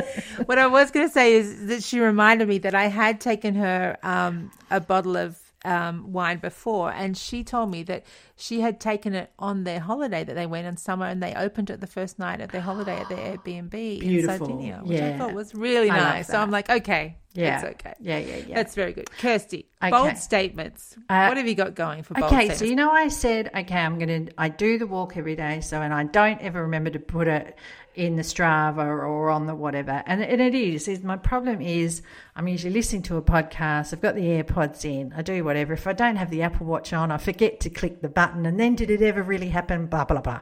what 0.47 0.59
I 0.59 0.67
was 0.67 0.91
going 0.91 1.07
to 1.07 1.13
say 1.13 1.35
is 1.35 1.67
that 1.67 1.83
she 1.83 2.01
reminded 2.01 2.49
me 2.49 2.59
that 2.59 2.75
I 2.75 2.87
had 2.87 3.21
taken 3.21 3.55
her 3.55 3.99
um, 4.03 4.51
a 4.71 4.81
bottle 4.81 5.17
of 5.17 5.39
um, 5.65 6.13
wine 6.13 6.39
before, 6.39 6.93
and 6.93 7.17
she 7.17 7.43
told 7.45 7.71
me 7.71 7.83
that 7.85 8.05
she 8.37 8.61
had 8.61 8.81
taken 8.81 9.15
it 9.15 9.31
on 9.39 9.65
their 9.65 9.81
holiday 9.81 10.25
that 10.25 10.35
they 10.35 10.47
went 10.47 10.67
in 10.67 10.77
summer, 10.77 11.07
and 11.07 11.23
they 11.23 11.35
opened 11.35 11.71
it 11.71 11.81
the 11.81 11.87
first 11.87 12.19
night 12.19 12.41
of 12.41 12.51
their 12.51 12.61
holiday 12.61 12.99
at 13.01 13.09
their 13.09 13.37
Airbnb 13.39 13.75
in 14.03 14.27
Sardinia, 14.27 14.81
which 14.83 15.01
I 15.01 15.17
thought 15.19 15.33
was 15.35 15.55
really 15.55 15.91
I 15.91 15.97
nice. 15.97 16.27
So 16.29 16.39
I'm 16.39 16.51
like, 16.51 16.69
okay, 16.71 17.17
Yeah. 17.35 17.57
it's 17.57 17.65
okay. 17.81 17.95
Yeah, 18.01 18.19
yeah, 18.19 18.37
yeah. 18.49 18.55
That's 18.55 18.75
very 18.75 18.93
good. 18.93 19.11
Kirsty, 19.19 19.67
Okay. 19.83 19.91
bold 19.91 20.17
statements. 20.17 20.97
Uh, 21.09 21.27
what 21.27 21.37
have 21.37 21.47
you 21.49 21.55
got 21.55 21.75
going 21.75 22.03
for 22.03 22.15
bold 22.15 22.27
Okay, 22.33 22.37
statements? 22.37 22.59
so 22.61 22.65
you 22.67 22.77
know, 22.77 22.91
I 22.91 23.09
said, 23.09 23.51
okay, 23.55 23.79
I'm 23.79 23.99
going 23.99 24.27
to, 24.27 24.33
I 24.39 24.49
do 24.49 24.79
the 24.79 24.87
walk 24.87 25.17
every 25.17 25.37
day, 25.37 25.61
so, 25.61 25.81
and 25.81 25.93
I 25.95 26.05
don't 26.05 26.41
ever 26.41 26.63
remember 26.63 26.91
to 26.91 26.99
put 26.99 27.27
it 27.29 27.57
in 27.95 28.17
the 28.17 28.23
Strava 28.23 28.85
or 28.85 29.31
on 29.31 29.47
the 29.47 29.55
whatever. 29.55 30.03
And, 30.07 30.23
and 30.23 30.41
it 30.41 30.55
is, 30.55 30.89
is 30.89 31.03
my 31.03 31.17
problem 31.17 31.61
is 31.61 32.03
I'm 32.35 32.49
usually 32.49 32.73
listening 32.73 33.03
to 33.03 33.17
a 33.17 33.23
podcast, 33.23 33.93
I've 33.93 34.01
got 34.01 34.15
the 34.15 34.23
AirPods 34.23 34.85
in, 34.85 35.13
I 35.17 35.23
do 35.23 35.45
whatever. 35.45 35.73
If 35.73 35.87
I 35.87 35.93
don't 35.93 36.17
have 36.17 36.31
the 36.31 36.43
Apple 36.43 36.67
Watch 36.67 36.93
on, 36.93 37.11
I 37.11 37.19
forget 37.19 37.61
to 37.61 37.71
click 37.71 38.01
the 38.01 38.09
button, 38.09 38.47
and 38.47 38.59
then 38.59 38.75
did 38.75 38.91
it 38.91 39.03
ever 39.03 39.23
really 39.23 39.49
happen? 39.49 39.87
Blah, 39.87 40.05
blah, 40.05 40.21
blah. 40.21 40.41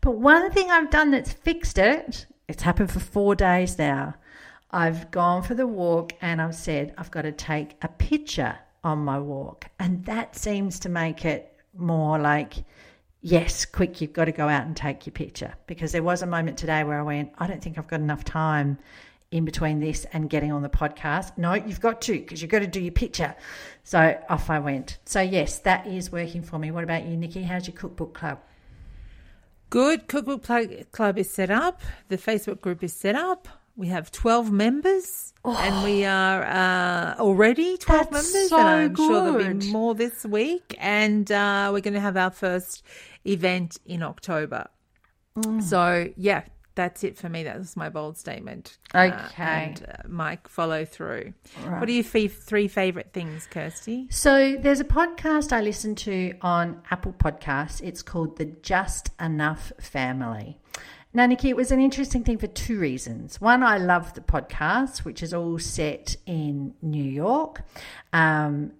But 0.00 0.12
one 0.12 0.50
thing 0.50 0.70
I've 0.70 0.90
done 0.90 1.10
that's 1.10 1.32
fixed 1.32 1.78
it, 1.78 2.26
it's 2.48 2.62
happened 2.62 2.90
for 2.90 3.00
four 3.00 3.34
days 3.34 3.78
now. 3.78 4.14
I've 4.70 5.10
gone 5.10 5.42
for 5.42 5.54
the 5.54 5.66
walk 5.66 6.12
and 6.20 6.40
I've 6.40 6.54
said 6.54 6.94
I've 6.96 7.10
got 7.10 7.22
to 7.22 7.32
take 7.32 7.76
a 7.82 7.88
picture 7.88 8.58
on 8.82 8.98
my 8.98 9.18
walk. 9.18 9.66
And 9.78 10.04
that 10.06 10.36
seems 10.36 10.78
to 10.80 10.88
make 10.88 11.24
it 11.24 11.54
more 11.76 12.18
like, 12.18 12.54
yes, 13.22 13.64
quick, 13.64 14.00
you've 14.00 14.12
got 14.12 14.26
to 14.26 14.32
go 14.32 14.48
out 14.48 14.66
and 14.66 14.76
take 14.76 15.06
your 15.06 15.12
picture. 15.12 15.54
Because 15.66 15.92
there 15.92 16.02
was 16.02 16.22
a 16.22 16.26
moment 16.26 16.58
today 16.58 16.84
where 16.84 16.98
I 16.98 17.02
went, 17.02 17.32
I 17.38 17.46
don't 17.46 17.62
think 17.62 17.78
I've 17.78 17.88
got 17.88 18.00
enough 18.00 18.24
time 18.24 18.78
in 19.30 19.44
between 19.44 19.78
this 19.78 20.06
and 20.12 20.28
getting 20.28 20.50
on 20.50 20.62
the 20.62 20.68
podcast. 20.68 21.38
No, 21.38 21.54
you've 21.54 21.80
got 21.80 22.00
to 22.02 22.12
because 22.12 22.42
you've 22.42 22.50
got 22.50 22.60
to 22.60 22.66
do 22.66 22.80
your 22.80 22.92
picture. 22.92 23.34
So 23.84 24.18
off 24.28 24.50
I 24.50 24.58
went. 24.58 24.98
So, 25.04 25.20
yes, 25.20 25.58
that 25.60 25.86
is 25.86 26.10
working 26.10 26.42
for 26.42 26.58
me. 26.58 26.70
What 26.70 26.84
about 26.84 27.04
you, 27.04 27.16
Nikki? 27.16 27.42
How's 27.42 27.66
your 27.68 27.76
cookbook 27.76 28.14
club? 28.14 28.40
Good. 29.70 30.08
Cookbook 30.08 30.42
Club 30.90 31.16
is 31.16 31.30
set 31.30 31.48
up. 31.48 31.80
The 32.08 32.18
Facebook 32.18 32.60
group 32.60 32.82
is 32.82 32.92
set 32.92 33.14
up. 33.14 33.46
We 33.76 33.88
have 33.88 34.10
12 34.12 34.50
members 34.52 35.32
and 35.44 35.84
we 35.84 36.04
are 36.04 36.42
uh, 36.44 37.14
already 37.18 37.76
12 37.78 38.00
Oh. 38.00 38.10
That's 38.12 38.32
members. 38.34 38.48
so 38.50 38.58
and 38.58 38.68
I'm 38.68 38.94
sure 38.94 39.22
there'll 39.24 39.38
good. 39.38 39.60
be 39.60 39.72
more 39.72 39.94
this 39.94 40.24
week. 40.26 40.76
And 40.78 41.30
uh, 41.32 41.70
we're 41.72 41.80
going 41.80 41.94
to 41.94 42.00
have 42.00 42.16
our 42.16 42.30
first 42.30 42.82
event 43.26 43.78
in 43.86 44.02
October. 44.02 44.66
Mm. 45.38 45.62
So, 45.62 46.08
yeah, 46.16 46.42
that's 46.74 47.04
it 47.04 47.16
for 47.16 47.28
me. 47.28 47.42
That 47.44 47.58
was 47.58 47.76
my 47.76 47.88
bold 47.88 48.18
statement. 48.18 48.76
Okay. 48.94 49.14
and 49.38 49.82
uh, 49.88 50.08
Mike, 50.08 50.46
follow 50.48 50.84
through. 50.84 51.32
What 51.64 51.88
are 51.88 51.92
your 51.92 52.04
f- 52.04 52.32
three 52.32 52.68
favorite 52.68 53.12
things, 53.12 53.46
Kirsty? 53.50 54.08
So 54.10 54.56
there's 54.60 54.80
a 54.80 54.84
podcast 54.84 55.52
I 55.52 55.60
listen 55.62 55.94
to 55.96 56.34
on 56.42 56.82
Apple 56.90 57.12
Podcasts. 57.14 57.80
It's 57.82 58.02
called 58.02 58.36
The 58.36 58.46
Just 58.46 59.10
Enough 59.20 59.72
Family. 59.80 60.58
Now, 61.12 61.26
Nikki, 61.26 61.48
it 61.48 61.56
was 61.56 61.72
an 61.72 61.80
interesting 61.80 62.22
thing 62.22 62.38
for 62.38 62.46
two 62.46 62.78
reasons. 62.78 63.40
One, 63.40 63.62
I 63.64 63.78
love 63.78 64.14
the 64.14 64.20
podcast, 64.20 64.98
which 64.98 65.22
is 65.22 65.34
all 65.34 65.58
set 65.58 66.16
in 66.24 66.74
New 66.82 67.02
York. 67.02 67.62
Um, 68.12 68.72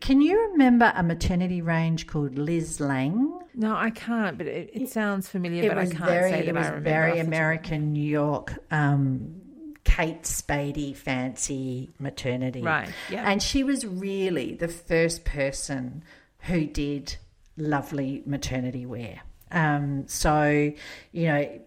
can 0.00 0.20
you 0.20 0.50
remember 0.50 0.92
a 0.94 1.02
maternity 1.02 1.62
range 1.62 2.06
called 2.06 2.36
Liz 2.36 2.78
Lange? 2.78 3.40
No, 3.54 3.74
I 3.74 3.90
can't, 3.90 4.36
but 4.36 4.46
it, 4.46 4.70
it 4.72 4.88
sounds 4.90 5.28
familiar, 5.28 5.64
It 5.64 5.68
but 5.68 5.78
I 5.78 5.86
can't 5.86 6.04
very, 6.04 6.30
say 6.30 6.40
that 6.42 6.48
it 6.48 6.54
was 6.54 6.66
very 6.66 6.72
off 6.72 6.82
the 6.82 6.82
top 6.82 6.82
of 6.82 6.84
my 6.84 7.16
head. 7.16 7.26
American 7.26 7.92
New 7.94 8.08
York, 8.08 8.54
um, 8.70 9.40
Kate 9.84 10.22
Spady 10.22 10.94
fancy 10.94 11.90
maternity. 11.98 12.62
Right, 12.62 12.92
yeah. 13.10 13.28
And 13.28 13.42
she 13.42 13.64
was 13.64 13.86
really 13.86 14.54
the 14.54 14.68
first 14.68 15.24
person 15.24 16.04
who 16.40 16.66
did 16.66 17.16
lovely 17.56 18.22
maternity 18.26 18.84
wear. 18.84 19.22
Um, 19.50 20.06
so, 20.06 20.72
you 21.12 21.26
know, 21.26 21.60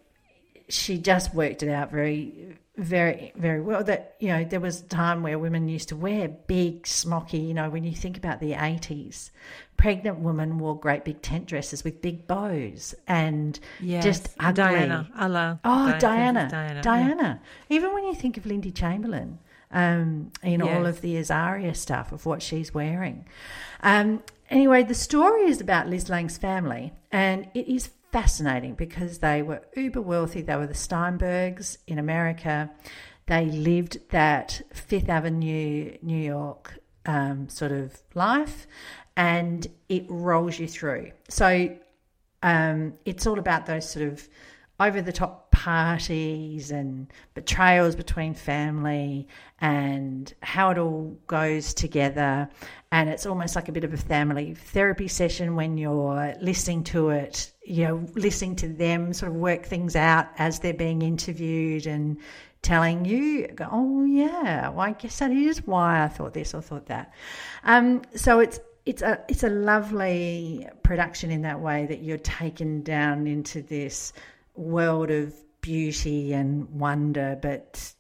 she 0.72 0.98
just 0.98 1.34
worked 1.34 1.64
it 1.64 1.70
out 1.70 1.92
very, 1.92 2.58
very, 2.78 3.34
very 3.36 3.62
well. 3.62 3.84
That 3.84 4.16
you 4.20 4.30
know, 4.30 4.44
there 4.44 4.60
was 4.60 4.82
a 4.82 4.86
time 4.86 5.24
where 5.24 5.38
women 5.38 5.68
used 5.68 5.90
to 5.90 5.96
wear 5.96 6.28
big 6.30 6.88
smocky. 6.88 7.40
You 7.40 7.54
know, 7.54 7.70
when 7.70 7.84
you 7.84 7.94
think 7.94 8.18
about 8.18 8.40
the 8.40 8.54
eighties, 8.54 9.32
pregnant 9.78 10.20
women 10.20 10.58
wore 10.60 10.80
great 10.80 11.04
big 11.06 11.22
tent 11.22 11.48
dresses 11.48 11.84
with 11.84 12.02
big 12.02 12.28
bows 12.28 12.96
and 13.08 13.60
Yes, 13.80 14.04
just 14.04 14.30
ugly. 14.40 14.54
Diana. 14.64 15.10
I 15.16 15.28
love 15.28 15.60
Oh, 15.64 15.98
Diana. 16.00 16.48
Diana. 16.50 16.82
Diana. 16.82 16.82
Diana. 16.82 17.42
Even 17.70 17.94
when 17.94 18.06
you 18.06 18.14
think 18.16 18.38
of 18.38 18.46
Lindy 18.46 18.72
Chamberlain, 18.72 19.40
um, 19.72 20.32
in 20.44 20.62
all 20.62 20.86
of 20.86 21.02
the 21.02 21.16
Azaria 21.16 21.76
stuff 21.76 22.12
of 22.12 22.26
what 22.26 22.42
she's 22.42 22.74
wearing. 22.74 23.26
Um, 23.82 24.22
anyway, 24.50 24.84
the 24.84 24.94
story 24.94 25.44
is 25.44 25.62
about 25.62 25.88
Liz 25.88 26.10
Lange's 26.10 26.38
family, 26.38 26.94
and 27.12 27.48
it 27.54 27.68
is 27.68 27.90
fascinating 28.12 28.76
because 28.76 29.20
they 29.20 29.42
were 29.42 29.62
uber 29.76 30.02
wealthy. 30.02 30.42
They 30.42 30.56
were 30.56 30.68
the 30.68 30.74
Steinbergs 30.74 31.78
in 31.88 32.00
America. 32.00 32.72
They 33.28 33.46
lived 33.46 34.00
that 34.10 34.62
Fifth 34.74 35.10
Avenue, 35.10 35.98
New 36.02 36.18
York 36.18 36.80
um, 37.06 37.50
sort 37.50 37.72
of 37.72 38.02
life, 38.14 38.68
and 39.16 39.66
it 39.90 40.06
rolls 40.10 40.60
you 40.60 40.68
through. 40.68 41.12
So 41.30 41.76
um, 42.44 42.94
it's 43.06 43.26
all 43.28 43.40
about 43.40 43.66
those 43.66 43.90
sort 43.90 44.08
of 44.08 44.28
over 44.80 45.02
the 45.02 45.12
top 45.12 45.51
parties 45.62 46.72
and 46.72 47.06
betrayals 47.36 47.96
between 47.96 48.34
family 48.34 49.28
and 49.60 50.34
how 50.42 50.72
it 50.72 50.80
all 50.80 51.16
goes 51.28 51.76
together. 51.76 52.50
And 52.92 53.08
it's 53.08 53.28
almost 53.28 53.56
like 53.56 53.70
a 53.70 53.72
bit 53.72 53.84
of 53.84 53.94
a 53.94 53.98
family 53.98 54.56
therapy 54.56 55.08
session 55.08 55.56
when 55.56 55.78
you're 55.78 56.34
listening 56.42 56.84
to 56.86 57.12
it, 57.12 57.54
you 57.64 57.84
know, 57.86 58.08
listening 58.16 58.56
to 58.56 58.70
them 58.70 59.14
sort 59.14 59.32
of 59.32 59.38
work 59.38 59.64
things 59.64 59.96
out 59.96 60.30
as 60.40 60.58
they're 60.58 60.74
being 60.74 61.04
interviewed 61.04 61.86
and 61.86 62.18
telling 62.64 63.06
you, 63.06 63.48
oh, 63.72 64.04
yeah, 64.04 64.70
well, 64.70 64.80
I 64.82 64.94
guess 64.94 65.20
that 65.20 65.30
is 65.30 65.68
why 65.68 66.04
I 66.04 66.08
thought 66.08 66.34
this 66.34 66.56
or 66.56 66.64
thought 66.64 66.88
that. 66.88 67.14
Um, 67.64 68.02
so 68.16 68.40
it's 68.40 68.60
it's 68.88 69.04
a 69.04 69.24
it's 69.28 69.44
a 69.44 69.50
lovely 69.50 70.68
production 70.82 71.30
in 71.30 71.44
that 71.44 71.60
way 71.60 71.86
that 71.86 72.02
you're 72.02 72.18
taken 72.18 72.82
down 72.82 73.28
into 73.28 73.62
this 73.62 74.12
world 74.56 75.12
of 75.12 75.36
beauty 75.62 76.34
and 76.34 76.70
wonder, 76.70 77.38
but 77.42 77.94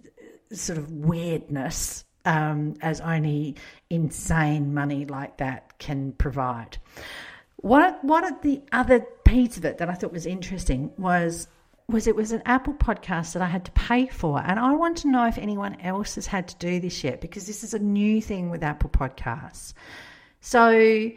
sort 0.51 0.77
of 0.77 0.91
weirdness 0.91 2.03
um, 2.25 2.75
as 2.81 3.01
only 3.01 3.55
insane 3.89 4.73
money 4.73 5.05
like 5.05 5.37
that 5.37 5.77
can 5.79 6.11
provide. 6.13 6.77
What 7.57 8.03
what 8.03 8.41
the 8.41 8.61
other 8.71 9.01
piece 9.25 9.57
of 9.57 9.65
it 9.65 9.77
that 9.77 9.89
I 9.89 9.93
thought 9.93 10.11
was 10.11 10.25
interesting 10.25 10.91
was 10.97 11.47
was 11.87 12.07
it 12.07 12.15
was 12.15 12.31
an 12.31 12.41
Apple 12.45 12.73
podcast 12.73 13.33
that 13.33 13.41
I 13.41 13.47
had 13.47 13.65
to 13.65 13.71
pay 13.71 14.07
for, 14.07 14.41
and 14.43 14.59
I 14.59 14.73
want 14.73 14.97
to 14.99 15.09
know 15.09 15.25
if 15.27 15.37
anyone 15.37 15.79
else 15.81 16.15
has 16.15 16.25
had 16.25 16.47
to 16.49 16.55
do 16.55 16.79
this 16.79 17.03
yet 17.03 17.21
because 17.21 17.47
this 17.47 17.63
is 17.63 17.73
a 17.73 17.79
new 17.79 18.21
thing 18.21 18.49
with 18.49 18.63
Apple 18.63 18.89
Podcasts. 18.89 19.73
So 20.39 21.11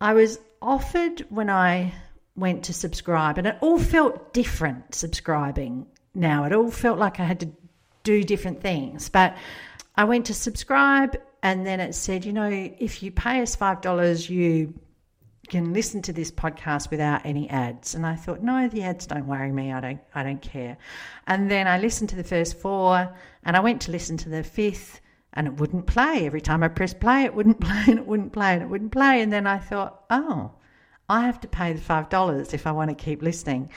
I 0.00 0.14
was 0.14 0.38
offered 0.60 1.26
when 1.28 1.50
I 1.50 1.92
went 2.36 2.64
to 2.64 2.72
subscribe, 2.72 3.38
and 3.38 3.46
it 3.46 3.56
all 3.60 3.78
felt 3.78 4.32
different 4.32 4.94
subscribing 4.94 5.86
now. 6.14 6.44
It 6.44 6.52
all 6.52 6.70
felt 6.70 6.98
like 6.98 7.18
I 7.18 7.24
had 7.24 7.40
to 7.40 7.48
do 8.02 8.22
different 8.22 8.60
things, 8.60 9.08
but 9.08 9.36
I 9.96 10.04
went 10.04 10.26
to 10.26 10.34
subscribe, 10.34 11.16
and 11.42 11.66
then 11.66 11.80
it 11.80 11.94
said, 11.94 12.24
you 12.24 12.32
know, 12.32 12.50
if 12.50 13.02
you 13.02 13.10
pay 13.10 13.40
us 13.40 13.56
$5, 13.56 14.28
you 14.28 14.74
can 15.48 15.72
listen 15.72 16.02
to 16.02 16.12
this 16.12 16.30
podcast 16.30 16.90
without 16.90 17.24
any 17.24 17.48
ads. 17.48 17.94
And 17.94 18.04
I 18.04 18.16
thought, 18.16 18.42
no, 18.42 18.68
the 18.68 18.82
ads 18.82 19.06
don't 19.06 19.26
worry 19.26 19.52
me. 19.52 19.72
I 19.72 19.80
don't, 19.80 20.00
I 20.14 20.22
don't 20.22 20.42
care. 20.42 20.76
And 21.26 21.50
then 21.50 21.68
I 21.68 21.78
listened 21.78 22.10
to 22.10 22.16
the 22.16 22.24
first 22.24 22.58
four, 22.58 23.14
and 23.44 23.56
I 23.56 23.60
went 23.60 23.80
to 23.82 23.92
listen 23.92 24.16
to 24.18 24.28
the 24.28 24.42
fifth, 24.42 25.00
and 25.32 25.46
it 25.46 25.54
wouldn't 25.54 25.86
play. 25.86 26.26
Every 26.26 26.40
time 26.40 26.62
I 26.62 26.68
pressed 26.68 27.00
play, 27.00 27.24
it 27.24 27.34
wouldn't 27.34 27.60
play, 27.66 27.84
and 27.86 27.98
it 27.98 28.06
wouldn't 28.06 28.32
play, 28.32 28.54
and 28.54 28.62
it 28.62 28.68
wouldn't 28.68 28.92
play. 28.92 29.20
And 29.20 29.32
then 29.32 29.46
I 29.46 29.58
thought, 29.58 30.04
oh, 30.10 30.52
I 31.08 31.22
have 31.22 31.40
to 31.40 31.48
pay 31.48 31.72
the 31.72 31.80
five 31.80 32.08
dollars 32.08 32.52
if 32.54 32.66
I 32.66 32.72
want 32.72 32.90
to 32.90 32.96
keep 32.96 33.22
listening. 33.22 33.70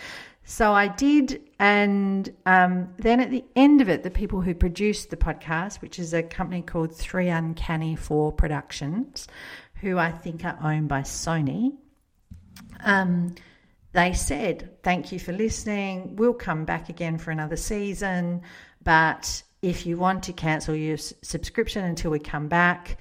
So 0.44 0.74
I 0.74 0.88
did, 0.88 1.42
and 1.60 2.28
um, 2.48 2.92
then 2.98 3.20
at 3.20 3.30
the 3.30 3.46
end 3.56 3.82
of 3.82 3.90
it, 3.90 4.02
the 4.02 4.10
people 4.10 4.42
who 4.42 4.56
produced 4.56 5.12
the 5.12 5.18
podcast, 5.18 5.80
which 5.80 6.00
is 6.00 6.12
a 6.12 6.24
company 6.24 6.64
called 6.64 6.96
Three 6.96 7.30
Uncanny 7.30 7.96
Four 7.96 8.32
Productions, 8.32 9.28
who 9.76 10.00
I 10.00 10.12
think 10.12 10.44
are 10.44 10.58
owned 10.64 10.88
by 10.88 11.02
Sony, 11.02 11.74
um, 12.84 13.36
they 13.92 14.14
said, 14.14 14.82
Thank 14.82 15.12
you 15.12 15.20
for 15.20 15.34
listening. 15.34 16.16
We'll 16.16 16.34
come 16.34 16.66
back 16.66 16.90
again 16.90 17.18
for 17.20 17.30
another 17.30 17.58
season. 17.58 18.42
But 18.84 19.44
if 19.62 19.86
you 19.86 19.98
want 19.98 20.24
to 20.24 20.34
cancel 20.34 20.76
your 20.76 20.96
s- 20.96 21.14
subscription 21.22 21.86
until 21.86 22.12
we 22.12 22.20
come 22.20 22.48
back, 22.48 22.98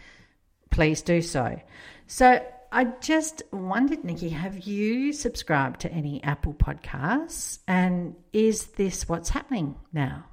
please 0.70 1.02
do 1.02 1.22
so. 1.22 1.60
So 2.06 2.44
I 2.70 2.84
just 3.00 3.42
wondered, 3.50 4.04
Nikki, 4.04 4.28
have 4.28 4.66
you 4.66 5.12
subscribed 5.12 5.80
to 5.80 5.92
any 5.92 6.22
Apple 6.22 6.52
podcasts? 6.52 7.60
And 7.66 8.14
is 8.32 8.66
this 8.68 9.08
what's 9.08 9.30
happening 9.30 9.76
now? 9.92 10.26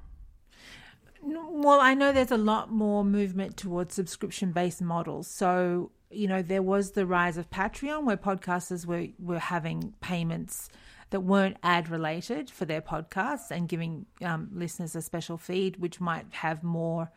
Well, 1.22 1.80
I 1.80 1.94
know 1.94 2.12
there's 2.12 2.30
a 2.30 2.36
lot 2.36 2.70
more 2.70 3.04
movement 3.04 3.56
towards 3.56 3.94
subscription 3.94 4.52
based 4.52 4.82
models. 4.82 5.26
So, 5.26 5.90
you 6.10 6.28
know, 6.28 6.42
there 6.42 6.62
was 6.62 6.92
the 6.92 7.06
rise 7.06 7.36
of 7.36 7.50
Patreon 7.50 8.04
where 8.04 8.16
podcasters 8.16 8.86
were, 8.86 9.06
were 9.18 9.38
having 9.38 9.94
payments 10.00 10.68
that 11.10 11.20
weren't 11.20 11.56
ad 11.62 11.88
related 11.88 12.50
for 12.50 12.64
their 12.64 12.82
podcasts 12.82 13.50
and 13.50 13.68
giving 13.68 14.06
um, 14.22 14.50
listeners 14.52 14.94
a 14.94 15.02
special 15.02 15.38
feed, 15.38 15.78
which 15.78 16.00
might 16.00 16.26
have 16.30 16.62
more 16.62 17.10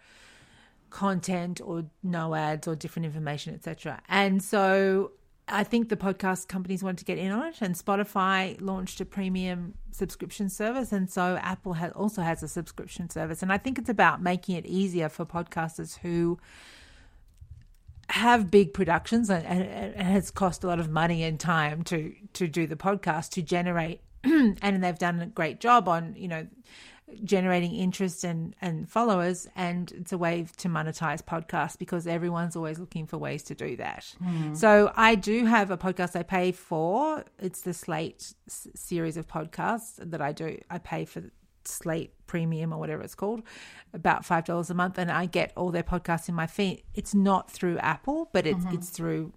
content 0.89 1.61
or 1.63 1.85
no 2.03 2.35
ads 2.35 2.67
or 2.67 2.75
different 2.75 3.05
information, 3.05 3.53
etc. 3.53 4.01
And 4.09 4.43
so 4.43 5.11
I 5.47 5.63
think 5.63 5.89
the 5.89 5.97
podcast 5.97 6.47
companies 6.47 6.83
wanted 6.83 6.99
to 6.99 7.05
get 7.05 7.17
in 7.17 7.31
on 7.31 7.47
it, 7.47 7.61
and 7.61 7.75
Spotify 7.75 8.59
launched 8.61 9.01
a 9.01 9.05
premium 9.05 9.73
subscription 9.91 10.49
service, 10.49 10.91
and 10.91 11.09
so 11.09 11.37
Apple 11.41 11.73
has, 11.73 11.91
also 11.93 12.21
has 12.21 12.43
a 12.43 12.47
subscription 12.47 13.09
service. 13.09 13.41
And 13.41 13.51
I 13.51 13.57
think 13.57 13.77
it's 13.77 13.89
about 13.89 14.21
making 14.21 14.55
it 14.55 14.65
easier 14.65 15.09
for 15.09 15.25
podcasters 15.25 15.97
who 15.99 16.39
have 18.09 18.49
big 18.49 18.73
productions 18.73 19.29
and, 19.29 19.45
and, 19.45 19.63
and 19.63 20.07
has 20.07 20.31
cost 20.31 20.63
a 20.63 20.67
lot 20.67 20.79
of 20.79 20.89
money 20.89 21.23
and 21.23 21.39
time 21.39 21.83
to 21.83 22.13
to 22.33 22.47
do 22.47 22.67
the 22.67 22.75
podcast 22.75 23.29
to 23.31 23.41
generate, 23.41 24.01
and 24.23 24.83
they've 24.83 24.99
done 24.99 25.21
a 25.21 25.27
great 25.27 25.59
job 25.59 25.87
on 25.87 26.15
you 26.15 26.27
know 26.27 26.47
generating 27.23 27.73
interest 27.73 28.23
and, 28.23 28.55
and 28.61 28.89
followers 28.89 29.47
and 29.55 29.91
it's 29.93 30.11
a 30.11 30.17
way 30.17 30.45
to 30.57 30.67
monetize 30.67 31.21
podcasts 31.21 31.77
because 31.77 32.07
everyone's 32.07 32.55
always 32.55 32.79
looking 32.79 33.07
for 33.07 33.17
ways 33.17 33.43
to 33.43 33.55
do 33.55 33.75
that. 33.77 34.13
Mm. 34.23 34.55
so 34.55 34.91
i 34.95 35.15
do 35.15 35.45
have 35.45 35.71
a 35.71 35.77
podcast 35.77 36.15
i 36.15 36.23
pay 36.23 36.51
for. 36.51 37.23
It's 37.39 37.61
the 37.61 37.73
slate 37.73 38.33
s- 38.47 38.67
series 38.75 39.17
of 39.17 39.27
podcasts 39.27 39.95
that 39.97 40.21
i 40.21 40.31
do. 40.31 40.59
I 40.69 40.77
pay 40.77 41.05
for 41.05 41.23
slate 41.65 42.13
premium 42.25 42.73
or 42.73 42.79
whatever 42.79 43.01
it's 43.03 43.15
called 43.15 43.43
about 43.93 44.25
five 44.25 44.45
dollars 44.45 44.69
a 44.69 44.73
month 44.73 44.97
and 44.97 45.11
i 45.11 45.25
get 45.25 45.51
all 45.55 45.71
their 45.71 45.83
podcasts 45.83 46.29
in 46.29 46.35
my 46.35 46.47
feed. 46.47 46.83
It's 46.93 47.13
not 47.13 47.51
through 47.51 47.77
apple 47.79 48.29
but 48.33 48.45
it's 48.45 48.63
mm-hmm. 48.63 48.75
it's 48.75 48.89
through 48.89 49.33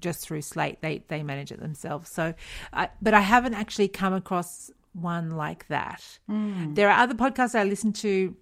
just 0.00 0.26
through 0.26 0.42
slate. 0.42 0.80
They 0.80 1.04
they 1.08 1.22
manage 1.22 1.52
it 1.52 1.60
themselves. 1.60 2.10
So 2.10 2.34
I, 2.72 2.88
but 3.00 3.14
i 3.14 3.20
haven't 3.20 3.54
actually 3.54 3.88
come 3.88 4.12
across 4.12 4.70
one 4.92 5.30
like 5.30 5.68
that. 5.68 6.18
Mm. 6.30 6.74
There 6.74 6.90
are 6.90 7.02
other 7.02 7.14
podcasts 7.14 7.54
I 7.54 7.64
listen 7.64 7.92
to. 7.94 8.36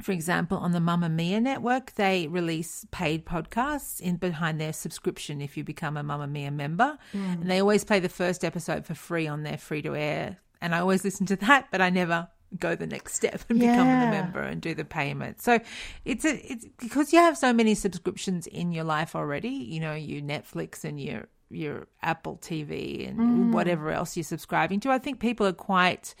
For 0.00 0.10
example, 0.10 0.58
on 0.58 0.72
the 0.72 0.80
Mamamia 0.80 1.40
network, 1.40 1.92
they 1.92 2.26
release 2.26 2.84
paid 2.90 3.24
podcasts 3.24 4.00
in 4.00 4.16
behind 4.16 4.60
their 4.60 4.72
subscription 4.72 5.40
if 5.40 5.56
you 5.56 5.62
become 5.62 5.96
a 5.96 6.02
Mamamia 6.02 6.52
member. 6.52 6.98
Mm. 7.14 7.42
And 7.42 7.50
they 7.50 7.60
always 7.60 7.84
play 7.84 8.00
the 8.00 8.08
first 8.08 8.44
episode 8.44 8.84
for 8.84 8.94
free 8.94 9.28
on 9.28 9.44
their 9.44 9.58
free 9.58 9.80
to 9.82 9.94
air. 9.94 10.38
And 10.60 10.74
I 10.74 10.80
always 10.80 11.04
listen 11.04 11.26
to 11.26 11.36
that, 11.36 11.68
but 11.70 11.80
I 11.80 11.90
never 11.90 12.28
go 12.58 12.74
the 12.74 12.86
next 12.86 13.14
step 13.14 13.42
and 13.48 13.60
yeah. 13.60 13.72
become 13.72 13.88
a 13.88 14.10
member 14.10 14.42
and 14.42 14.60
do 14.60 14.74
the 14.74 14.84
payment. 14.84 15.40
So 15.40 15.60
it's 16.04 16.24
a, 16.24 16.52
it's 16.52 16.66
because 16.78 17.12
you 17.12 17.18
have 17.18 17.38
so 17.38 17.52
many 17.52 17.74
subscriptions 17.74 18.46
in 18.46 18.72
your 18.72 18.84
life 18.84 19.16
already, 19.16 19.48
you 19.48 19.80
know, 19.80 19.94
you 19.94 20.22
Netflix 20.22 20.84
and 20.84 21.00
your 21.00 21.28
your 21.52 21.86
Apple 22.02 22.38
TV 22.40 23.08
and 23.08 23.18
mm. 23.18 23.52
whatever 23.52 23.90
else 23.90 24.16
you're 24.16 24.24
subscribing 24.24 24.80
to. 24.80 24.90
I 24.90 24.98
think 24.98 25.20
people 25.20 25.46
are 25.46 25.52
quite 25.52 26.14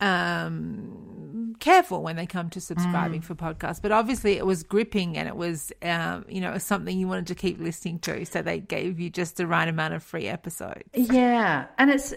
um, 0.00 1.54
careful 1.60 2.02
when 2.02 2.16
they 2.16 2.26
come 2.26 2.50
to 2.50 2.60
subscribing 2.60 3.20
mm. 3.20 3.24
for 3.24 3.34
podcasts. 3.34 3.80
But 3.80 3.92
obviously, 3.92 4.36
it 4.36 4.46
was 4.46 4.62
gripping 4.62 5.16
and 5.16 5.28
it 5.28 5.36
was, 5.36 5.72
um, 5.82 6.24
you 6.28 6.40
know, 6.40 6.56
something 6.58 6.98
you 6.98 7.08
wanted 7.08 7.26
to 7.28 7.34
keep 7.34 7.60
listening 7.60 7.98
to. 8.00 8.24
So 8.24 8.42
they 8.42 8.60
gave 8.60 8.98
you 8.98 9.10
just 9.10 9.36
the 9.36 9.46
right 9.46 9.68
amount 9.68 9.94
of 9.94 10.02
free 10.02 10.26
episodes. 10.26 10.82
Yeah, 10.94 11.66
and 11.78 11.90
it's 11.90 12.14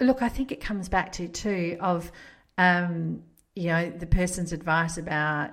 look. 0.00 0.22
I 0.22 0.28
think 0.28 0.52
it 0.52 0.60
comes 0.60 0.88
back 0.88 1.12
to 1.12 1.28
too 1.28 1.76
of. 1.80 2.10
Um, 2.58 3.22
you 3.60 3.66
know 3.66 3.90
the 3.90 4.06
person's 4.06 4.54
advice 4.54 4.96
about 4.96 5.50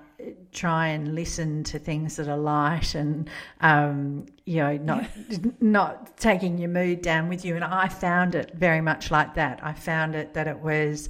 try 0.54 0.88
and 0.88 1.14
listen 1.14 1.66
to 1.66 1.78
things 1.78 2.16
that 2.16 2.30
are 2.30 2.38
light 2.38 2.96
and 2.96 3.30
um, 3.60 4.26
you 4.46 4.58
know 4.58 4.78
not 4.78 5.04
not 5.62 6.16
taking 6.16 6.58
your 6.58 6.70
mood 6.70 7.02
down 7.02 7.28
with 7.28 7.44
you. 7.44 7.56
And 7.56 7.66
I 7.66 7.90
found 7.90 8.34
it 8.34 8.54
very 8.54 8.80
much 8.80 9.12
like 9.12 9.34
that. 9.34 9.60
I 9.62 9.74
found 9.74 10.16
it 10.16 10.36
that 10.36 10.48
it 10.48 10.60
was 10.60 11.10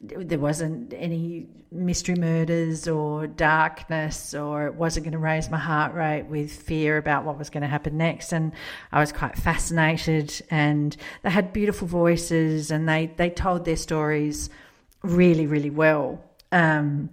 there 0.00 0.38
wasn't 0.38 0.94
any 0.96 1.48
mystery 1.72 2.14
murders 2.14 2.86
or 2.86 3.26
darkness 3.26 4.32
or 4.32 4.66
it 4.66 4.74
wasn't 4.74 5.04
going 5.04 5.12
to 5.12 5.18
raise 5.18 5.50
my 5.50 5.58
heart 5.58 5.94
rate 5.94 6.26
with 6.26 6.52
fear 6.52 6.96
about 6.96 7.24
what 7.24 7.38
was 7.38 7.50
going 7.50 7.62
to 7.62 7.68
happen 7.68 7.96
next. 7.96 8.32
And 8.32 8.52
I 8.92 9.00
was 9.00 9.10
quite 9.10 9.36
fascinated 9.36 10.40
and 10.48 10.96
they 11.22 11.30
had 11.30 11.52
beautiful 11.52 11.88
voices 11.88 12.70
and 12.70 12.88
they 12.88 13.10
they 13.16 13.30
told 13.30 13.64
their 13.64 13.74
stories 13.74 14.48
really, 15.02 15.46
really 15.46 15.70
well. 15.70 16.22
Um, 16.52 17.10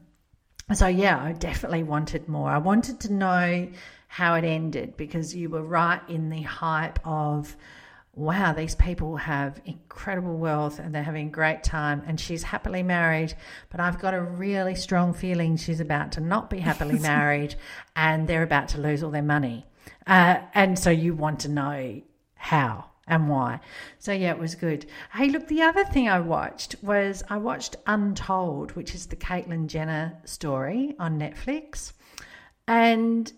so, 0.74 0.88
yeah, 0.88 1.22
I 1.22 1.32
definitely 1.34 1.84
wanted 1.84 2.28
more. 2.28 2.50
I 2.50 2.58
wanted 2.58 3.00
to 3.02 3.14
know 3.14 3.70
how 4.08 4.36
it 4.36 4.44
ended 4.44 4.98
because 4.98 5.36
you 5.36 5.50
were 5.50 5.62
right 5.62 6.02
in 6.10 6.30
the 6.30 6.42
hype 6.42 7.00
of, 7.06 7.56
wow, 8.14 8.52
these 8.54 8.76
people 8.76 9.16
have 9.18 9.62
incredible 9.66 10.38
wealth 10.38 10.80
and 10.80 10.94
they're 10.94 11.04
having 11.04 11.28
a 11.28 11.32
great 11.32 11.64
time 11.64 12.02
and 12.08 12.20
she's 12.20 12.44
happily 12.44 12.84
married, 12.84 13.34
but 13.70 13.80
I've 13.80 14.00
got 14.00 14.14
a 14.14 14.22
really 14.22 14.76
strong 14.76 15.14
feeling 15.14 15.56
she's 15.56 15.80
about 15.80 16.14
to 16.14 16.22
not 16.22 16.50
be 16.50 16.60
happily 16.60 17.00
married 17.14 17.56
and 17.96 18.28
they're 18.28 18.44
about 18.44 18.70
to 18.70 18.80
lose 18.80 19.04
all 19.04 19.12
their 19.12 19.22
money. 19.22 19.66
Uh, 20.06 20.38
and 20.54 20.80
so 20.80 20.90
you 20.90 21.14
want 21.14 21.42
to 21.42 21.50
know 21.50 22.02
how 22.36 22.87
and 23.08 23.30
why. 23.30 23.60
So 24.00 24.12
yeah, 24.12 24.32
it 24.32 24.40
was 24.40 24.56
good. 24.56 24.86
Hey, 25.14 25.30
look, 25.30 25.48
the 25.48 25.62
other 25.62 25.86
thing 25.86 26.10
I 26.10 26.20
watched 26.20 26.76
was 26.82 27.24
I 27.30 27.38
watched 27.38 27.76
Untold, 27.86 28.74
which 28.74 28.94
is 28.94 29.08
the 29.08 29.16
Caitlyn 29.16 29.68
Jenner 29.68 30.18
story 30.26 30.96
on 31.00 31.20
Netflix, 31.20 31.94
and 32.68 33.32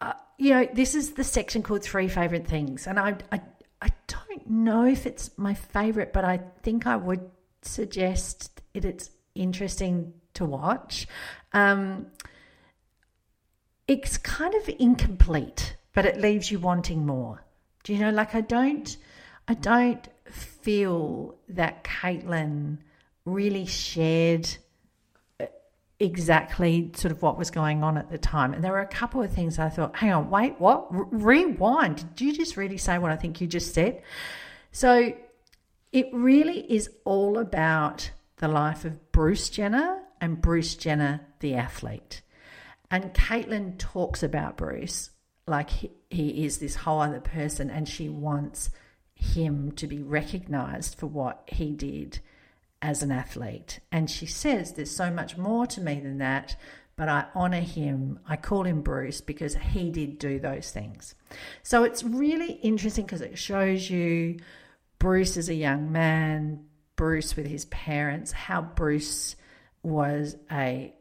uh, 0.00 0.12
you 0.38 0.50
know 0.50 0.68
this 0.72 0.94
is 0.94 1.12
the 1.12 1.24
section 1.24 1.62
called 1.62 1.82
Three 1.82 2.08
Favorite 2.08 2.46
Things, 2.46 2.86
and 2.86 2.98
I, 2.98 3.16
I 3.32 3.40
I 3.82 3.90
don't 4.06 4.48
know 4.48 4.84
if 4.84 5.06
it's 5.06 5.36
my 5.36 5.54
favorite, 5.54 6.12
but 6.12 6.24
I 6.24 6.40
think 6.62 6.86
I 6.86 6.96
would 6.96 7.30
suggest 7.62 8.62
it, 8.72 8.84
it's 8.84 9.10
interesting 9.34 10.14
to 10.34 10.44
watch. 10.44 11.06
Um, 11.52 12.06
it's 13.86 14.16
kind 14.16 14.54
of 14.54 14.70
incomplete, 14.78 15.76
but 15.92 16.06
it 16.06 16.18
leaves 16.18 16.50
you 16.50 16.58
wanting 16.58 17.04
more. 17.04 17.43
Do 17.84 17.92
you 17.92 18.00
know, 18.00 18.10
like 18.10 18.34
I 18.34 18.40
don't, 18.40 18.96
I 19.46 19.54
don't 19.54 20.06
feel 20.30 21.36
that 21.50 21.84
Caitlyn 21.84 22.78
really 23.26 23.66
shared 23.66 24.48
uh, 25.38 25.46
exactly 26.00 26.90
sort 26.94 27.12
of 27.12 27.22
what 27.22 27.38
was 27.38 27.50
going 27.50 27.84
on 27.84 27.98
at 27.98 28.10
the 28.10 28.18
time. 28.18 28.54
And 28.54 28.64
there 28.64 28.72
were 28.72 28.80
a 28.80 28.86
couple 28.86 29.22
of 29.22 29.32
things 29.32 29.58
I 29.58 29.68
thought, 29.68 29.96
hang 29.96 30.12
on, 30.12 30.30
wait, 30.30 30.58
what? 30.58 30.88
R- 30.90 31.08
rewind. 31.10 32.16
Did 32.16 32.24
you 32.24 32.32
just 32.32 32.56
really 32.56 32.78
say 32.78 32.98
what 32.98 33.10
I 33.10 33.16
think 33.16 33.40
you 33.40 33.46
just 33.46 33.74
said? 33.74 34.02
So 34.72 35.14
it 35.92 36.08
really 36.12 36.60
is 36.60 36.90
all 37.04 37.38
about 37.38 38.10
the 38.38 38.48
life 38.48 38.84
of 38.84 39.12
Bruce 39.12 39.50
Jenner 39.50 40.00
and 40.20 40.40
Bruce 40.40 40.74
Jenner, 40.74 41.20
the 41.40 41.54
athlete. 41.54 42.22
And 42.90 43.12
Caitlyn 43.12 43.78
talks 43.78 44.22
about 44.22 44.56
Bruce 44.56 45.10
like 45.46 45.70
he, 45.70 45.90
he 46.10 46.44
is 46.44 46.58
this 46.58 46.74
whole 46.74 47.00
other 47.00 47.20
person 47.20 47.70
and 47.70 47.88
she 47.88 48.08
wants 48.08 48.70
him 49.14 49.72
to 49.72 49.86
be 49.86 50.02
recognized 50.02 50.98
for 50.98 51.06
what 51.06 51.42
he 51.46 51.72
did 51.72 52.20
as 52.82 53.02
an 53.02 53.10
athlete. 53.10 53.80
And 53.90 54.10
she 54.10 54.26
says, 54.26 54.72
There's 54.72 54.94
so 54.94 55.10
much 55.10 55.36
more 55.36 55.66
to 55.68 55.80
me 55.80 56.00
than 56.00 56.18
that, 56.18 56.56
but 56.96 57.08
I 57.08 57.26
honor 57.34 57.60
him. 57.60 58.20
I 58.28 58.36
call 58.36 58.64
him 58.64 58.82
Bruce 58.82 59.20
because 59.20 59.54
he 59.54 59.90
did 59.90 60.18
do 60.18 60.38
those 60.38 60.70
things. 60.70 61.14
So 61.62 61.84
it's 61.84 62.04
really 62.04 62.52
interesting 62.52 63.04
because 63.04 63.20
it 63.22 63.38
shows 63.38 63.88
you 63.88 64.38
Bruce 64.98 65.36
as 65.36 65.48
a 65.48 65.54
young 65.54 65.92
man, 65.92 66.64
Bruce 66.96 67.36
with 67.36 67.46
his 67.46 67.64
parents, 67.66 68.32
how 68.32 68.62
Bruce 68.62 69.36
was 69.82 70.36
a 70.50 70.94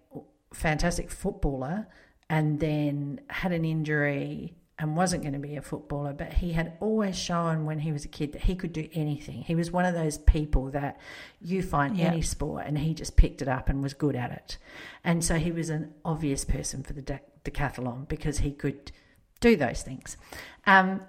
fantastic 0.54 1.10
footballer 1.10 1.88
and 2.30 2.60
then 2.60 3.22
had 3.30 3.52
an 3.52 3.66
injury 3.66 4.56
and 4.80 4.98
wasn't 4.98 5.22
going 5.22 5.34
to 5.34 5.40
be 5.40 5.56
a 5.56 5.62
footballer, 5.62 6.14
but 6.14 6.34
he 6.34 6.52
had 6.52 6.74
always 6.80 7.18
shown 7.18 7.66
when 7.66 7.80
he 7.80 7.92
was 7.92 8.06
a 8.06 8.08
kid 8.08 8.34
that 8.34 8.42
he 8.42 8.56
could 8.56 8.74
do 8.74 8.90
anything. 8.94 9.44
He 9.44 9.56
was 9.56 9.72
one 9.72 9.86
of 9.86 9.94
those 9.94 10.18
people 10.18 10.72
that 10.72 11.00
you 11.40 11.62
find 11.62 11.96
yeah. 11.96 12.06
any 12.06 12.22
sport 12.22 12.66
and 12.66 12.78
he 12.78 12.94
just 12.94 13.16
picked 13.16 13.42
it 13.42 13.48
up 13.48 13.70
and 13.70 13.84
was 13.84 13.94
good 13.94 14.16
at 14.16 14.32
it. 14.32 14.58
And 15.04 15.24
so 15.24 15.36
he 15.36 15.52
was 15.52 15.70
an 15.70 15.94
obvious 16.04 16.44
person 16.44 16.82
for 16.82 16.94
the 16.94 17.20
decathlon 17.46 18.08
because 18.08 18.40
he 18.40 18.52
could 18.52 18.92
do 19.40 19.56
those 19.56 19.84
things. 19.84 20.18
Um, 20.66 21.02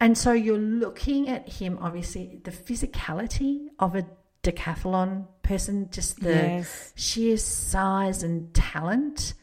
and 0.00 0.16
so 0.16 0.32
you're 0.32 0.56
looking 0.56 1.28
at 1.28 1.46
him, 1.46 1.78
obviously, 1.80 2.40
the 2.42 2.50
physicality 2.50 3.66
of 3.78 3.94
a 3.94 4.06
decathlon 4.42 5.26
person, 5.42 5.90
just 5.92 6.20
the 6.20 6.30
yes. 6.30 6.92
sheer 6.96 7.36
size 7.36 8.22
and 8.22 8.52
talent 8.54 9.34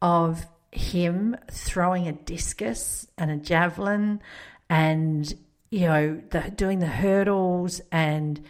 of 0.00 0.46
him 0.76 1.36
throwing 1.50 2.06
a 2.06 2.12
discus 2.12 3.06
and 3.16 3.30
a 3.30 3.36
javelin 3.36 4.20
and 4.68 5.34
you 5.70 5.86
know 5.86 6.22
the, 6.30 6.40
doing 6.54 6.78
the 6.78 6.86
hurdles 6.86 7.80
and 7.90 8.44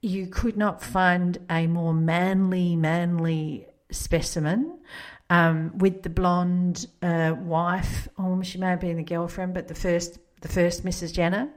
you 0.00 0.26
could 0.26 0.56
not 0.56 0.82
find 0.82 1.38
a 1.50 1.66
more 1.66 1.94
manly 1.94 2.76
manly 2.76 3.66
specimen 3.90 4.78
um, 5.28 5.76
with 5.78 6.02
the 6.02 6.08
blonde 6.08 6.86
uh, 7.02 7.34
wife. 7.38 8.08
Oh 8.18 8.42
she 8.42 8.58
may 8.58 8.68
have 8.68 8.80
been 8.80 8.96
the 8.96 9.02
girlfriend 9.02 9.54
but 9.54 9.68
the 9.68 9.74
first 9.74 10.18
the 10.40 10.48
first 10.48 10.84
mrs 10.84 11.12
jenner 11.12 11.48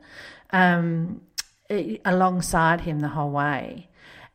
um, 0.51 1.21
alongside 2.05 2.81
him 2.81 2.99
the 2.99 3.09
whole 3.09 3.29
way 3.31 3.87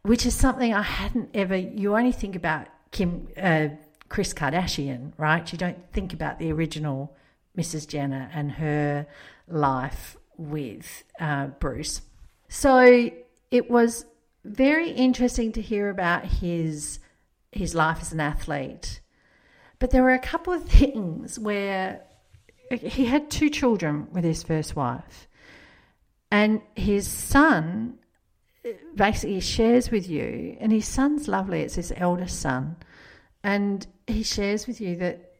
which 0.02 0.24
is 0.26 0.34
something 0.34 0.72
i 0.72 0.82
hadn't 0.82 1.30
ever 1.34 1.56
you 1.56 1.96
only 1.96 2.12
think 2.12 2.36
about 2.36 2.68
kim 2.92 3.26
uh, 3.36 3.68
Kris 4.14 4.32
Kardashian, 4.32 5.10
right? 5.16 5.50
You 5.50 5.58
don't 5.58 5.90
think 5.92 6.12
about 6.12 6.38
the 6.38 6.52
original 6.52 7.16
Mrs. 7.58 7.88
Jenner 7.88 8.30
and 8.32 8.52
her 8.52 9.08
life 9.48 10.16
with 10.36 11.02
uh, 11.18 11.48
Bruce. 11.58 12.00
So 12.48 13.10
it 13.50 13.68
was 13.68 14.06
very 14.44 14.90
interesting 14.90 15.50
to 15.50 15.60
hear 15.60 15.90
about 15.90 16.26
his 16.26 17.00
his 17.50 17.74
life 17.74 17.98
as 18.02 18.12
an 18.12 18.20
athlete. 18.20 19.00
But 19.80 19.90
there 19.90 20.04
were 20.04 20.14
a 20.14 20.20
couple 20.20 20.52
of 20.52 20.62
things 20.68 21.36
where 21.36 22.02
he 22.70 23.06
had 23.06 23.32
two 23.32 23.50
children 23.50 24.06
with 24.12 24.22
his 24.22 24.44
first 24.44 24.76
wife. 24.76 25.26
And 26.30 26.62
his 26.76 27.08
son 27.08 27.98
basically 28.94 29.40
shares 29.40 29.90
with 29.90 30.08
you, 30.08 30.56
and 30.60 30.70
his 30.70 30.86
son's 30.86 31.26
lovely, 31.26 31.62
it's 31.62 31.74
his 31.74 31.92
eldest 31.96 32.40
son. 32.40 32.76
And 33.44 33.86
he 34.06 34.22
shares 34.22 34.66
with 34.66 34.80
you 34.80 34.96
that 34.96 35.30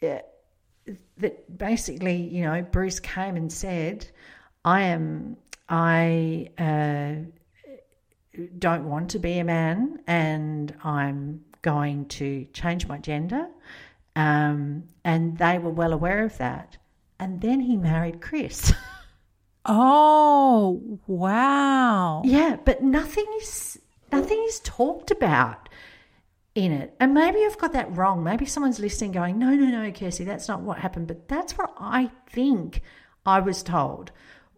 that 0.00 1.58
basically, 1.58 2.16
you 2.16 2.42
know, 2.42 2.62
Bruce 2.62 2.98
came 2.98 3.36
and 3.36 3.52
said, 3.52 4.08
"I 4.64 4.82
am, 4.82 5.36
I 5.68 6.48
uh, 6.58 8.40
don't 8.58 8.88
want 8.88 9.10
to 9.10 9.18
be 9.18 9.38
a 9.38 9.44
man, 9.44 10.00
and 10.06 10.74
I'm 10.82 11.44
going 11.60 12.06
to 12.06 12.46
change 12.52 12.88
my 12.88 12.98
gender." 12.98 13.46
Um, 14.16 14.84
and 15.04 15.38
they 15.38 15.58
were 15.58 15.70
well 15.70 15.92
aware 15.92 16.24
of 16.24 16.36
that. 16.38 16.76
And 17.20 17.40
then 17.40 17.60
he 17.60 17.76
married 17.76 18.20
Kris. 18.20 18.72
oh 19.66 20.98
wow! 21.06 22.22
Yeah, 22.24 22.56
but 22.64 22.82
nothing 22.82 23.26
is 23.40 23.78
nothing 24.10 24.42
is 24.48 24.60
talked 24.60 25.10
about 25.10 25.61
in 26.54 26.72
it. 26.72 26.94
And 27.00 27.14
maybe 27.14 27.44
I've 27.44 27.58
got 27.58 27.72
that 27.72 27.96
wrong. 27.96 28.22
Maybe 28.22 28.46
someone's 28.46 28.78
listening 28.78 29.12
going, 29.12 29.38
no, 29.38 29.54
no, 29.54 29.66
no, 29.66 29.90
Kirsty, 29.92 30.24
that's 30.24 30.48
not 30.48 30.60
what 30.60 30.78
happened. 30.78 31.06
But 31.08 31.28
that's 31.28 31.56
what 31.56 31.72
I 31.78 32.10
think 32.30 32.82
I 33.24 33.40
was 33.40 33.62
told 33.62 34.12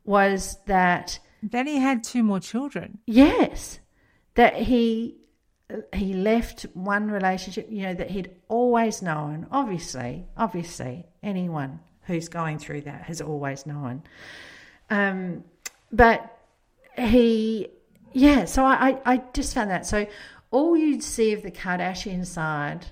was 0.04 0.58
that. 0.66 1.18
Then 1.42 1.66
he 1.66 1.78
had 1.78 2.02
two 2.02 2.22
more 2.22 2.40
children. 2.40 2.98
Yes. 3.06 3.78
That 4.34 4.54
he 4.56 5.18
he 5.94 6.12
left 6.12 6.66
one 6.74 7.10
relationship, 7.10 7.68
you 7.70 7.82
know, 7.82 7.94
that 7.94 8.10
he'd 8.10 8.30
always 8.48 9.02
known. 9.02 9.46
Obviously, 9.50 10.26
obviously, 10.36 11.06
anyone 11.22 11.80
who's 12.02 12.28
going 12.28 12.58
through 12.58 12.82
that 12.82 13.02
has 13.02 13.20
always 13.20 13.66
known. 13.66 14.02
Um, 14.90 15.44
but 15.90 16.38
he, 16.98 17.68
yeah, 18.12 18.44
so 18.44 18.64
I, 18.64 18.90
I, 18.90 19.14
I 19.14 19.22
just 19.32 19.54
found 19.54 19.70
that. 19.70 19.86
So 19.86 20.06
all 20.54 20.76
you'd 20.76 21.02
see 21.02 21.32
of 21.32 21.42
the 21.42 21.50
Kardashian 21.50 22.24
side 22.24 22.86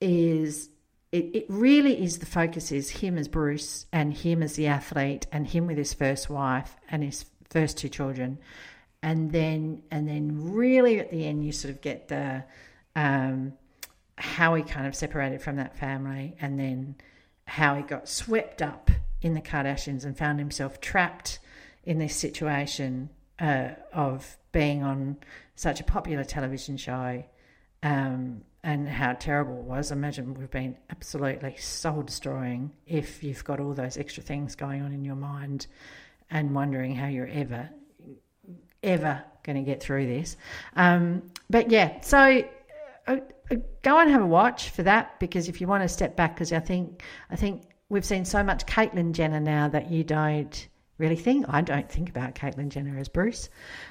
is 0.00 0.70
it, 1.12 1.36
it 1.36 1.46
really 1.50 2.02
is 2.02 2.20
the 2.20 2.26
focus 2.26 2.72
is 2.72 2.88
him 2.88 3.18
as 3.18 3.28
Bruce 3.28 3.84
and 3.92 4.14
him 4.14 4.42
as 4.42 4.56
the 4.56 4.66
athlete 4.66 5.26
and 5.30 5.46
him 5.46 5.66
with 5.66 5.76
his 5.76 5.92
first 5.92 6.30
wife 6.30 6.74
and 6.90 7.02
his 7.02 7.26
first 7.50 7.76
two 7.76 7.90
children. 7.90 8.38
And 9.02 9.30
then 9.30 9.82
and 9.90 10.08
then 10.08 10.54
really 10.54 10.98
at 10.98 11.10
the 11.10 11.26
end 11.26 11.44
you 11.44 11.52
sort 11.52 11.74
of 11.74 11.82
get 11.82 12.08
the 12.08 12.44
um, 12.96 13.52
how 14.16 14.54
he 14.54 14.62
kind 14.62 14.86
of 14.86 14.94
separated 14.94 15.42
from 15.42 15.56
that 15.56 15.76
family 15.76 16.34
and 16.40 16.58
then 16.58 16.96
how 17.46 17.74
he 17.74 17.82
got 17.82 18.08
swept 18.08 18.62
up 18.62 18.90
in 19.20 19.34
the 19.34 19.42
Kardashians 19.42 20.06
and 20.06 20.16
found 20.16 20.38
himself 20.38 20.80
trapped 20.80 21.40
in 21.84 21.98
this 21.98 22.16
situation 22.16 23.10
uh, 23.38 23.68
of 23.92 24.38
being 24.50 24.82
on 24.82 25.18
such 25.56 25.80
a 25.80 25.84
popular 25.84 26.22
television 26.22 26.76
show 26.76 27.24
um, 27.82 28.42
and 28.62 28.88
how 28.88 29.14
terrible 29.14 29.58
it 29.58 29.64
was. 29.64 29.90
I 29.90 29.96
imagine 29.96 30.34
would 30.34 30.42
have 30.42 30.50
been 30.50 30.76
absolutely 30.90 31.56
soul 31.56 32.02
destroying 32.02 32.72
if 32.86 33.24
you've 33.24 33.44
got 33.44 33.60
all 33.60 33.72
those 33.72 33.96
extra 33.96 34.22
things 34.22 34.54
going 34.54 34.82
on 34.82 34.92
in 34.92 35.04
your 35.04 35.16
mind 35.16 35.66
and 36.30 36.54
wondering 36.54 36.94
how 36.94 37.06
you're 37.08 37.28
ever, 37.28 37.70
ever 38.82 39.24
going 39.42 39.56
to 39.56 39.62
get 39.62 39.82
through 39.82 40.06
this. 40.06 40.36
Um, 40.74 41.22
but 41.48 41.70
yeah, 41.70 42.00
so 42.00 42.44
uh, 43.06 43.16
uh, 43.50 43.56
go 43.82 43.98
and 43.98 44.10
have 44.10 44.22
a 44.22 44.26
watch 44.26 44.70
for 44.70 44.82
that 44.82 45.18
because 45.20 45.48
if 45.48 45.60
you 45.60 45.66
want 45.66 45.82
to 45.82 45.88
step 45.88 46.16
back, 46.16 46.34
because 46.34 46.52
I 46.52 46.58
think 46.58 47.02
I 47.30 47.36
think 47.36 47.62
we've 47.88 48.04
seen 48.04 48.24
so 48.24 48.42
much 48.42 48.66
Caitlyn 48.66 49.12
Jenner 49.12 49.40
now 49.40 49.68
that 49.68 49.90
you 49.90 50.02
don't 50.02 50.66
really 50.98 51.16
think. 51.16 51.46
I 51.48 51.60
don't 51.60 51.90
think 51.90 52.08
about 52.08 52.34
Caitlyn 52.34 52.68
Jenner 52.68 52.98
as 52.98 53.08
Bruce. 53.08 53.48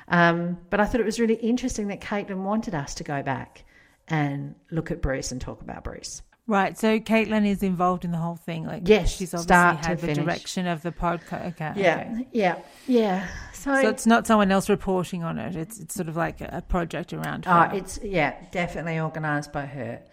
Um, 0.07 0.57
but 0.69 0.79
I 0.79 0.85
thought 0.85 1.01
it 1.01 1.05
was 1.05 1.19
really 1.19 1.35
interesting 1.35 1.87
that 1.87 2.01
Caitlyn 2.01 2.43
wanted 2.43 2.75
us 2.75 2.95
to 2.95 3.03
go 3.03 3.21
back 3.21 3.63
and 4.07 4.55
look 4.71 4.91
at 4.91 5.01
Bruce 5.01 5.31
and 5.31 5.41
talk 5.41 5.61
about 5.61 5.83
Bruce. 5.83 6.21
Right. 6.47 6.77
So 6.77 6.99
Caitlyn 6.99 7.47
is 7.47 7.63
involved 7.63 8.05
in 8.05 8.11
the 8.11 8.19
whole 8.19 8.35
thing. 8.35 8.65
Like, 8.65 8.87
yes, 8.87 9.15
she's 9.15 9.33
obviously 9.33 9.87
had 9.87 9.97
the 9.97 10.07
finish. 10.07 10.23
direction 10.23 10.67
of 10.67 10.83
the 10.83 10.91
podcast. 10.91 11.47
Okay. 11.53 11.73
Yeah. 11.75 12.07
Okay. 12.11 12.27
Yeah. 12.31 12.59
Yeah. 12.87 13.27
So, 13.53 13.81
so, 13.81 13.89
it's 13.89 14.05
not 14.05 14.27
someone 14.27 14.51
else 14.51 14.69
reporting 14.69 15.23
on 15.23 15.39
it. 15.39 15.55
It's 15.55 15.79
it's 15.79 15.95
sort 15.95 16.07
of 16.07 16.15
like 16.15 16.41
a 16.41 16.63
project 16.67 17.13
around 17.13 17.45
her. 17.45 17.69
Oh, 17.71 17.75
it's 17.75 17.99
yeah, 18.03 18.35
definitely 18.51 18.99
organised 18.99 19.51
by 19.51 19.65
her. 19.65 20.03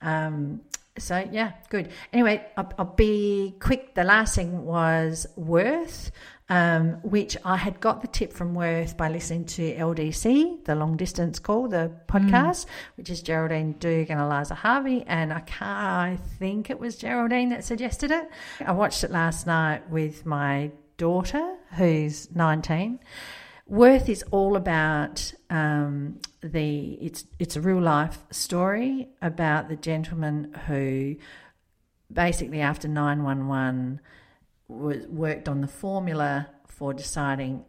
Um, 0.00 0.62
so 0.98 1.26
yeah, 1.30 1.52
good. 1.68 1.90
Anyway, 2.12 2.44
I'll, 2.56 2.72
I'll, 2.78 2.84
be 2.84 3.54
quick. 3.60 3.94
The 3.94 4.04
last 4.04 4.34
thing 4.34 4.64
was 4.64 5.26
Worth 5.36 6.10
um, 6.48 6.94
which 7.02 7.36
I 7.44 7.56
had 7.56 7.80
got 7.80 8.02
the 8.02 8.08
tip 8.08 8.32
from 8.32 8.54
Worth 8.54 8.96
by 8.96 9.08
listening 9.08 9.46
to 9.46 9.74
LDC, 9.74 10.64
the 10.64 10.74
long 10.74 10.96
distance 10.96 11.38
call, 11.38 11.68
the 11.68 11.92
podcast, 12.06 12.66
mm. 12.66 12.66
which 12.96 13.10
is 13.10 13.22
Geraldine 13.22 13.74
Doogue 13.74 14.10
and 14.10 14.20
Eliza 14.20 14.54
Harvey. 14.54 15.04
And 15.06 15.32
I 15.32 15.40
can't, 15.40 15.62
I 15.62 16.18
think 16.38 16.70
it 16.70 16.78
was 16.78 16.96
Geraldine 16.96 17.50
that 17.50 17.64
suggested 17.64 18.10
it. 18.10 18.28
I 18.60 18.72
watched 18.72 19.04
it 19.04 19.10
last 19.10 19.46
night 19.46 19.88
with 19.90 20.26
my 20.26 20.70
daughter, 20.96 21.56
who's 21.76 22.30
19 22.34 22.98
Worth 23.72 24.08
is 24.08 24.22
all 24.30 24.56
about 24.56 25.32
um, 25.48 26.18
the 26.42 26.98
it's 27.00 27.24
it's 27.38 27.56
a 27.56 27.60
real 27.60 27.80
life 27.80 28.18
story 28.30 29.08
about 29.22 29.68
the 29.68 29.76
gentleman 29.76 30.52
who 30.66 31.16
basically 32.12 32.60
after 32.60 32.88
911 32.88 34.00
was 34.72 35.06
worked 35.06 35.48
on 35.48 35.60
the 35.60 35.68
formula 35.68 36.48
for 36.66 36.92
deciding 36.94 37.64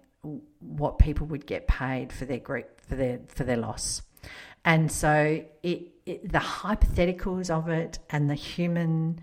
what 0.60 1.00
people 1.00 1.28
would 1.28 1.46
get 1.46 1.68
paid 1.68 2.12
for 2.14 2.26
their 2.26 2.40
group 2.40 2.82
for 2.82 2.96
their 2.96 3.20
for 3.28 3.44
their 3.44 3.58
loss. 3.58 4.02
And 4.66 4.92
so 4.92 5.44
it, 5.62 5.92
it 6.06 6.32
the 6.32 6.40
hypotheticals 6.40 7.50
of 7.50 7.70
it 7.70 8.00
and 8.10 8.30
the 8.30 8.36
human 8.36 9.20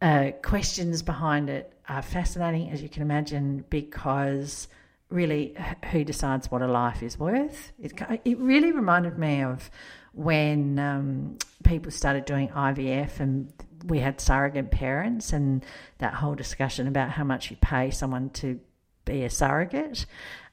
uh, 0.00 0.30
questions 0.42 1.02
behind 1.02 1.50
it 1.50 1.72
are 1.88 2.02
fascinating 2.02 2.70
as 2.70 2.82
you 2.82 2.88
can 2.88 3.02
imagine 3.02 3.64
because 3.70 4.68
really 5.10 5.56
who 5.90 6.04
decides 6.04 6.50
what 6.50 6.62
a 6.62 6.66
life 6.66 7.02
is 7.02 7.18
worth? 7.18 7.72
It, 7.80 7.92
it 8.24 8.38
really 8.38 8.72
reminded 8.72 9.18
me 9.18 9.42
of 9.42 9.70
when 10.12 10.78
um, 10.78 11.38
people 11.64 11.90
started 11.90 12.24
doing 12.24 12.48
IVF 12.48 13.20
and 13.20 13.52
we 13.86 14.00
had 14.00 14.20
surrogate 14.20 14.70
parents 14.70 15.32
and 15.32 15.64
that 15.98 16.14
whole 16.14 16.34
discussion 16.34 16.86
about 16.86 17.10
how 17.10 17.24
much 17.24 17.50
you 17.50 17.56
pay 17.60 17.90
someone 17.90 18.30
to 18.30 18.60
be 19.04 19.24
a 19.24 19.30
surrogate. 19.30 20.06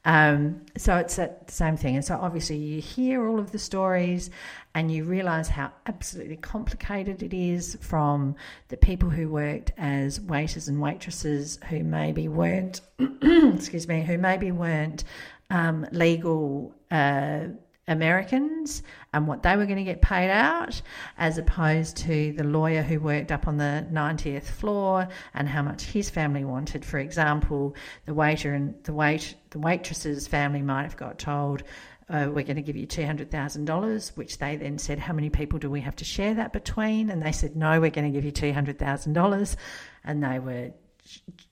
Um, 0.04 0.62
so 0.76 0.96
it's 0.96 1.16
that 1.16 1.50
same 1.50 1.76
thing. 1.76 1.96
And 1.96 2.04
so 2.04 2.16
obviously 2.16 2.56
you 2.56 2.80
hear 2.80 3.26
all 3.26 3.40
of 3.40 3.50
the 3.50 3.58
stories 3.58 4.30
and 4.74 4.90
you 4.90 5.04
realize 5.04 5.48
how 5.48 5.72
absolutely 5.86 6.36
complicated 6.36 7.22
it 7.24 7.34
is 7.34 7.76
from 7.80 8.36
the 8.68 8.76
people 8.76 9.10
who 9.10 9.28
worked 9.28 9.72
as 9.76 10.20
waiters 10.20 10.68
and 10.68 10.80
waitresses 10.80 11.58
who 11.68 11.82
maybe 11.82 12.28
weren't, 12.28 12.82
excuse 13.22 13.88
me, 13.88 14.02
who 14.02 14.16
maybe 14.16 14.52
weren't 14.52 15.02
um, 15.50 15.86
legal. 15.90 16.72
Uh, 16.90 17.48
Americans 17.88 18.82
and 19.12 19.28
what 19.28 19.42
they 19.42 19.56
were 19.56 19.66
going 19.66 19.78
to 19.78 19.84
get 19.84 20.02
paid 20.02 20.30
out, 20.30 20.80
as 21.18 21.38
opposed 21.38 21.96
to 21.98 22.32
the 22.32 22.44
lawyer 22.44 22.82
who 22.82 22.98
worked 22.98 23.30
up 23.30 23.46
on 23.46 23.56
the 23.58 23.86
90th 23.92 24.44
floor 24.44 25.08
and 25.34 25.48
how 25.48 25.62
much 25.62 25.84
his 25.84 26.10
family 26.10 26.44
wanted. 26.44 26.84
For 26.84 26.98
example, 26.98 27.76
the 28.04 28.14
waiter 28.14 28.52
and 28.54 28.74
the 28.84 28.92
wait 28.92 29.34
the 29.50 29.58
waitress's 29.58 30.26
family 30.26 30.62
might 30.62 30.82
have 30.82 30.96
got 30.96 31.18
told. 31.18 31.62
Uh, 32.08 32.28
we're 32.28 32.44
going 32.44 32.56
to 32.56 32.62
give 32.62 32.76
you 32.76 32.86
$200,000, 32.86 34.16
which 34.16 34.38
they 34.38 34.54
then 34.56 34.78
said, 34.78 34.98
How 34.98 35.12
many 35.12 35.28
people 35.28 35.58
do 35.58 35.68
we 35.68 35.80
have 35.80 35.96
to 35.96 36.04
share 36.04 36.34
that 36.34 36.52
between? 36.52 37.10
And 37.10 37.20
they 37.20 37.32
said, 37.32 37.56
No, 37.56 37.80
we're 37.80 37.90
going 37.90 38.12
to 38.12 38.16
give 38.20 38.24
you 38.24 38.30
$200,000. 38.30 39.56
And 40.04 40.22
they 40.22 40.38
were 40.38 40.70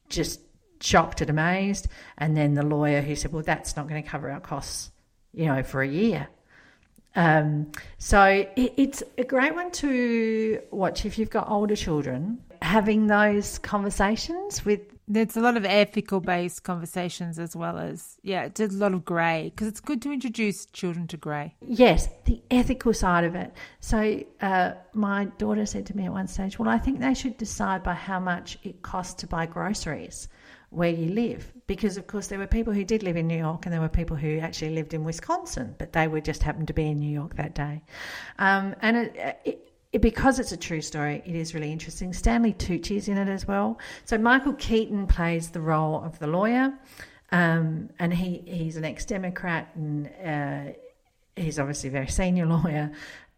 just 0.08 0.40
shocked 0.80 1.20
and 1.20 1.30
amazed. 1.30 1.88
And 2.18 2.36
then 2.36 2.54
the 2.54 2.62
lawyer 2.62 3.00
who 3.00 3.16
said, 3.16 3.32
Well, 3.32 3.42
that's 3.42 3.74
not 3.74 3.88
going 3.88 4.00
to 4.00 4.08
cover 4.08 4.30
our 4.30 4.38
costs 4.38 4.92
you 5.34 5.46
know, 5.46 5.62
for 5.62 5.82
a 5.82 5.88
year. 5.88 6.28
Um, 7.16 7.70
so 7.98 8.24
it, 8.24 8.72
it's 8.76 9.02
a 9.18 9.24
great 9.24 9.54
one 9.54 9.70
to 9.72 10.60
watch 10.70 11.04
if 11.04 11.18
you've 11.18 11.30
got 11.30 11.48
older 11.48 11.76
children. 11.76 12.40
Having 12.62 13.06
those 13.06 13.58
conversations 13.58 14.64
with 14.64 14.80
there's 15.06 15.36
a 15.36 15.40
lot 15.40 15.56
of 15.56 15.64
ethical 15.64 16.20
based 16.20 16.62
conversations 16.62 17.38
as 17.38 17.54
well 17.54 17.78
as 17.78 18.16
yeah 18.22 18.44
it's 18.44 18.60
a 18.60 18.68
lot 18.68 18.94
of 18.94 19.04
grey 19.04 19.50
because 19.54 19.68
it's 19.68 19.80
good 19.80 20.00
to 20.00 20.10
introduce 20.10 20.64
children 20.66 21.06
to 21.06 21.16
grey 21.16 21.54
yes 21.60 22.08
the 22.24 22.40
ethical 22.50 22.94
side 22.94 23.24
of 23.24 23.34
it 23.34 23.52
so 23.80 24.22
uh, 24.40 24.72
my 24.94 25.26
daughter 25.36 25.66
said 25.66 25.84
to 25.84 25.96
me 25.96 26.06
at 26.06 26.12
one 26.12 26.26
stage 26.26 26.58
well 26.58 26.70
i 26.70 26.78
think 26.78 27.00
they 27.00 27.12
should 27.12 27.36
decide 27.36 27.82
by 27.82 27.92
how 27.92 28.18
much 28.18 28.58
it 28.62 28.80
costs 28.80 29.14
to 29.14 29.26
buy 29.26 29.44
groceries 29.44 30.28
where 30.74 30.90
you 30.90 31.12
live. 31.12 31.52
Because, 31.66 31.96
of 31.96 32.06
course, 32.06 32.26
there 32.26 32.38
were 32.38 32.46
people 32.46 32.72
who 32.72 32.84
did 32.84 33.02
live 33.02 33.16
in 33.16 33.26
New 33.26 33.38
York 33.38 33.64
and 33.64 33.72
there 33.72 33.80
were 33.80 33.88
people 33.88 34.16
who 34.16 34.38
actually 34.38 34.70
lived 34.70 34.92
in 34.92 35.04
Wisconsin, 35.04 35.74
but 35.78 35.92
they 35.92 36.06
would 36.08 36.24
just 36.24 36.42
happen 36.42 36.66
to 36.66 36.74
be 36.74 36.86
in 36.86 36.98
New 36.98 37.10
York 37.10 37.36
that 37.36 37.54
day. 37.54 37.82
Um, 38.38 38.74
and 38.82 38.96
it, 38.96 39.40
it, 39.44 39.72
it, 39.92 40.02
because 40.02 40.38
it's 40.38 40.52
a 40.52 40.56
true 40.56 40.82
story, 40.82 41.22
it 41.24 41.34
is 41.34 41.54
really 41.54 41.72
interesting. 41.72 42.12
Stanley 42.12 42.52
Tucci 42.52 42.96
is 42.96 43.08
in 43.08 43.16
it 43.16 43.28
as 43.28 43.48
well. 43.48 43.78
So 44.04 44.18
Michael 44.18 44.54
Keaton 44.54 45.06
plays 45.06 45.50
the 45.50 45.60
role 45.60 46.02
of 46.02 46.18
the 46.18 46.26
lawyer, 46.26 46.74
um, 47.30 47.88
and 47.98 48.12
he, 48.12 48.42
he's 48.46 48.76
an 48.76 48.84
ex 48.84 49.04
Democrat 49.04 49.70
and 49.74 50.10
uh, 50.24 50.72
he's 51.36 51.58
obviously 51.58 51.88
a 51.88 51.92
very 51.92 52.08
senior 52.08 52.46
lawyer. 52.56 52.92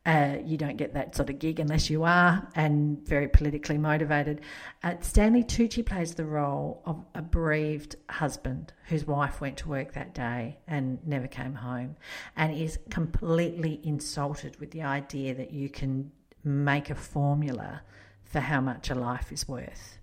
Uh, 0.06 0.36
you 0.44 0.56
don't 0.56 0.76
get 0.76 0.94
that 0.94 1.16
sort 1.16 1.28
of 1.28 1.38
gig 1.40 1.58
unless 1.58 1.90
you 1.90 2.04
are 2.04 2.46
and 2.54 3.04
very 3.08 3.26
politically 3.26 3.76
motivated. 3.76 4.40
Uh, 4.84 4.94
Stanley 5.00 5.42
Tucci 5.42 5.84
plays 5.84 6.14
the 6.14 6.24
role 6.24 6.80
of 6.86 7.04
a 7.16 7.22
bereaved 7.22 7.96
husband 8.08 8.72
whose 8.88 9.04
wife 9.04 9.40
went 9.40 9.56
to 9.56 9.68
work 9.68 9.94
that 9.94 10.14
day 10.14 10.58
and 10.68 11.04
never 11.04 11.26
came 11.26 11.54
home 11.54 11.96
and 12.36 12.56
is 12.56 12.78
completely 12.88 13.80
insulted 13.82 14.60
with 14.60 14.70
the 14.70 14.82
idea 14.82 15.34
that 15.34 15.52
you 15.52 15.68
can 15.68 16.12
make 16.44 16.88
a 16.88 16.94
formula 16.94 17.82
for 18.22 18.38
how 18.38 18.60
much 18.60 18.90
a 18.90 18.94
life 18.94 19.32
is 19.32 19.48
worth. 19.48 19.98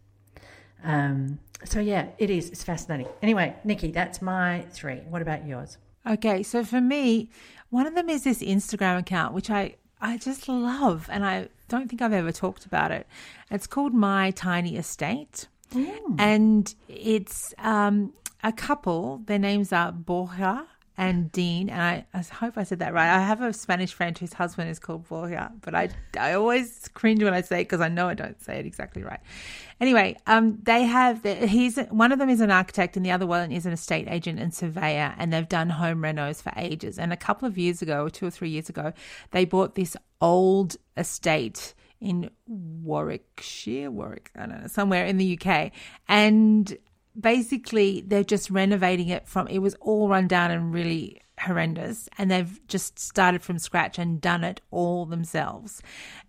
Um, 0.84 1.40
so, 1.64 1.80
yeah, 1.80 2.08
it 2.18 2.30
is. 2.30 2.50
It's 2.50 2.64
fascinating. 2.64 3.08
Anyway, 3.22 3.56
Nikki, 3.64 3.92
that's 3.92 4.22
my 4.22 4.66
three. 4.72 4.98
What 5.08 5.22
about 5.22 5.48
yours? 5.48 5.78
Okay, 6.06 6.44
so 6.44 6.66
for 6.66 6.82
me, 6.82 7.30
one 7.70 7.88
of 7.88 7.96
them 7.96 8.10
is 8.10 8.26
this 8.26 8.44
Instagram 8.44 9.00
account, 9.00 9.34
which 9.34 9.50
I 9.50 9.76
I 10.04 10.18
just 10.18 10.50
love, 10.50 11.08
and 11.10 11.26
I 11.26 11.48
don't 11.70 11.90
think 11.90 12.02
I've 12.02 12.12
ever 12.12 12.34
talked 12.34 12.66
about 12.66 12.92
it. 12.92 13.08
It's 13.50 13.68
called 13.68 13.94
My 13.94 14.32
Tiny 14.32 14.76
Estate. 14.76 15.48
Mm. 15.74 16.16
And 16.20 16.76
it's 16.90 17.54
um, 17.58 18.12
a 18.44 18.52
couple, 18.52 19.22
their 19.26 19.40
names 19.40 19.72
are 19.72 19.94
Borja 19.94 20.68
and 20.96 21.32
Dean, 21.32 21.70
and 21.70 21.82
I, 21.82 22.06
I, 22.14 22.22
hope 22.22 22.56
I 22.56 22.64
said 22.64 22.80
that 22.80 22.94
right. 22.94 23.10
I 23.10 23.20
have 23.20 23.42
a 23.42 23.52
Spanish 23.52 23.94
friend 23.94 24.16
whose 24.16 24.34
husband 24.34 24.70
is 24.70 24.78
called 24.78 25.08
Borja, 25.08 25.52
but 25.62 25.74
I, 25.74 25.90
I 26.20 26.34
always 26.34 26.88
cringe 26.94 27.24
when 27.24 27.34
I 27.34 27.42
say 27.42 27.62
it 27.62 27.64
because 27.64 27.82
I 27.82 27.90
know 27.90 28.08
I 28.08 28.14
don't 28.14 28.40
say 28.44 28.60
it 28.60 28.68
exactly 28.68 29.02
right. 29.02 29.20
Anyway, 29.82 30.16
um, 30.28 30.60
they 30.62 30.84
have 30.84 31.24
he's 31.24 31.78
one 31.90 32.12
of 32.12 32.20
them 32.20 32.30
is 32.30 32.42
an 32.42 32.52
architect 32.52 32.96
and 32.96 33.04
the 33.04 33.12
other 33.12 33.26
one 33.26 33.52
is 33.52 33.66
an 33.66 33.74
estate 33.74 34.08
agent 34.08 34.40
and 34.40 34.54
surveyor, 34.54 35.16
and 35.18 35.34
they've 35.34 35.50
done 35.50 35.70
home 35.70 36.02
renos 36.02 36.44
for 36.44 36.54
ages. 36.56 37.00
And 37.00 37.12
a 37.12 37.18
couple 37.18 37.48
of 37.48 37.58
years 37.58 37.82
ago, 37.82 38.08
two 38.08 38.28
or 38.28 38.32
three 38.32 38.50
years 38.50 38.70
ago, 38.70 38.94
they 39.32 39.46
bought 39.46 39.74
this 39.74 39.98
old 40.22 40.78
estate 40.96 41.74
in 42.00 42.30
Warwickshire, 42.48 43.90
Warwick, 43.90 44.30
I 44.36 44.46
don't 44.46 44.62
know, 44.62 44.68
somewhere 44.68 45.06
in 45.06 45.18
the 45.18 45.40
UK, 45.40 45.72
and 46.08 46.78
basically 47.20 48.04
they're 48.06 48.24
just 48.24 48.50
renovating 48.50 49.10
it 49.10 49.28
from 49.28 49.48
it 49.48 49.60
was 49.60 49.76
all 49.82 50.10
run 50.10 50.28
down 50.28 50.52
and 50.52 50.74
really 50.74 51.22
horrendous 51.40 52.08
and 52.18 52.32
they've 52.32 52.66
just 52.68 52.98
started 52.98 53.42
from 53.42 53.60
scratch 53.60 53.98
and 53.98 54.22
done 54.22 54.44
it 54.44 54.62
all 54.72 55.06
themselves 55.06 55.82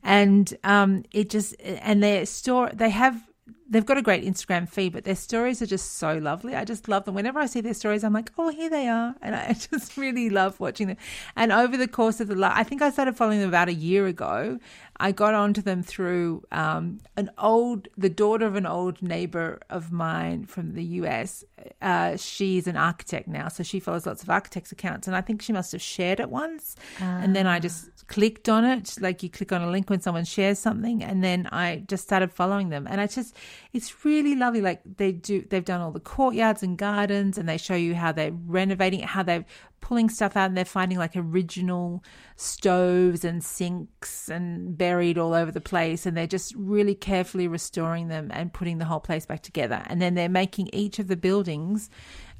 and 0.02 0.56
um 0.64 1.04
it 1.12 1.30
just 1.30 1.54
and 1.60 2.02
their 2.02 2.26
store 2.26 2.70
they 2.72 2.90
have 2.90 3.22
they've 3.68 3.86
got 3.86 3.98
a 3.98 4.02
great 4.02 4.24
Instagram 4.24 4.68
feed, 4.68 4.92
but 4.92 5.04
their 5.04 5.16
stories 5.16 5.60
are 5.62 5.66
just 5.66 5.96
so 5.96 6.16
lovely. 6.18 6.54
I 6.54 6.64
just 6.64 6.88
love 6.88 7.04
them. 7.04 7.14
Whenever 7.14 7.38
I 7.38 7.46
see 7.46 7.60
their 7.60 7.74
stories, 7.74 8.04
I'm 8.04 8.12
like, 8.12 8.30
oh, 8.38 8.48
here 8.48 8.70
they 8.70 8.88
are. 8.88 9.14
And 9.22 9.34
I 9.34 9.52
just 9.70 9.96
really 9.96 10.30
love 10.30 10.60
watching 10.60 10.86
them. 10.88 10.96
And 11.36 11.52
over 11.52 11.76
the 11.76 11.88
course 11.88 12.20
of 12.20 12.28
the, 12.28 12.50
I 12.54 12.62
think 12.62 12.82
I 12.82 12.90
started 12.90 13.16
following 13.16 13.40
them 13.40 13.48
about 13.48 13.68
a 13.68 13.74
year 13.74 14.06
ago. 14.06 14.58
I 14.98 15.12
got 15.12 15.34
onto 15.34 15.60
them 15.60 15.82
through 15.82 16.44
um, 16.52 17.00
an 17.16 17.30
old, 17.38 17.88
the 17.96 18.08
daughter 18.08 18.46
of 18.46 18.54
an 18.54 18.66
old 18.66 19.02
neighbor 19.02 19.60
of 19.68 19.90
mine 19.90 20.46
from 20.46 20.74
the 20.74 20.84
US. 20.84 21.44
Uh, 21.82 22.16
she's 22.16 22.66
an 22.66 22.76
architect 22.76 23.26
now, 23.26 23.48
so 23.48 23.62
she 23.62 23.80
follows 23.80 24.06
lots 24.06 24.22
of 24.22 24.30
architects' 24.30 24.70
accounts, 24.70 25.06
and 25.06 25.16
I 25.16 25.20
think 25.20 25.42
she 25.42 25.52
must 25.52 25.72
have 25.72 25.82
shared 25.82 26.20
it 26.20 26.30
once. 26.30 26.76
And 27.22 27.34
then 27.34 27.46
I 27.46 27.58
just 27.58 28.06
clicked 28.06 28.48
on 28.48 28.64
it, 28.64 28.96
like 29.00 29.22
you 29.22 29.30
click 29.30 29.50
on 29.50 29.62
a 29.62 29.70
link 29.70 29.90
when 29.90 30.00
someone 30.00 30.24
shares 30.24 30.58
something, 30.58 31.02
and 31.02 31.24
then 31.24 31.48
I 31.50 31.84
just 31.88 32.04
started 32.04 32.32
following 32.32 32.68
them, 32.68 32.86
and 32.88 33.00
I 33.00 33.06
just, 33.06 33.34
it's 33.72 34.04
really 34.04 34.36
lovely. 34.36 34.60
Like 34.60 34.80
they 34.96 35.12
do, 35.12 35.44
they've 35.48 35.64
done 35.64 35.80
all 35.80 35.90
the 35.90 36.00
courtyards 36.00 36.62
and 36.62 36.78
gardens, 36.78 37.36
and 37.36 37.48
they 37.48 37.58
show 37.58 37.74
you 37.74 37.94
how 37.94 38.12
they're 38.12 38.32
renovating 38.32 39.00
how 39.00 39.22
they're 39.22 39.44
pulling 39.84 40.08
stuff 40.08 40.34
out 40.34 40.46
and 40.46 40.56
they're 40.56 40.64
finding 40.64 40.96
like 40.96 41.12
original 41.14 42.02
stoves 42.36 43.22
and 43.22 43.44
sinks 43.44 44.30
and 44.30 44.78
buried 44.84 45.16
all 45.18 45.34
over 45.34 45.50
the 45.50 45.60
place 45.60 46.04
and 46.06 46.16
they're 46.16 46.26
just 46.38 46.54
really 46.56 46.94
carefully 46.94 47.48
restoring 47.48 48.08
them 48.08 48.30
and 48.32 48.52
putting 48.52 48.78
the 48.78 48.84
whole 48.84 49.00
place 49.00 49.24
back 49.24 49.42
together 49.42 49.82
and 49.86 50.00
then 50.02 50.14
they're 50.14 50.28
making 50.28 50.68
each 50.72 50.98
of 50.98 51.06
the 51.08 51.16
buildings 51.16 51.90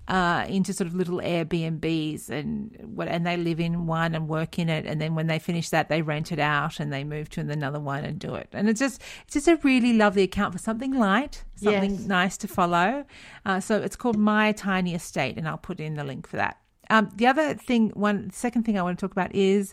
uh, 0.08 0.44
into 0.48 0.72
sort 0.72 0.86
of 0.86 0.94
little 0.94 1.18
Airbnbs 1.18 2.28
and 2.28 2.76
what, 2.94 3.08
and 3.08 3.26
they 3.26 3.36
live 3.36 3.58
in 3.58 3.86
one 3.86 4.14
and 4.14 4.28
work 4.28 4.58
in 4.58 4.68
it, 4.68 4.84
and 4.84 5.00
then 5.00 5.14
when 5.14 5.28
they 5.28 5.38
finish 5.38 5.70
that, 5.70 5.88
they 5.88 6.02
rent 6.02 6.30
it 6.30 6.38
out 6.38 6.78
and 6.78 6.92
they 6.92 7.04
move 7.04 7.30
to 7.30 7.40
another 7.40 7.80
one 7.80 8.04
and 8.04 8.18
do 8.18 8.34
it. 8.34 8.48
And 8.52 8.68
it's 8.68 8.80
just 8.80 9.00
it's 9.24 9.34
just 9.34 9.48
a 9.48 9.56
really 9.62 9.94
lovely 9.94 10.22
account 10.22 10.52
for 10.52 10.58
something 10.58 10.92
light, 10.92 11.44
something 11.56 11.92
yes. 11.92 12.06
nice 12.06 12.36
to 12.38 12.48
follow. 12.48 13.06
Uh, 13.46 13.60
so 13.60 13.80
it's 13.80 13.96
called 13.96 14.18
My 14.18 14.52
Tiny 14.52 14.94
Estate, 14.94 15.38
and 15.38 15.48
I'll 15.48 15.56
put 15.56 15.80
in 15.80 15.94
the 15.94 16.04
link 16.04 16.28
for 16.28 16.36
that. 16.36 16.58
Um, 16.90 17.08
the 17.16 17.26
other 17.26 17.54
thing, 17.54 17.90
one 17.94 18.30
second 18.30 18.64
thing 18.64 18.78
I 18.78 18.82
want 18.82 18.98
to 18.98 19.06
talk 19.06 19.12
about 19.12 19.34
is 19.34 19.72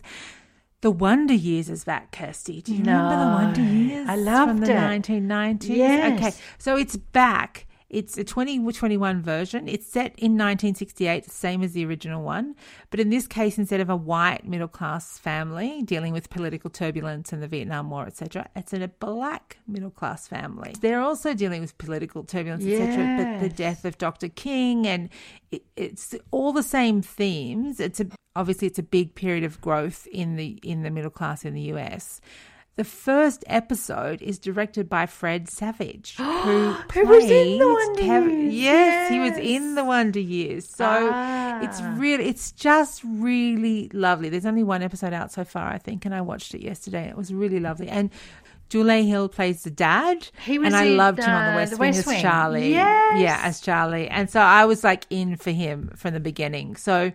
the 0.82 0.90
Wonder 0.90 1.32
Years 1.32 1.70
is 1.70 1.84
back, 1.84 2.10
Kirsty. 2.12 2.60
Do 2.60 2.74
you 2.74 2.82
no, 2.82 2.92
remember 2.92 3.24
the 3.24 3.30
Wonder 3.44 3.60
Years? 3.62 4.08
I 4.08 4.16
loved 4.16 4.50
from 4.50 4.58
the 4.58 4.72
it. 4.72 4.76
1990s. 4.76 5.68
Yes. 5.68 6.18
Okay, 6.18 6.32
so 6.58 6.76
it's 6.76 6.96
back. 6.96 7.66
It's 7.92 8.16
a 8.16 8.24
2021 8.24 9.20
version. 9.20 9.68
It's 9.68 9.86
set 9.86 10.18
in 10.18 10.32
1968, 10.32 11.30
same 11.30 11.62
as 11.62 11.72
the 11.72 11.84
original 11.84 12.22
one. 12.22 12.56
But 12.90 13.00
in 13.00 13.10
this 13.10 13.26
case, 13.26 13.58
instead 13.58 13.80
of 13.80 13.90
a 13.90 13.96
white 13.96 14.48
middle 14.48 14.66
class 14.66 15.18
family 15.18 15.82
dealing 15.82 16.14
with 16.14 16.30
political 16.30 16.70
turbulence 16.70 17.34
and 17.34 17.42
the 17.42 17.48
Vietnam 17.48 17.90
War, 17.90 18.06
etc., 18.06 18.48
it's 18.56 18.72
in 18.72 18.80
a 18.80 18.88
black 18.88 19.58
middle 19.68 19.90
class 19.90 20.26
family. 20.26 20.74
They're 20.80 21.02
also 21.02 21.34
dealing 21.34 21.60
with 21.60 21.76
political 21.76 22.24
turbulence, 22.24 22.64
etc., 22.64 23.16
but 23.18 23.40
the 23.40 23.54
death 23.54 23.84
of 23.84 23.98
Dr. 23.98 24.30
King 24.30 24.86
and 24.86 25.10
it, 25.50 25.62
it's 25.76 26.14
all 26.30 26.54
the 26.54 26.62
same 26.62 27.02
themes. 27.02 27.78
It's 27.78 28.00
a, 28.00 28.06
obviously 28.34 28.68
it's 28.68 28.78
a 28.78 28.82
big 28.82 29.14
period 29.14 29.44
of 29.44 29.60
growth 29.60 30.06
in 30.10 30.36
the 30.36 30.58
in 30.62 30.82
the 30.82 30.90
middle 30.90 31.10
class 31.10 31.44
in 31.44 31.52
the 31.52 31.72
US. 31.74 32.22
The 32.76 32.84
first 32.84 33.44
episode 33.48 34.22
is 34.22 34.38
directed 34.38 34.88
by 34.88 35.04
Fred 35.04 35.46
Savage, 35.50 36.14
who, 36.16 36.72
Who 36.72 37.06
was 37.06 37.24
in 37.24 37.58
The 37.58 37.68
Wonder 37.68 38.02
Years, 38.30 38.54
Yes, 38.54 39.10
he 39.10 39.18
was 39.20 39.36
in 39.36 39.74
the 39.74 39.84
Wonder 39.84 40.20
Years. 40.20 40.66
So 40.68 40.86
it's 41.62 41.80
Ah. 41.82 41.94
really, 41.98 42.24
it's 42.28 42.50
just 42.50 43.02
really 43.04 43.90
lovely. 43.92 44.30
There's 44.30 44.46
only 44.46 44.62
one 44.62 44.82
episode 44.82 45.12
out 45.12 45.30
so 45.30 45.44
far, 45.44 45.68
I 45.68 45.76
think, 45.76 46.06
and 46.06 46.14
I 46.14 46.22
watched 46.22 46.54
it 46.54 46.62
yesterday. 46.62 47.08
It 47.10 47.16
was 47.16 47.32
really 47.32 47.60
lovely. 47.60 47.88
And 47.88 48.08
Dule 48.72 49.04
Hill 49.04 49.28
plays 49.28 49.64
the 49.64 49.70
dad, 49.70 50.28
He 50.46 50.58
was 50.58 50.68
and 50.68 50.76
I 50.76 50.84
in, 50.84 50.96
loved 50.96 51.18
him 51.18 51.28
on 51.28 51.52
the 51.52 51.56
West 51.56 51.72
The 51.72 51.76
Wing 51.76 51.88
West 51.90 51.98
as 52.00 52.06
Wing. 52.06 52.22
Charlie. 52.22 52.70
Yes. 52.70 53.20
Yeah, 53.20 53.40
as 53.42 53.60
Charlie. 53.60 54.08
And 54.08 54.30
so 54.30 54.40
I 54.40 54.64
was 54.64 54.82
like 54.82 55.04
in 55.10 55.36
for 55.36 55.50
him 55.50 55.90
from 55.94 56.14
the 56.14 56.20
beginning. 56.20 56.76
So 56.76 57.12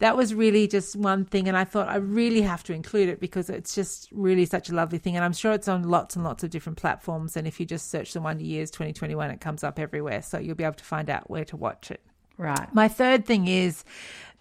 that 0.00 0.18
was 0.18 0.34
really 0.34 0.68
just 0.68 0.96
one 0.96 1.24
thing. 1.24 1.48
And 1.48 1.56
I 1.56 1.64
thought 1.64 1.88
I 1.88 1.96
really 1.96 2.42
have 2.42 2.62
to 2.64 2.74
include 2.74 3.08
it 3.08 3.20
because 3.20 3.48
it's 3.48 3.74
just 3.74 4.10
really 4.12 4.44
such 4.44 4.68
a 4.68 4.74
lovely 4.74 4.98
thing. 4.98 5.16
And 5.16 5.24
I'm 5.24 5.32
sure 5.32 5.52
it's 5.52 5.66
on 5.68 5.84
lots 5.84 6.14
and 6.14 6.24
lots 6.24 6.44
of 6.44 6.50
different 6.50 6.76
platforms. 6.76 7.38
And 7.38 7.46
if 7.46 7.58
you 7.58 7.64
just 7.64 7.90
search 7.90 8.12
the 8.12 8.20
Wonder 8.20 8.44
Years 8.44 8.70
2021, 8.70 9.30
it 9.30 9.40
comes 9.40 9.64
up 9.64 9.78
everywhere. 9.78 10.20
So 10.20 10.38
you'll 10.38 10.56
be 10.56 10.64
able 10.64 10.74
to 10.74 10.84
find 10.84 11.08
out 11.08 11.30
where 11.30 11.46
to 11.46 11.56
watch 11.56 11.90
it. 11.90 12.02
Right. 12.36 12.72
My 12.72 12.86
third 12.86 13.26
thing 13.26 13.48
is 13.48 13.82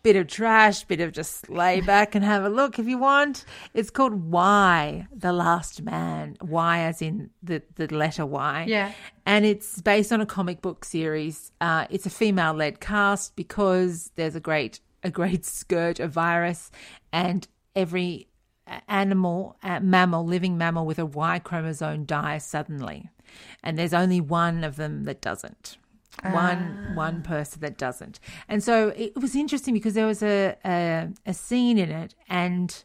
bit 0.08 0.16
of 0.16 0.28
trash, 0.28 0.86
bit 0.86 1.01
of 1.01 1.12
just 1.12 1.49
lay 1.49 1.82
back 1.82 2.16
and 2.16 2.24
have 2.24 2.45
a 2.45 2.49
look 2.49 2.80
if 2.80 2.88
you 2.88 2.97
want. 2.97 3.43
It's 3.74 3.89
called 3.89 4.32
Y 4.32 5.05
the 5.12 5.34
Last 5.34 5.82
Man. 5.82 6.38
Why 6.39 6.80
as 6.84 7.01
in 7.01 7.30
the, 7.43 7.62
the 7.76 7.93
letter 7.93 8.26
Y. 8.26 8.64
Yeah. 8.70 8.93
And 9.26 9.45
it's 9.45 9.82
based 9.82 10.14
on 10.14 10.22
a 10.22 10.26
comic 10.26 10.62
book 10.62 10.86
series. 10.86 11.51
Uh, 11.60 11.88
it's 11.89 12.05
a 12.05 12.10
female 12.10 12.53
led 12.53 12.80
cast 12.80 13.36
because 13.36 14.10
there's 14.16 14.34
a 14.34 14.39
great 14.39 14.80
a 15.03 15.12
great 15.12 15.43
scourge, 15.60 15.99
a 15.99 16.08
virus, 16.08 16.72
and 17.12 17.45
every 17.76 18.30
animal, 18.88 19.58
uh, 19.62 19.82
mammal, 19.82 20.26
living 20.26 20.58
mammal 20.58 20.86
with 20.86 20.99
a 20.99 21.05
Y 21.05 21.38
chromosome 21.39 22.05
dies 22.05 22.45
suddenly. 22.45 23.10
And 23.62 23.78
there's 23.78 23.93
only 23.93 24.22
one 24.22 24.64
of 24.64 24.78
them 24.78 25.03
that 25.03 25.20
doesn't. 25.20 25.78
One 26.24 26.95
one 26.95 27.22
person 27.22 27.61
that 27.61 27.78
doesn't. 27.78 28.20
And 28.49 28.63
so 28.63 28.89
it 28.95 29.15
was 29.15 29.36
interesting 29.36 29.74
because 29.74 29.93
there 29.93 30.07
was 30.07 30.24
a 30.24 30.55
a, 30.65 31.09
a 31.26 31.34
scene 31.34 31.78
in 31.78 31.91
it 31.91 32.15
and 32.28 32.84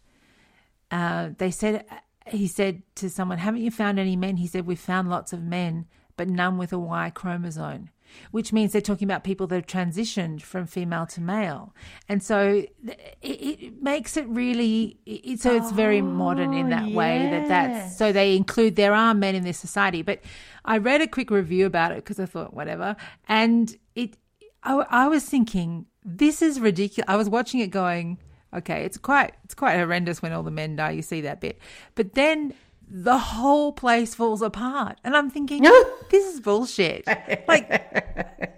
uh, 0.91 1.31
they 1.39 1.51
said 1.51 1.85
he 2.27 2.47
said 2.47 2.83
to 2.97 3.09
someone, 3.11 3.39
"Haven't 3.39 3.63
you 3.63 3.71
found 3.71 3.99
any 3.99 4.17
men?" 4.17 4.37
He 4.37 4.47
said, 4.47 4.67
"We've 4.67 4.79
found 4.79 5.09
lots 5.09 5.33
of 5.33 5.43
men, 5.43 5.87
but 6.17 6.29
none 6.29 6.59
with 6.59 6.73
a 6.73 6.79
Y 6.79 7.11
chromosome." 7.11 7.89
Which 8.31 8.53
means 8.53 8.73
they're 8.73 8.81
talking 8.81 9.07
about 9.07 9.25
people 9.25 9.47
that 9.49 9.55
have 9.55 9.67
transitioned 9.67 10.43
from 10.43 10.67
female 10.67 11.07
to 11.07 11.21
male, 11.21 11.75
and 12.09 12.23
so 12.23 12.65
it, 12.85 13.23
it 13.23 13.83
makes 13.83 14.17
it 14.17 14.27
really. 14.29 14.99
It, 15.07 15.41
so 15.41 15.55
it's 15.55 15.73
very 15.73 16.01
oh, 16.01 16.05
modern 16.05 16.53
in 16.55 16.71
that 16.71 16.91
way. 16.91 17.29
That 17.31 17.49
that's 17.49 17.97
so 17.97 18.13
they 18.13 18.37
include 18.37 18.77
there 18.77 18.95
are 18.95 19.15
men 19.15 19.35
in 19.35 19.45
this 19.45 19.59
society. 19.59 20.03
But 20.03 20.21
I 20.65 20.79
read 20.79 21.01
a 21.01 21.07
quick 21.07 21.31
review 21.31 21.67
about 21.67 21.93
it 21.93 21.97
because 21.97 22.19
I 22.21 22.27
thought 22.27 22.55
whatever, 22.55 22.97
and 23.29 23.77
it. 23.95 24.17
I, 24.65 24.85
I 24.91 25.09
was 25.09 25.25
thinking 25.25 25.87
this 26.05 26.43
is 26.43 26.61
ridiculous. 26.61 27.09
I 27.09 27.17
was 27.17 27.29
watching 27.29 27.61
it 27.61 27.69
going, 27.69 28.19
okay, 28.55 28.85
it's 28.85 28.99
quite 28.99 29.35
it's 29.45 29.55
quite 29.55 29.77
horrendous 29.77 30.23
when 30.23 30.33
all 30.33 30.43
the 30.43 30.51
men 30.51 30.77
die. 30.77 30.93
You 30.93 31.03
see 31.03 31.21
that 31.23 31.41
bit, 31.41 31.59
but 31.95 32.15
then 32.15 32.55
the 32.95 33.17
whole 33.17 33.73
place 33.73 34.15
falls 34.15 34.43
apart, 34.43 35.01
and 35.03 35.17
I'm 35.17 35.31
thinking 35.31 35.63
this 36.11 36.35
is 36.35 36.41
bullshit. 36.41 37.07
Like 37.49 37.67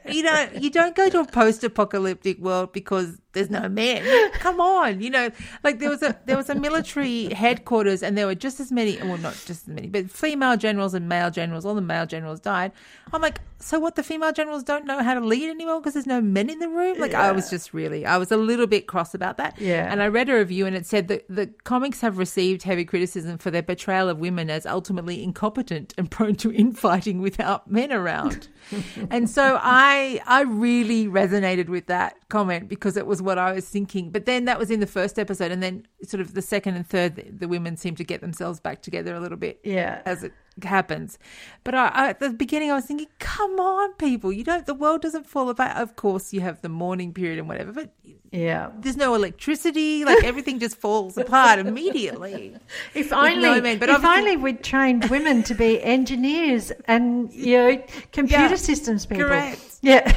you 0.09 0.25
know, 0.25 0.49
you 0.59 0.71
don't 0.71 0.97
go 0.97 1.09
to 1.09 1.21
a 1.21 1.27
post-apocalyptic 1.27 2.41
world 2.41 2.73
because 2.73 3.21
there's 3.35 3.51
no 3.51 3.69
men. 3.69 4.31
Come 4.33 4.61
on, 4.61 5.01
you 5.01 5.11
know, 5.11 5.31
like 5.63 5.79
there 5.79 5.91
was 5.91 6.03
a 6.03 6.19
there 6.25 6.37
was 6.37 6.49
a 6.49 6.55
military 6.55 7.33
headquarters, 7.35 8.03
and 8.03 8.17
there 8.17 8.27
were 8.27 8.35
just 8.35 8.61
as 8.61 8.73
many, 8.73 8.97
well, 9.03 9.19
not 9.19 9.35
just 9.35 9.51
as 9.51 9.69
many, 9.69 9.89
but 9.89 10.11
female 10.11 10.57
generals 10.57 10.95
and 10.95 11.09
male 11.09 11.31
generals. 11.31 11.67
All 11.67 11.75
the 11.75 11.81
male 11.81 12.07
generals 12.07 12.41
died. 12.41 12.73
I'm 13.13 13.21
like, 13.21 13.41
so 13.59 13.79
what? 13.79 13.97
The 13.97 14.03
female 14.03 14.33
generals 14.33 14.63
don't 14.63 14.85
know 14.85 15.03
how 15.03 15.15
to 15.15 15.21
lead 15.21 15.49
anymore 15.49 15.81
because 15.81 15.95
there's 15.95 16.07
no 16.07 16.21
men 16.21 16.51
in 16.51 16.59
the 16.59 16.69
room. 16.69 16.99
Like 16.99 17.15
I 17.15 17.33
was 17.33 17.51
just 17.51 17.75
really, 17.75 18.07
I 18.07 18.17
was 18.17 18.31
a 18.31 18.37
little 18.37 18.67
bit 18.67 18.87
cross 18.87 19.15
about 19.15 19.37
that. 19.39 19.61
Yeah. 19.61 19.91
and 19.91 20.03
I 20.03 20.09
read 20.09 20.29
a 20.29 20.35
review, 20.35 20.67
and 20.67 20.77
it 20.77 20.87
said 20.87 21.09
that 21.09 21.25
the 21.29 21.47
comics 21.65 22.01
have 22.01 22.19
received 22.19 22.63
heavy 22.63 22.85
criticism 22.85 23.39
for 23.39 23.51
their 23.51 23.63
portrayal 23.63 24.09
of 24.09 24.19
women 24.19 24.51
as 24.51 24.67
ultimately 24.67 25.23
incompetent 25.23 25.95
and 25.99 26.11
prone 26.11 26.37
to 26.37 26.53
infighting 26.53 27.21
without 27.21 27.71
men 27.71 27.93
around. 27.93 28.49
and 29.11 29.29
so 29.29 29.59
I 29.61 30.21
I 30.27 30.43
really 30.43 31.07
resonated 31.07 31.69
with 31.69 31.87
that 31.87 32.17
comment 32.29 32.69
because 32.69 32.97
it 32.97 33.07
was 33.07 33.23
what 33.25 33.39
I 33.39 33.53
was 33.53 33.69
thinking. 33.69 34.11
But 34.11 34.27
then 34.27 34.45
that 34.45 34.59
was 34.59 34.71
in 34.71 34.81
the 34.81 34.87
first 34.87 35.19
episode, 35.19 35.51
and 35.51 35.63
then 35.63 35.87
sort 36.03 36.21
of 36.21 36.35
the 36.35 36.43
second 36.43 36.77
and 36.77 36.87
third, 36.87 37.17
the, 37.17 37.23
the 37.31 37.49
women 37.49 37.77
seem 37.77 37.95
to 37.97 38.05
get 38.05 38.21
themselves 38.21 38.61
back 38.61 38.83
together 38.83 39.15
a 39.15 39.21
little 39.21 39.39
bit 39.39 39.61
Yeah. 39.65 40.03
as 40.05 40.23
it 40.25 40.33
happens. 40.63 41.19
But 41.65 41.75
I, 41.75 41.89
I, 41.89 42.09
at 42.11 42.21
the 42.21 42.31
beginning, 42.31 42.71
I 42.71 42.75
was 42.75 42.85
thinking, 42.85 43.09
come 43.19 43.59
on, 43.59 43.93
people, 43.95 44.33
you 44.33 44.45
don't. 44.45 44.67
The 44.67 44.75
world 44.75 45.03
doesn't 45.03 45.27
fall 45.27 45.49
apart. 45.51 45.77
Of 45.77 45.97
course, 45.97 46.33
you 46.33 46.41
have 46.43 46.61
the 46.63 46.69
mourning 46.69 47.13
period 47.13 47.39
and 47.39 47.49
whatever, 47.49 47.73
but 47.73 47.91
Yeah. 48.31 48.71
there's 48.81 48.97
no 48.97 49.15
electricity. 49.15 50.05
Like 50.05 50.23
everything 50.33 50.59
just 50.61 50.77
falls 50.77 51.17
apart 51.19 51.59
immediately. 51.59 52.57
If 52.95 53.13
only, 53.13 53.77
but 53.77 53.89
if 53.89 54.05
only 54.05 54.37
we'd 54.37 54.63
trained 54.63 55.11
women 55.11 55.43
to 55.45 55.55
be 55.55 55.83
engineers 55.83 56.71
and 56.87 57.33
you 57.33 57.57
know 57.57 57.83
computer 58.13 58.43
Yeah, 58.51 58.57
systems 58.57 59.07
people. 59.07 59.25
correct. 59.25 59.61
Yeah. 59.83 60.17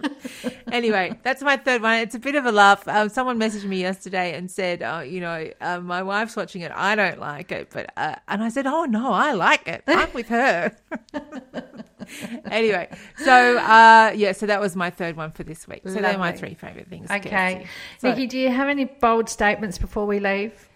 anyway, 0.72 1.18
that's 1.22 1.42
my 1.42 1.56
third 1.56 1.82
one. 1.82 1.98
It's 1.98 2.14
a 2.14 2.18
bit 2.18 2.34
of 2.34 2.46
a 2.46 2.52
laugh. 2.52 2.86
Um, 2.88 3.08
someone 3.08 3.38
messaged 3.38 3.64
me 3.64 3.80
yesterday 3.80 4.34
and 4.36 4.50
said, 4.50 4.82
"Oh, 4.82 5.00
you 5.00 5.20
know, 5.20 5.50
uh, 5.60 5.80
my 5.80 6.02
wife's 6.02 6.36
watching 6.36 6.62
it. 6.62 6.72
I 6.74 6.94
don't 6.94 7.18
like 7.18 7.50
it." 7.52 7.68
But 7.72 7.92
uh, 7.96 8.16
and 8.28 8.42
I 8.42 8.48
said, 8.50 8.66
"Oh 8.66 8.84
no, 8.84 9.12
I 9.12 9.32
like 9.32 9.66
it. 9.68 9.69
I'm 9.86 10.12
with 10.14 10.28
her." 10.28 10.76
anyway, 12.50 12.88
so 13.18 13.58
uh, 13.58 14.12
yeah, 14.14 14.32
so 14.32 14.46
that 14.46 14.60
was 14.60 14.76
my 14.76 14.90
third 14.90 15.16
one 15.16 15.30
for 15.32 15.42
this 15.44 15.66
week. 15.68 15.82
So 15.84 15.94
they're 15.94 16.18
my 16.18 16.32
three 16.32 16.54
favorite 16.54 16.88
things. 16.88 17.10
Okay. 17.10 17.66
So- 17.98 18.08
Nikki, 18.10 18.26
do 18.26 18.38
you 18.38 18.50
have 18.50 18.68
any 18.68 18.84
bold 18.84 19.28
statements 19.28 19.78
before 19.78 20.06
we 20.06 20.20
leave? 20.20 20.68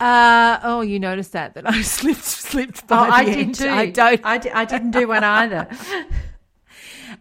Uh, 0.00 0.60
oh, 0.62 0.80
you 0.80 1.00
noticed 1.00 1.32
that 1.32 1.54
that 1.54 1.68
I 1.68 1.82
slipped 1.96 2.22
slipped 2.24 2.82
Oh, 2.84 2.86
by. 2.88 3.08
I 3.08 3.24
the 3.24 3.34
did 3.34 3.54
too. 3.54 3.68
I 3.68 3.86
don't. 3.90 4.20
I, 4.24 4.38
di- 4.38 4.50
I 4.52 4.64
didn't 4.64 4.92
do 4.92 5.08
one 5.08 5.24
either. 5.24 5.66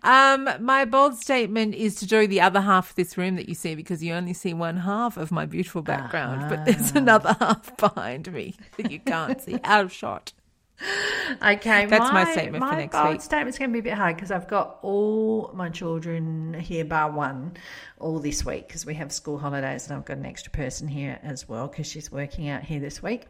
Um, 0.03 0.47
my 0.59 0.85
bold 0.85 1.15
statement 1.17 1.73
is 1.73 1.95
to 1.95 2.05
do 2.05 2.27
the 2.27 2.39
other 2.41 2.61
half 2.61 2.91
of 2.91 2.95
this 2.95 3.17
room 3.17 3.35
that 3.37 3.49
you 3.49 3.55
see 3.55 3.73
because 3.73 4.03
you 4.03 4.13
only 4.13 4.33
see 4.33 4.53
one 4.53 4.77
half 4.77 5.17
of 5.17 5.31
my 5.31 5.45
beautiful 5.47 5.81
background, 5.81 6.47
but 6.49 6.65
there's 6.65 6.91
another 6.91 7.35
half 7.39 7.75
behind 7.77 8.31
me 8.31 8.53
that 8.77 8.91
you 8.91 8.99
can't 8.99 9.41
see 9.41 9.59
out 9.63 9.85
of 9.85 9.91
shot. 9.91 10.33
Okay, 11.41 11.85
That's 11.85 12.11
my 12.11 12.31
statement 12.31 12.63
for 12.63 12.71
my 12.71 12.77
next 12.77 12.93
bold 12.95 13.09
week. 13.09 13.21
statement's 13.21 13.57
going 13.59 13.69
to 13.69 13.73
be 13.73 13.79
a 13.79 13.83
bit 13.83 13.93
hard 13.93 14.15
because 14.15 14.31
I've 14.31 14.47
got 14.47 14.79
all 14.81 15.51
my 15.53 15.69
children 15.69 16.53
here, 16.53 16.85
bar 16.85 17.11
one, 17.11 17.57
all 17.99 18.19
this 18.19 18.45
week 18.45 18.67
because 18.67 18.85
we 18.85 18.93
have 18.95 19.11
school 19.11 19.37
holidays, 19.37 19.87
and 19.87 19.97
I've 19.97 20.05
got 20.05 20.17
an 20.17 20.25
extra 20.25 20.51
person 20.51 20.87
here 20.87 21.19
as 21.23 21.47
well 21.47 21.67
because 21.67 21.85
she's 21.85 22.11
working 22.11 22.47
out 22.49 22.63
here 22.63 22.79
this 22.79 23.03
week. 23.03 23.27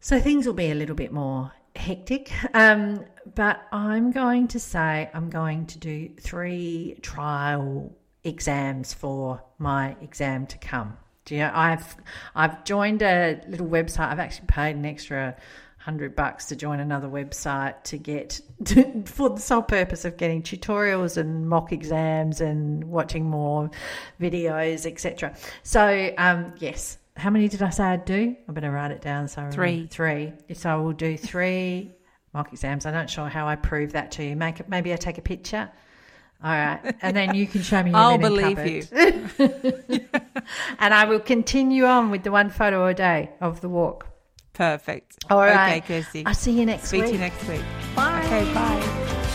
So 0.00 0.20
things 0.20 0.46
will 0.46 0.54
be 0.54 0.70
a 0.70 0.74
little 0.74 0.96
bit 0.96 1.12
more 1.12 1.52
hectic. 1.76 2.32
Um, 2.54 3.04
but 3.34 3.62
I'm 3.72 4.10
going 4.10 4.48
to 4.48 4.60
say 4.60 5.10
I'm 5.14 5.30
going 5.30 5.66
to 5.66 5.78
do 5.78 6.10
three 6.20 6.98
trial 7.00 7.96
exams 8.24 8.92
for 8.92 9.42
my 9.58 9.96
exam 10.00 10.46
to 10.48 10.58
come. 10.58 10.96
Do 11.24 11.34
you 11.36 11.40
know, 11.40 11.52
I've 11.54 11.96
I've 12.34 12.64
joined 12.64 13.02
a 13.02 13.40
little 13.48 13.66
website. 13.66 14.10
I've 14.10 14.18
actually 14.18 14.46
paid 14.46 14.76
an 14.76 14.84
extra 14.84 15.36
hundred 15.84 16.16
bucks 16.16 16.46
to 16.46 16.56
join 16.56 16.80
another 16.80 17.08
website 17.08 17.82
to 17.82 17.98
get 17.98 18.40
to, 18.64 19.02
for 19.04 19.28
the 19.28 19.40
sole 19.40 19.60
purpose 19.60 20.06
of 20.06 20.16
getting 20.16 20.42
tutorials 20.42 21.18
and 21.18 21.46
mock 21.46 21.72
exams 21.72 22.40
and 22.40 22.82
watching 22.84 23.28
more 23.28 23.70
videos, 24.18 24.86
etc. 24.86 25.36
So 25.62 26.14
um, 26.16 26.54
yes, 26.56 26.96
how 27.16 27.28
many 27.28 27.48
did 27.48 27.60
I 27.60 27.68
say 27.68 27.84
I'd 27.84 28.06
do? 28.06 28.34
I 28.48 28.52
better 28.52 28.70
write 28.70 28.92
it 28.92 29.02
down. 29.02 29.28
So 29.28 29.50
Three. 29.50 29.86
three. 29.86 30.32
So 30.54 30.70
I 30.70 30.76
will 30.76 30.92
do 30.92 31.18
three 31.18 31.92
mock 32.32 32.50
exams. 32.50 32.86
I'm 32.86 32.94
not 32.94 33.10
sure 33.10 33.28
how 33.28 33.46
I 33.46 33.56
prove 33.56 33.92
that 33.92 34.10
to 34.12 34.24
you. 34.24 34.36
Make 34.36 34.60
it, 34.60 34.70
maybe 34.70 34.90
I 34.90 34.96
take 34.96 35.18
a 35.18 35.22
picture. 35.22 35.70
All 36.42 36.50
right, 36.50 36.94
and 37.02 37.14
then 37.16 37.34
you 37.34 37.46
can 37.46 37.62
show 37.62 37.82
me. 37.82 37.90
Your 37.90 37.98
I'll 37.98 38.18
believe 38.18 38.90
cupboard. 38.90 40.08
and 40.78 40.94
I 40.94 41.04
will 41.04 41.20
continue 41.20 41.84
on 41.84 42.10
with 42.10 42.22
the 42.22 42.30
one 42.30 42.48
photo 42.48 42.86
a 42.86 42.94
day 42.94 43.30
of 43.40 43.60
the 43.60 43.68
walk. 43.68 44.13
Perfect. 44.54 45.18
All 45.30 45.38
right. 45.38 45.82
Okay, 45.82 46.00
Kirsty. 46.02 46.24
I'll 46.24 46.34
see 46.34 46.52
you 46.58 46.64
next 46.64 46.88
Speak 46.88 47.02
week. 47.02 47.08
to 47.08 47.12
you 47.14 47.18
next 47.20 47.46
week. 47.48 47.62
Bye. 47.94 48.22
Okay, 48.24 48.54
bye. 48.54 49.30